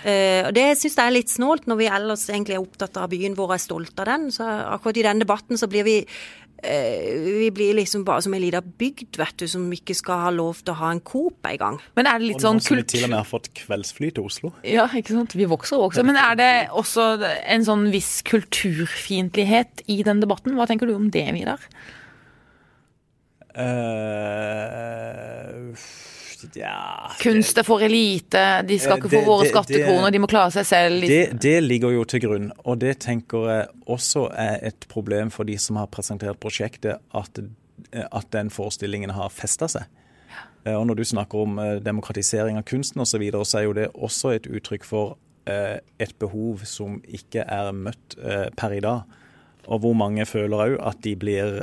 Uh, 0.00 0.48
og 0.48 0.52
Det 0.56 0.66
syns 0.80 0.96
jeg 0.96 1.06
er 1.06 1.16
litt 1.16 1.32
snålt, 1.32 1.66
når 1.70 1.80
vi 1.80 1.88
ellers 1.92 2.28
egentlig 2.30 2.56
er 2.56 2.62
opptatt 2.62 2.96
av 3.00 3.10
byen 3.12 3.36
vår 3.38 3.50
og 3.50 3.56
er 3.56 3.64
stolt 3.66 4.00
av 4.00 4.06
den. 4.08 4.30
Så 4.34 4.46
akkurat 4.46 5.00
i 5.00 5.06
den 5.06 5.20
debatten 5.22 5.60
så 5.60 5.68
blir 5.70 5.84
vi 5.86 5.96
uh, 6.00 7.10
vi 7.40 7.50
blir 7.54 7.76
liksom 7.78 8.04
bare 8.08 8.24
som 8.24 8.34
en 8.36 8.42
liten 8.42 8.72
bygd, 8.80 9.18
vet 9.20 9.36
du, 9.40 9.46
som 9.50 9.68
ikke 9.72 9.96
skal 9.98 10.24
ha 10.26 10.32
lov 10.34 10.62
til 10.64 10.74
å 10.74 10.80
ha 10.80 10.90
en 10.94 11.02
Coop 11.04 11.46
engang. 11.48 11.80
Men 11.98 12.08
er 12.08 12.20
det 12.20 12.32
litt 12.32 12.44
sånn 12.44 12.60
kult... 12.64 12.88
til 12.92 13.04
og 13.06 13.12
med 13.12 13.20
har 13.20 13.28
fått 13.28 13.48
kveldsfly 13.60 14.12
til 14.16 14.28
Oslo. 14.30 14.52
Ja, 14.66 14.88
ikke 14.88 15.16
sant. 15.16 15.36
Vi 15.38 15.48
vokser 15.50 15.76
også. 15.88 16.04
Men 16.06 16.20
er 16.20 16.34
det 16.40 16.52
også 16.72 17.12
en 17.24 17.64
sånn 17.68 17.88
viss 17.94 18.20
kulturfiendtlighet 18.28 19.84
i 19.92 20.02
den 20.06 20.20
debatten? 20.24 20.56
Hva 20.58 20.68
tenker 20.70 20.86
du 20.88 20.96
om 20.96 21.08
det, 21.12 21.28
Vidar? 21.36 21.60
Uh, 23.50 23.60
ja, 26.58 27.10
Kunst 27.20 27.58
er 27.60 27.66
for 27.66 27.82
elite, 27.84 28.42
de 28.66 28.78
skal 28.80 29.00
ikke 29.00 29.12
få 29.12 29.22
våre 29.26 29.48
skattekroner, 29.50 30.10
de 30.14 30.22
må 30.22 30.28
klare 30.30 30.52
seg 30.54 30.68
selv. 30.68 31.06
Det, 31.06 31.22
det, 31.42 31.56
ligger 31.64 31.94
jo 31.94 32.04
til 32.08 32.24
grunn, 32.24 32.50
og 32.64 32.80
det 32.82 32.96
tenker 33.04 33.48
jeg 33.50 33.70
også 33.90 34.26
er 34.34 34.60
et 34.72 34.88
problem 34.90 35.32
for 35.34 35.48
de 35.48 35.58
som 35.60 35.80
har 35.80 35.90
presentert 35.92 36.40
prosjektet, 36.42 37.00
at, 37.14 37.42
at 37.92 38.30
den 38.34 38.52
forestillingen 38.54 39.14
har 39.16 39.32
festa 39.34 39.70
seg. 39.70 39.88
Eh, 40.64 40.74
og 40.74 40.86
Når 40.86 40.94
du 40.94 41.04
snakker 41.04 41.38
om 41.38 41.58
eh, 41.58 41.78
demokratisering 41.84 42.58
av 42.60 42.66
kunsten 42.68 43.00
osv., 43.00 43.16
så, 43.16 43.22
videre, 43.22 43.44
så 43.44 43.58
er 43.58 43.66
jo 43.66 43.76
det 43.76 43.88
også 43.94 44.34
et 44.36 44.48
uttrykk 44.50 44.84
for 44.84 45.16
eh, 45.48 45.78
et 45.98 46.14
behov 46.20 46.64
som 46.68 47.00
ikke 47.08 47.46
er 47.46 47.72
møtt 47.72 48.18
per 48.56 48.76
i 48.76 48.84
dag. 48.84 49.18
Og 49.70 49.82
hvor 49.84 49.94
mange 49.94 50.26
føler 50.26 50.64
òg 50.64 50.78
at 50.88 51.02
de 51.04 51.14
blir 51.20 51.60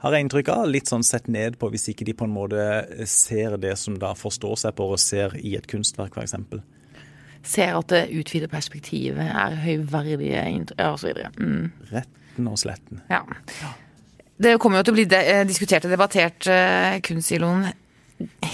har 0.00 0.14
jeg 0.16 0.24
inntrykk 0.24 0.50
av, 0.54 0.66
litt 0.70 0.88
sånn 0.88 1.04
sett 1.04 1.28
ned 1.28 1.58
på 1.60 1.68
hvis 1.72 1.90
ikke 1.92 2.06
de 2.08 2.14
på 2.16 2.24
en 2.24 2.32
måte 2.32 2.62
ser 3.10 3.58
det 3.60 3.74
som 3.80 3.98
da 4.00 4.14
forstår 4.16 4.56
seg 4.62 4.76
på 4.78 4.86
og 4.94 5.00
ser 5.00 5.36
i 5.36 5.54
et 5.58 5.68
kunstverk, 5.70 6.16
f.eks. 6.16 6.36
Ser 7.46 7.76
at 7.76 7.92
det 7.92 8.06
utvider 8.20 8.50
perspektivet, 8.52 9.20
er 9.20 9.60
høyverdige 9.60 10.42
osv. 10.88 11.22
Mm. 11.40 11.70
Retten 11.92 12.48
og 12.48 12.58
sletten. 12.60 13.04
Ja. 13.12 13.22
Det 14.40 14.56
kommer 14.60 14.80
jo 14.80 14.88
til 14.88 14.94
å 14.94 14.98
bli 14.98 15.06
diskutert 15.48 15.84
og 15.84 15.92
debattert 15.92 16.48
uh, 16.48 16.96
kunstsiloen 17.04 17.68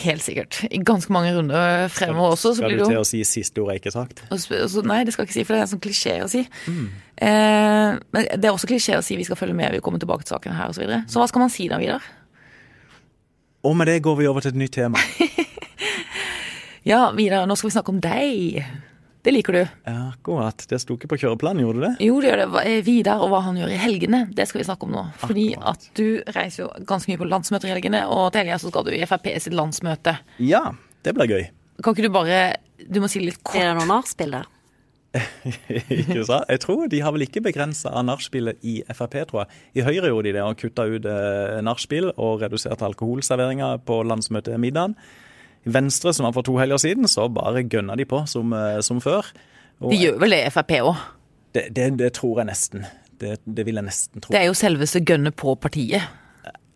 Helt 0.03 0.23
sikkert. 0.23 0.61
I 0.71 0.79
ganske 0.87 1.13
mange 1.13 1.33
runder 1.35 1.89
fremover 1.91 2.37
også. 2.37 2.55
skal 2.59 2.77
du 2.77 2.85
til 2.85 3.01
å 3.01 3.07
si 3.07 3.23
siste 3.27 3.63
ordet 3.63 3.81
ikke 3.81 3.93
sagt? 3.95 4.23
Så, 4.31 4.83
nei, 4.87 5.01
det 5.07 5.15
skal 5.15 5.25
jeg 5.25 5.31
ikke 5.31 5.39
si, 5.39 5.45
for 5.47 5.57
det 5.57 5.63
er 5.63 5.67
en 5.67 5.73
sånn 5.73 5.83
klisjé 5.83 6.15
å 6.23 6.29
si. 6.31 6.45
Mm. 6.71 6.85
Eh, 7.27 7.97
men 8.15 8.29
det 8.37 8.47
er 8.47 8.53
også 8.53 8.71
klisjé 8.71 8.99
å 8.99 9.03
si 9.05 9.19
vi 9.19 9.27
skal 9.27 9.39
følge 9.41 9.57
med, 9.59 9.75
vi 9.75 9.83
kommer 9.83 10.03
tilbake 10.03 10.27
til 10.27 10.37
saken 10.37 10.55
her 10.55 10.71
osv. 10.71 10.79
Så, 10.79 10.85
videre. 10.85 11.03
så 11.11 11.23
hva 11.23 11.29
skal 11.31 11.43
man 11.43 11.53
si 11.53 11.67
da, 11.73 11.81
Vidar? 11.83 12.07
Og 13.67 13.75
med 13.75 13.91
det 13.91 13.99
går 14.07 14.21
vi 14.21 14.29
over 14.31 14.45
til 14.45 14.55
et 14.55 14.61
nytt 14.63 14.77
tema. 14.77 15.03
ja, 16.93 17.09
Vidar, 17.17 17.49
nå 17.51 17.59
skal 17.59 17.73
vi 17.73 17.77
snakke 17.79 17.97
om 17.97 18.03
deg. 18.05 18.61
Det 19.27 19.33
liker 19.35 19.57
du. 19.57 19.63
Ja, 19.89 19.95
Akkurat. 20.13 20.63
Det 20.71 20.79
sto 20.79 20.95
ikke 20.95 21.09
på 21.11 21.17
kjøreplanen, 21.19 21.65
gjorde 21.65 21.81
det 21.83 21.89
det? 21.97 22.07
Jo, 22.07 22.21
det 22.23 22.29
gjør 22.31 22.43
det. 22.45 22.75
Vidar 22.87 23.25
og 23.25 23.33
hva 23.33 23.41
han 23.43 23.57
gjør 23.59 23.73
i 23.75 23.81
helgene, 23.83 24.21
det 24.31 24.47
skal 24.47 24.61
vi 24.63 24.67
snakke 24.69 24.87
om 24.87 24.95
nå. 24.95 25.03
Fordi 25.19 25.47
Akkurat. 25.57 25.89
at 25.89 25.99
du 25.99 26.33
reiser 26.37 26.63
jo 26.63 26.69
ganske 26.87 27.11
mye 27.11 27.19
på 27.19 27.27
landsmøter 27.33 27.67
i 27.67 27.75
helgene, 27.75 28.05
og 28.07 28.29
til 28.31 28.45
helga 28.45 28.61
så 28.63 28.71
skal 28.71 28.87
du 28.87 28.93
i 28.95 29.03
Frp 29.11 29.27
sitt 29.43 29.57
landsmøte. 29.59 30.15
Ja, 30.47 30.63
det 31.03 31.17
blir 31.19 31.27
gøy. 31.35 31.49
Kan 31.83 31.97
ikke 31.97 32.07
du 32.07 32.15
bare 32.15 32.39
Du 32.87 33.01
må 33.03 33.09
si 33.11 33.19
litt 33.25 33.43
kort. 33.43 33.59
Er 33.59 33.73
det 33.73 33.81
noen 33.81 33.91
nachspiel 33.97 34.37
der? 34.39 34.47
ikke 35.91 36.23
sant? 36.29 36.47
Jeg 36.53 36.61
tror 36.63 36.89
De 36.93 37.01
har 37.03 37.15
vel 37.15 37.25
ikke 37.27 37.43
begrensa 37.45 37.91
nachspielet 38.07 38.63
i 38.63 38.79
Frp, 38.95 39.19
tror 39.27 39.43
jeg. 39.43 39.61
I 39.81 39.87
Høyre 39.87 40.11
gjorde 40.13 40.29
de 40.29 40.35
det, 40.39 40.43
og 40.47 40.59
kutta 40.61 40.87
ut 40.87 41.07
eh, 41.11 41.61
nachspiel 41.67 42.13
og 42.15 42.43
reduserte 42.45 42.87
alkoholserveringa 42.87 43.75
på 43.89 44.03
landsmøtemiddagen. 44.07 44.95
I 44.95 45.26
Venstre, 45.67 46.13
som 46.15 46.25
var 46.29 46.33
for 46.37 46.43
to 46.47 46.57
helger 46.61 46.79
siden, 46.79 47.09
så 47.11 47.29
bare 47.33 47.65
gønna 47.67 47.97
de 47.99 48.05
på 48.07 48.23
som, 48.31 48.53
eh, 48.53 48.81
som 48.87 49.01
før. 49.01 49.27
Og 49.81 49.91
De 49.93 49.97
gjør 49.99 50.21
vel 50.23 50.31
det 50.31 50.53
Frp 50.55 50.71
òg. 50.81 50.97
det, 51.55 51.67
det, 51.75 51.89
det 51.99 52.13
tror 52.15 52.39
jeg 52.43 52.47
nesten. 52.47 52.87
Det, 53.21 53.39
det 53.49 53.65
vil 53.67 53.75
jeg 53.81 53.85
nesten 53.85 54.21
tro. 54.23 54.33
Det 54.33 54.41
er 54.43 54.47
jo 54.51 54.55
selveste 54.55 55.01
gønnet 55.05 55.35
på 55.37 55.55
partiet. 55.59 56.03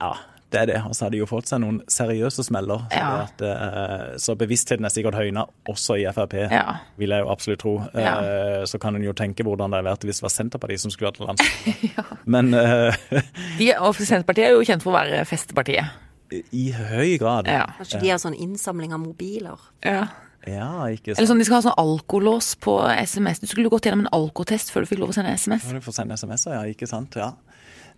Ja, 0.01 0.15
det 0.51 0.61
er 0.63 0.67
det. 0.67 0.79
Og 0.89 0.95
så 0.97 1.05
har 1.05 1.11
de 1.13 1.19
jo 1.21 1.27
fått 1.29 1.47
seg 1.51 1.61
noen 1.61 1.83
seriøse 1.87 2.43
smeller. 2.47 2.87
Så, 2.91 2.97
Ja. 2.97 3.27
det 3.39 3.51
at, 3.51 3.61
eh, 3.61 4.17
så 4.19 4.35
bevisstheten 4.41 4.85
er 4.85 4.91
sikkert 4.91 5.15
høyna 5.15 5.45
også 5.69 5.99
i 6.01 6.07
Frp, 6.13 6.35
Ja. 6.51 6.79
vil 6.99 7.11
jeg 7.11 7.21
jo 7.23 7.29
absolutt 7.31 7.61
tro. 7.61 7.75
Ja. 7.95 8.15
Eh, 8.25 8.65
Så 8.67 8.81
kan 8.81 8.97
en 8.97 9.03
jo 9.05 9.13
tenke 9.13 9.45
hvordan 9.45 9.71
det 9.71 9.77
hadde 9.85 9.91
vært 9.93 10.05
hvis 10.09 10.17
det 10.21 10.23
var 10.23 10.31
Senterpartiet 10.35 10.81
som 10.81 10.91
skulle 10.91 11.13
hatt 11.13 11.21
landsmøte. 11.21 12.07
Men 12.27 12.55
uh, 12.55 12.93
De, 13.59 13.73
og 13.79 13.95
Senterpartiet 13.95 14.47
er 14.49 14.57
jo 14.57 14.65
kjent 14.65 14.83
for 14.83 14.93
å 14.93 14.99
være 14.99 15.25
festepartiet. 15.29 15.89
I 16.33 16.71
høy 16.77 17.19
grad. 17.21 17.47
Ja. 17.51 17.67
Kanskje 17.79 18.01
de 18.03 18.11
har 18.13 18.19
sånn 18.23 18.37
innsamling 18.39 18.93
av 18.97 19.01
mobiler? 19.05 19.59
ja. 19.85 20.09
Ja, 20.49 20.87
ikke 20.89 21.13
Eller 21.19 21.27
sånn, 21.29 21.37
De 21.37 21.45
skal 21.45 21.59
ha 21.59 21.65
sånn 21.67 21.75
alkolås 21.77 22.55
på 22.65 22.79
SMS. 23.05 23.43
Du 23.43 23.47
skulle 23.47 23.69
gått 23.69 23.85
gjennom 23.85 24.07
en 24.07 24.15
alkotest 24.17 24.71
før 24.73 24.87
du 24.87 24.89
fikk 24.89 25.03
lov 25.03 25.11
å 25.13 25.17
sende 25.19 25.35
SMS. 25.37 25.67
Ja, 25.69 25.75
Du 25.77 25.85
får 25.85 25.93
sende 25.99 26.17
SMS-er, 26.17 26.55
ja. 26.57 26.63
Ikke 26.73 26.89
sant. 26.89 27.13
Ja. 27.21 27.35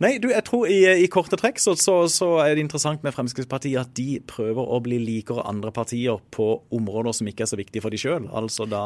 Nei, 0.03 0.17
du, 0.19 0.27
jeg 0.33 0.43
tror 0.49 0.67
i, 0.67 0.81
i 1.05 1.07
korte 1.07 1.39
trekk 1.39 1.61
så, 1.63 1.77
så, 1.79 2.09
så 2.11 2.33
er 2.43 2.57
det 2.57 2.65
interessant 2.65 3.05
med 3.07 3.15
Fremskrittspartiet 3.15 3.79
at 3.85 3.93
de 3.95 4.19
prøver 4.27 4.59
å 4.75 4.81
bli 4.83 4.99
likere 4.99 5.45
andre 5.47 5.71
partier 5.71 6.19
på 6.35 6.49
områder 6.75 7.15
som 7.15 7.31
ikke 7.31 7.47
er 7.47 7.53
så 7.53 7.61
viktige 7.61 7.85
for 7.85 7.95
de 7.95 8.01
sjøl. 8.03 8.27
Altså 8.35 8.67
da 8.67 8.83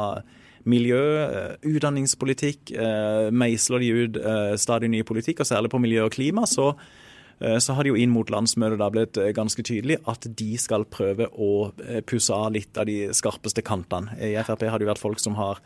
miljø, 0.69 1.01
eh, 1.25 1.57
utdanningspolitikk. 1.65 2.75
eh, 2.77 3.31
Meisler 3.33 3.81
de 3.81 3.89
ut 4.03 4.17
eh, 4.21 4.53
stadig 4.61 4.89
ny 4.93 5.01
politikk, 5.01 5.41
og 5.41 5.49
særlig 5.49 5.73
på 5.73 5.81
miljø 5.81 6.05
og 6.05 6.13
klima. 6.13 6.45
så 6.45 6.75
så 7.39 7.75
har 7.77 7.85
det 7.85 7.91
jo 7.93 7.99
inn 8.01 8.13
mot 8.13 8.29
landsmøtet 8.33 8.79
da 8.81 8.89
blitt 8.93 9.17
eh, 9.21 9.33
ganske 9.35 9.61
tydelig 9.65 9.99
at 10.09 10.25
de 10.39 10.51
skal 10.61 10.87
prøve 10.89 11.29
å 11.33 11.69
eh, 11.85 12.01
pusse 12.01 12.33
av 12.33 12.49
litt 12.55 12.77
av 12.77 12.89
de 12.89 13.11
skarpeste 13.13 13.61
kantene. 13.65 14.17
I 14.17 14.33
Frp 14.41 14.65
har 14.65 14.79
det 14.79 14.87
jo 14.87 14.93
vært 14.93 15.03
folk 15.03 15.21
som 15.21 15.37
har 15.37 15.61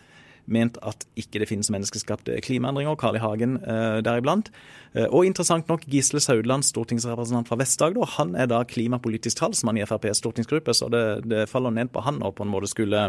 ment 0.51 0.77
at 0.86 1.05
ikke 1.19 1.41
det 1.41 1.47
finnes 1.49 1.69
menneskeskapte 1.73 2.36
klimaendringer, 2.43 2.97
Carl 2.99 3.17
I. 3.17 3.21
Hagen 3.23 3.57
eh, 3.62 3.99
deriblant. 4.05 4.51
Eh, 4.93 5.07
og 5.07 5.27
interessant 5.27 5.69
nok, 5.71 5.86
Gisle 5.91 6.21
Saudland, 6.23 6.65
stortingsrepresentant 6.67 7.49
fra 7.49 7.60
Vest-Agder, 7.62 8.17
han 8.17 8.36
er 8.36 8.49
da 8.51 8.63
klimapolitisk 8.67 9.39
talsmann 9.41 9.79
i 9.79 9.86
FrPs 9.86 10.21
stortingsgruppe, 10.23 10.75
så 10.75 10.89
det, 10.91 11.05
det 11.29 11.47
faller 11.51 11.73
ned 11.75 11.93
på 11.93 12.03
han 12.05 12.21
å 12.25 12.34
på 12.36 12.45
en 12.45 12.51
måte 12.51 12.71
skulle 12.71 13.07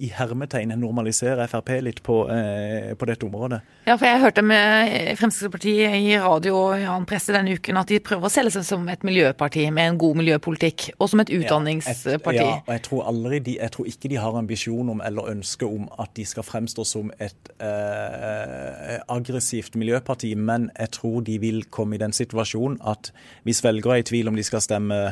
i 0.00 0.08
hermetegn 0.14 0.72
normalisere 0.80 1.44
Frp 1.50 1.70
litt 1.84 2.00
på, 2.02 2.16
eh, 2.32 2.94
på 2.98 3.06
dette 3.08 3.26
området. 3.26 3.60
Ja, 3.86 3.96
for 3.96 4.06
jeg 4.06 4.20
hørte 4.22 4.42
med 4.42 5.16
Fremskrittspartiet 5.18 5.96
i 5.98 6.16
radio 6.18 6.54
og 6.56 6.78
i 6.78 6.86
annen 6.86 7.06
presse 7.08 7.34
denne 7.34 7.52
uken 7.58 7.76
at 7.80 7.90
de 7.92 8.00
prøver 8.00 8.28
å 8.28 8.32
selge 8.32 8.54
seg 8.56 8.64
som 8.66 8.88
et 8.88 9.04
miljøparti 9.06 9.66
med 9.70 9.90
en 9.90 9.98
god 10.00 10.20
miljøpolitikk, 10.22 10.88
og 10.98 11.10
som 11.12 11.20
et 11.20 11.32
utdanningsparti. 11.34 12.38
Ja, 12.40 12.62
og 12.62 12.72
jeg 12.72 12.84
tror, 12.88 13.04
aldri 13.10 13.42
de, 13.44 13.58
jeg 13.60 13.74
tror 13.76 13.90
ikke 13.90 14.12
de 14.12 14.20
har 14.22 14.38
ambisjon 14.38 14.94
om 14.94 15.04
eller 15.04 15.30
ønske 15.34 15.68
om 15.68 15.88
at 16.02 16.14
de 16.16 16.24
skal 16.28 16.46
fremstå 16.46 16.86
som 16.88 17.12
et 17.18 17.52
eh, 17.60 18.96
aggressivt 19.12 19.76
miljøparti, 19.76 20.32
men 20.34 20.70
jeg 20.78 20.94
tror 20.98 21.20
de 21.26 21.38
vil 21.42 21.64
komme 21.70 21.98
i 21.98 22.02
den 22.02 22.16
situasjonen 22.16 22.80
at 22.88 23.12
hvis 23.44 23.62
velgere 23.64 24.00
er 24.00 24.06
i 24.06 24.08
tvil 24.08 24.32
om 24.32 24.38
de 24.38 24.46
skal 24.46 24.64
stemme 24.64 25.02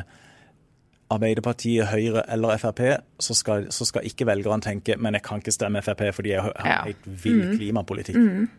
Arbeiderpartiet, 1.11 1.89
Høyre 1.91 2.23
eller 2.31 2.57
Frp, 2.61 2.81
så 3.21 3.35
skal, 3.37 3.67
så 3.73 3.85
skal 3.89 4.07
ikke 4.07 4.25
velgerne 4.29 4.63
tenke 4.63 4.95
men 4.97 5.17
jeg 5.17 5.25
kan 5.27 5.43
ikke 5.43 5.53
stemme 5.55 5.81
Frp 5.85 6.07
fordi 6.15 6.33
jeg 6.35 6.41
har 6.47 6.53
Ja. 6.65 6.81
helt 6.87 7.05
vill 7.23 7.57
klimapolitikk. 7.57 8.49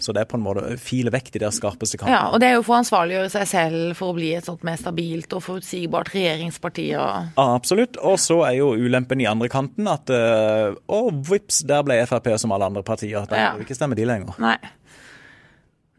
Så 0.00 0.14
det 0.16 0.22
er 0.22 0.28
på 0.30 0.38
en 0.38 0.44
måte 0.46 0.78
file 0.80 1.10
vekk 1.12 1.26
de 1.34 1.42
der 1.42 1.52
skarpeste 1.52 1.98
kampene. 2.00 2.16
Ja, 2.16 2.30
og 2.32 2.40
det 2.40 2.48
er 2.48 2.54
jo 2.56 2.62
for 2.64 2.72
å 2.72 2.78
ansvarliggjøre 2.80 3.28
seg 3.34 3.46
selv 3.50 3.96
for 3.98 4.14
å 4.14 4.16
bli 4.16 4.30
et 4.32 4.46
sånt 4.48 4.62
mer 4.64 4.78
stabilt 4.80 5.34
og 5.36 5.42
forutsigbart 5.44 6.08
regjeringsparti. 6.14 6.86
Og... 6.96 7.28
Ja, 7.36 7.44
absolutt. 7.52 7.98
Og 8.00 8.16
så 8.22 8.38
er 8.48 8.54
jo 8.62 8.70
ulempen 8.80 9.20
i 9.20 9.28
andre 9.28 9.50
kanten 9.52 9.90
at 9.92 10.08
uh, 10.08 10.72
Å, 10.88 11.00
vips, 11.28 11.60
der 11.68 11.84
ble 11.84 11.98
Frp 12.08 12.30
som 12.40 12.56
alle 12.56 12.70
andre 12.72 12.82
partier. 12.82 13.28
Da 13.28 13.36
Ja. 13.36 13.50
ikke 13.60 13.76
stemme 13.76 13.98
de 13.98 14.08
lenger. 14.08 14.40
Nei. 14.40 14.56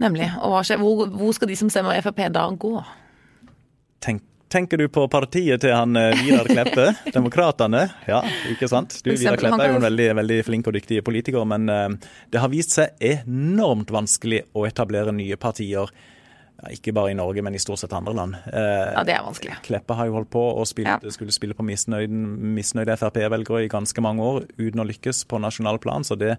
Nemlig. 0.02 0.32
Og? 0.42 0.66
Hvor, 0.66 1.06
hvor 1.14 1.38
skal 1.38 1.48
de 1.54 1.60
som 1.62 1.70
stemmer 1.70 2.02
Frp 2.02 2.26
da 2.34 2.48
gå? 2.58 2.74
Tenk, 4.02 4.24
tenker 4.52 4.78
du 4.82 4.86
på 4.92 5.06
partiet 5.12 5.62
til 5.64 5.72
han 5.74 5.96
eh, 5.98 6.12
Vidar 6.22 6.46
Kleppe, 6.52 6.90
Demokratene? 7.16 7.86
Ja, 8.10 8.22
ikke 8.52 8.68
sant? 8.72 8.98
Du, 9.06 9.12
Vidar 9.16 9.40
Kleppe 9.40 9.64
er 9.64 9.72
jo 9.74 9.80
en 9.80 9.86
veldig, 9.88 10.10
veldig 10.20 10.40
flink 10.48 10.68
og 10.70 10.76
dyktig 10.78 11.02
politiker, 11.08 11.46
men 11.48 11.70
eh, 11.72 11.90
det 12.34 12.42
har 12.44 12.52
vist 12.52 12.76
seg 12.78 13.00
enormt 13.00 13.92
vanskelig 13.96 14.44
å 14.54 14.68
etablere 14.70 15.14
nye 15.16 15.40
partier. 15.42 15.90
Ikke 16.70 16.92
bare 16.94 17.10
i 17.10 17.16
Norge, 17.18 17.42
men 17.42 17.56
i 17.58 17.60
stort 17.64 17.80
sett 17.82 17.94
andre 17.98 18.14
land. 18.14 18.36
Eh, 18.52 18.92
Ja, 18.94 19.02
det 19.08 19.16
er 19.16 19.24
vanskelig. 19.26 19.56
Kleppe 19.66 19.96
har 19.98 20.06
jo 20.12 20.14
holdt 20.20 20.30
på 20.36 20.44
og 20.52 20.68
spilt, 20.70 20.92
Ja. 20.92 21.00
skulle 21.16 21.34
spille 21.34 21.56
på 21.58 21.66
misnøyde 21.66 22.98
Frp-velgere 23.02 23.64
i 23.66 23.72
ganske 23.72 24.04
mange 24.06 24.22
år 24.22 24.44
uten 24.60 24.84
å 24.84 24.86
lykkes 24.86 25.24
på 25.32 25.40
nasjonal 25.42 25.80
plan. 25.82 26.06
Så 26.06 26.14
det, 26.22 26.36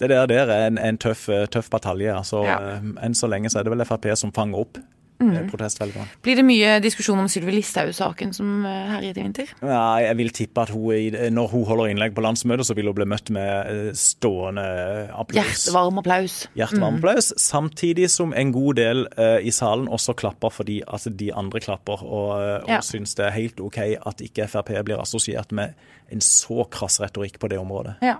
det 0.00 0.08
der, 0.08 0.24
der 0.30 0.48
er 0.54 0.66
en, 0.70 0.78
en 0.80 0.96
tøff, 0.96 1.26
tøff 1.52 1.68
batalje. 1.74 2.14
Altså, 2.16 2.44
Ja. 2.48 2.78
enn 2.80 3.12
så 3.18 3.28
lenge 3.28 3.50
så 3.52 3.60
er 3.60 3.68
det 3.68 3.74
vel 3.76 3.84
Frp 3.84 4.08
som 4.16 4.32
fanger 4.32 4.64
opp 4.64 4.80
eh, 5.20 5.44
protestvelgerne. 5.50 6.06
Blir 6.22 6.36
det 6.38 6.44
mye 6.46 6.74
diskusjon 6.84 7.18
om 7.18 7.28
Sylvi 7.30 7.52
Listhaug-saken 7.56 8.32
som 8.36 8.64
eh, 8.66 8.88
herjet 8.94 9.18
i 9.18 9.24
vinter? 9.24 9.52
Ja, 9.62 9.98
jeg 10.04 10.16
vil 10.20 10.30
tippe 10.36 10.62
at 10.62 10.70
hun, 10.74 11.18
når 11.34 11.50
hun 11.52 11.64
holder 11.68 11.90
innlegg 11.92 12.14
på 12.16 12.24
landsmøtet, 12.24 12.66
så 12.68 12.76
vil 12.78 12.86
hun 12.90 12.96
bli 12.98 13.08
møtt 13.10 13.30
med 13.34 13.72
eh, 13.72 13.92
stående 13.98 14.64
applaus. 15.12 15.38
Hjertevarm 15.66 15.98
applaus. 16.02 16.38
Hjertevarm 16.58 16.98
applaus. 17.00 17.32
Samtidig 17.40 18.10
som 18.10 18.32
en 18.36 18.52
god 18.54 18.74
del 18.78 19.06
uh, 19.18 19.38
i 19.42 19.50
salen 19.54 19.88
også 19.88 20.14
klapper 20.18 20.52
fordi 20.54 20.80
at 20.86 21.06
de 21.18 21.30
andre 21.34 21.60
klapper, 21.60 22.02
og, 22.04 22.30
eh, 22.42 22.56
og 22.62 22.68
Ja. 22.68 22.80
syns 22.84 23.14
det 23.18 23.26
er 23.26 23.34
helt 23.36 23.60
OK 23.60 23.78
at 24.06 24.20
ikke 24.24 24.46
Frp 24.48 24.74
blir 24.84 25.00
assosiert 25.00 25.52
med 25.52 25.74
en 26.12 26.20
så 26.24 26.64
krass 26.70 27.00
retorikk 27.00 27.38
på 27.38 27.48
det 27.50 27.58
området. 27.58 27.96
Ja. 28.02 28.14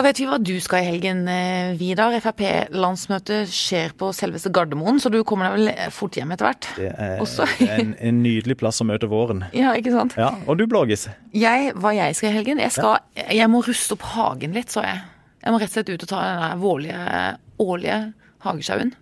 Da 0.00 0.04
vet 0.06 0.16
vi 0.16 0.24
hva 0.24 0.38
du 0.40 0.54
skal 0.64 0.80
i 0.80 0.86
helgen, 0.88 1.18
eh, 1.28 1.74
Vidar. 1.76 2.14
Frp-landsmøtet 2.24 3.50
skjer 3.52 3.92
på 4.00 4.06
selveste 4.16 4.48
Gardermoen, 4.48 4.96
så 4.96 5.10
du 5.12 5.18
kommer 5.28 5.50
deg 5.52 5.58
vel 5.58 5.90
fort 5.92 6.16
hjem 6.16 6.30
etter 6.32 6.46
hvert? 6.46 6.68
Det 6.78 6.86
er, 6.88 7.74
en, 7.74 7.90
en 8.08 8.22
nydelig 8.24 8.56
plass 8.62 8.80
å 8.80 8.86
møte 8.88 9.10
våren. 9.12 9.44
Ja, 9.52 9.74
ikke 9.76 9.92
sant? 9.92 10.16
Ja, 10.16 10.30
Og 10.48 10.56
du, 10.56 10.64
Blågis? 10.72 11.04
Jeg, 11.36 11.74
hva 11.76 11.92
jeg 11.92 12.16
skal 12.16 12.30
i 12.30 12.38
helgen? 12.38 12.64
Jeg, 12.64 12.72
skal, 12.72 13.04
jeg 13.12 13.50
må 13.52 13.60
ruste 13.66 13.98
opp 13.98 14.08
hagen 14.14 14.56
litt, 14.56 14.72
så 14.72 14.86
jeg. 14.88 15.04
Jeg 15.44 15.52
må 15.52 15.60
rett 15.60 15.68
og 15.68 15.76
slett 15.76 15.92
ut 15.92 16.08
og 16.08 16.12
ta 16.14 16.24
den 16.30 16.42
der 16.46 16.56
vårlige, 16.64 17.20
årlige 17.68 18.00
hagesjauen. 18.48 18.96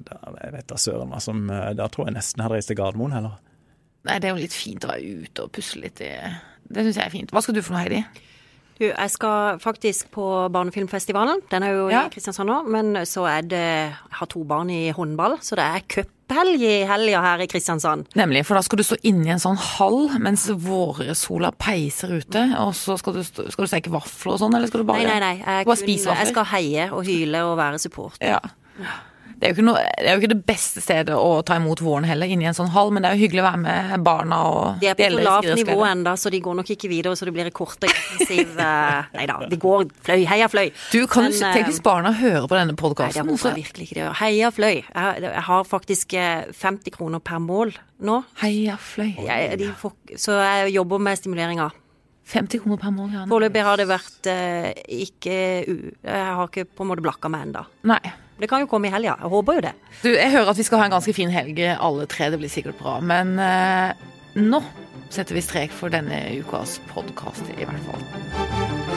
Da, 0.00 0.18
jeg 0.46 0.56
vet 0.56 0.72
da 0.72 0.80
søren 0.80 1.12
hva 1.12 1.20
som 1.20 1.44
eh, 1.52 1.74
Da 1.76 1.92
tror 1.92 2.08
jeg 2.08 2.16
nesten 2.16 2.40
hadde 2.40 2.56
reist 2.56 2.72
til 2.72 2.80
Gardermoen, 2.80 3.12
heller. 3.20 3.36
Nei, 4.08 4.16
det 4.16 4.32
er 4.32 4.32
jo 4.32 4.46
litt 4.46 4.56
fint 4.56 4.88
å 4.88 4.96
være 4.96 5.28
ute 5.28 5.44
og 5.44 5.52
pusle 5.52 5.84
litt 5.84 6.00
i 6.08 6.14
Det 6.72 6.88
syns 6.88 6.96
jeg 6.96 7.04
er 7.04 7.18
fint. 7.20 7.36
Hva 7.36 7.44
skal 7.44 7.60
du 7.60 7.60
for 7.60 7.76
noe, 7.76 7.84
Heidi? 7.84 8.30
Du, 8.80 8.86
jeg 8.88 9.10
skal 9.12 9.58
faktisk 9.62 10.08
på 10.14 10.24
barnefilmfestivalen. 10.52 11.42
Den 11.52 11.62
er 11.62 11.72
jo 11.76 11.88
Ja. 11.92 12.06
i 12.06 12.10
Kristiansand 12.10 12.48
nå. 12.48 12.62
Men 12.68 12.94
så 13.06 13.26
er 13.28 13.42
det 13.42 13.60
Jeg 13.62 13.94
har 14.18 14.26
to 14.26 14.42
barn 14.44 14.70
i 14.70 14.90
håndball, 14.90 15.38
så 15.40 15.56
det 15.56 15.64
er 15.64 15.80
cuphelg 15.88 16.60
i 16.62 16.84
helga 16.88 17.20
her 17.20 17.38
i 17.44 17.46
Kristiansand. 17.46 18.06
Nemlig, 18.16 18.44
for 18.46 18.54
da 18.54 18.62
skal 18.62 18.78
du 18.78 18.82
stå 18.82 18.96
inne 19.04 19.26
i 19.26 19.30
en 19.34 19.38
sånn 19.42 19.56
hall 19.58 20.08
mens 20.18 20.48
vårsola 20.48 21.52
peiser 21.52 22.16
ute, 22.18 22.56
og 22.58 22.72
så 22.74 22.96
skal 22.98 23.12
du, 23.14 23.22
skal 23.22 23.64
du 23.64 23.68
steke 23.70 23.92
vafler 23.92 24.32
og 24.34 24.40
sånn, 24.40 24.54
eller 24.56 24.66
skal 24.66 24.80
du 24.80 24.88
bare 24.88 25.04
Nei, 25.04 25.20
nei, 25.20 25.20
nei. 25.20 25.36
Jeg, 25.44 25.66
kun, 25.66 26.16
jeg 26.16 26.26
skal 26.32 26.44
heie 26.56 26.90
og 26.92 27.04
hyle 27.04 27.44
og 27.44 27.56
være 27.58 27.78
support. 27.78 28.16
Ja. 28.20 28.40
Det 29.42 29.48
er, 29.50 29.64
noe, 29.66 29.80
det 29.98 30.06
er 30.06 30.14
jo 30.14 30.22
ikke 30.22 30.30
det 30.30 30.44
beste 30.46 30.78
stedet 30.84 31.14
å 31.18 31.40
ta 31.42 31.56
imot 31.58 31.80
våren 31.82 32.04
heller, 32.06 32.30
inni 32.30 32.46
en 32.46 32.54
sånn 32.54 32.70
hall, 32.70 32.92
men 32.94 33.02
det 33.02 33.10
er 33.10 33.16
jo 33.18 33.24
hyggelig 33.24 33.42
å 33.42 33.46
være 33.48 33.60
med 33.64 34.04
barna 34.06 34.38
og 34.46 34.78
De 34.78 34.86
er 34.92 34.94
på 34.98 35.08
så 35.10 35.24
lavt 35.26 35.48
nivå 35.58 35.78
ennå, 35.88 36.12
så 36.22 36.30
de 36.30 36.40
går 36.44 36.58
nok 36.60 36.70
ikke 36.76 36.90
videre, 36.92 37.16
så 37.18 37.26
det 37.26 37.34
blir 37.34 37.50
en 37.50 37.56
kort 37.56 37.82
og 37.82 37.90
intensiv 37.90 38.62
eh, 38.62 39.10
Nei 39.18 39.26
da, 39.26 39.40
de 39.50 39.58
går 39.64 39.88
fløy. 40.06 40.22
Heia 40.30 40.46
fløy. 40.52 40.70
Du, 40.94 41.00
kan 41.10 41.26
Men, 41.26 41.34
du 41.34 41.40
ikke 41.40 41.52
tenk 41.58 41.72
hvis 41.72 41.82
barna 41.82 42.14
hører 42.20 42.46
på 42.46 42.54
denne 42.54 42.70
Nei, 42.70 42.78
det 42.78 42.84
podkasten? 42.84 43.34
håper 43.34 43.50
jeg 43.50 43.58
virkelig 43.58 43.88
ikke 43.88 43.98
de 43.98 44.04
gjør. 44.04 44.16
Heia 44.22 44.54
fløy. 44.54 44.72
Jeg, 44.78 45.26
jeg 45.26 45.44
har 45.50 45.68
faktisk 45.74 46.16
eh, 46.22 46.56
50 46.62 46.96
kroner 47.00 47.26
per 47.32 47.42
mål 47.42 47.74
nå. 48.06 48.22
Heia 48.44 48.78
fløy. 48.78 49.10
Jeg, 49.26 49.74
får, 49.82 49.98
så 50.22 50.38
jeg 50.38 50.74
jobber 50.78 51.02
med 51.02 51.18
stimuleringa. 51.18 51.72
50 52.30 52.62
kroner 52.62 52.78
per 52.78 52.94
mål, 52.94 53.14
ja. 53.18 53.26
Foreløpig 53.26 53.66
har 53.66 53.82
det 53.82 53.90
vært 53.90 54.30
eh, 54.30 54.70
ikke. 55.02 55.38
Jeg 55.66 56.34
har 56.38 56.46
ikke 56.46 56.70
på 56.70 56.86
en 56.86 56.94
måte 56.94 57.02
blakka 57.04 57.30
meg 57.32 57.50
ennå. 57.50 57.66
Det 58.40 58.48
kan 58.50 58.62
jo 58.64 58.70
komme 58.70 58.88
i 58.88 58.94
helga. 58.94 59.16
Jeg 59.20 59.32
håper 59.32 59.58
jo 59.58 59.64
det. 59.68 59.74
Du, 60.02 60.08
jeg 60.10 60.30
hører 60.32 60.52
at 60.54 60.58
vi 60.58 60.66
skal 60.66 60.82
ha 60.82 60.88
en 60.88 60.96
ganske 60.96 61.14
fin 61.16 61.30
helg 61.32 61.60
alle 61.74 62.08
tre, 62.10 62.30
det 62.32 62.40
blir 62.42 62.52
sikkert 62.52 62.80
bra. 62.80 62.96
Men 63.04 63.36
eh, 63.42 63.92
nå 64.40 64.62
setter 65.12 65.36
vi 65.36 65.44
strek 65.44 65.74
for 65.76 65.92
denne 65.92 66.24
ukas 66.40 66.78
podkast, 66.94 67.52
i 67.58 67.68
hvert 67.68 67.88
fall. 67.90 68.91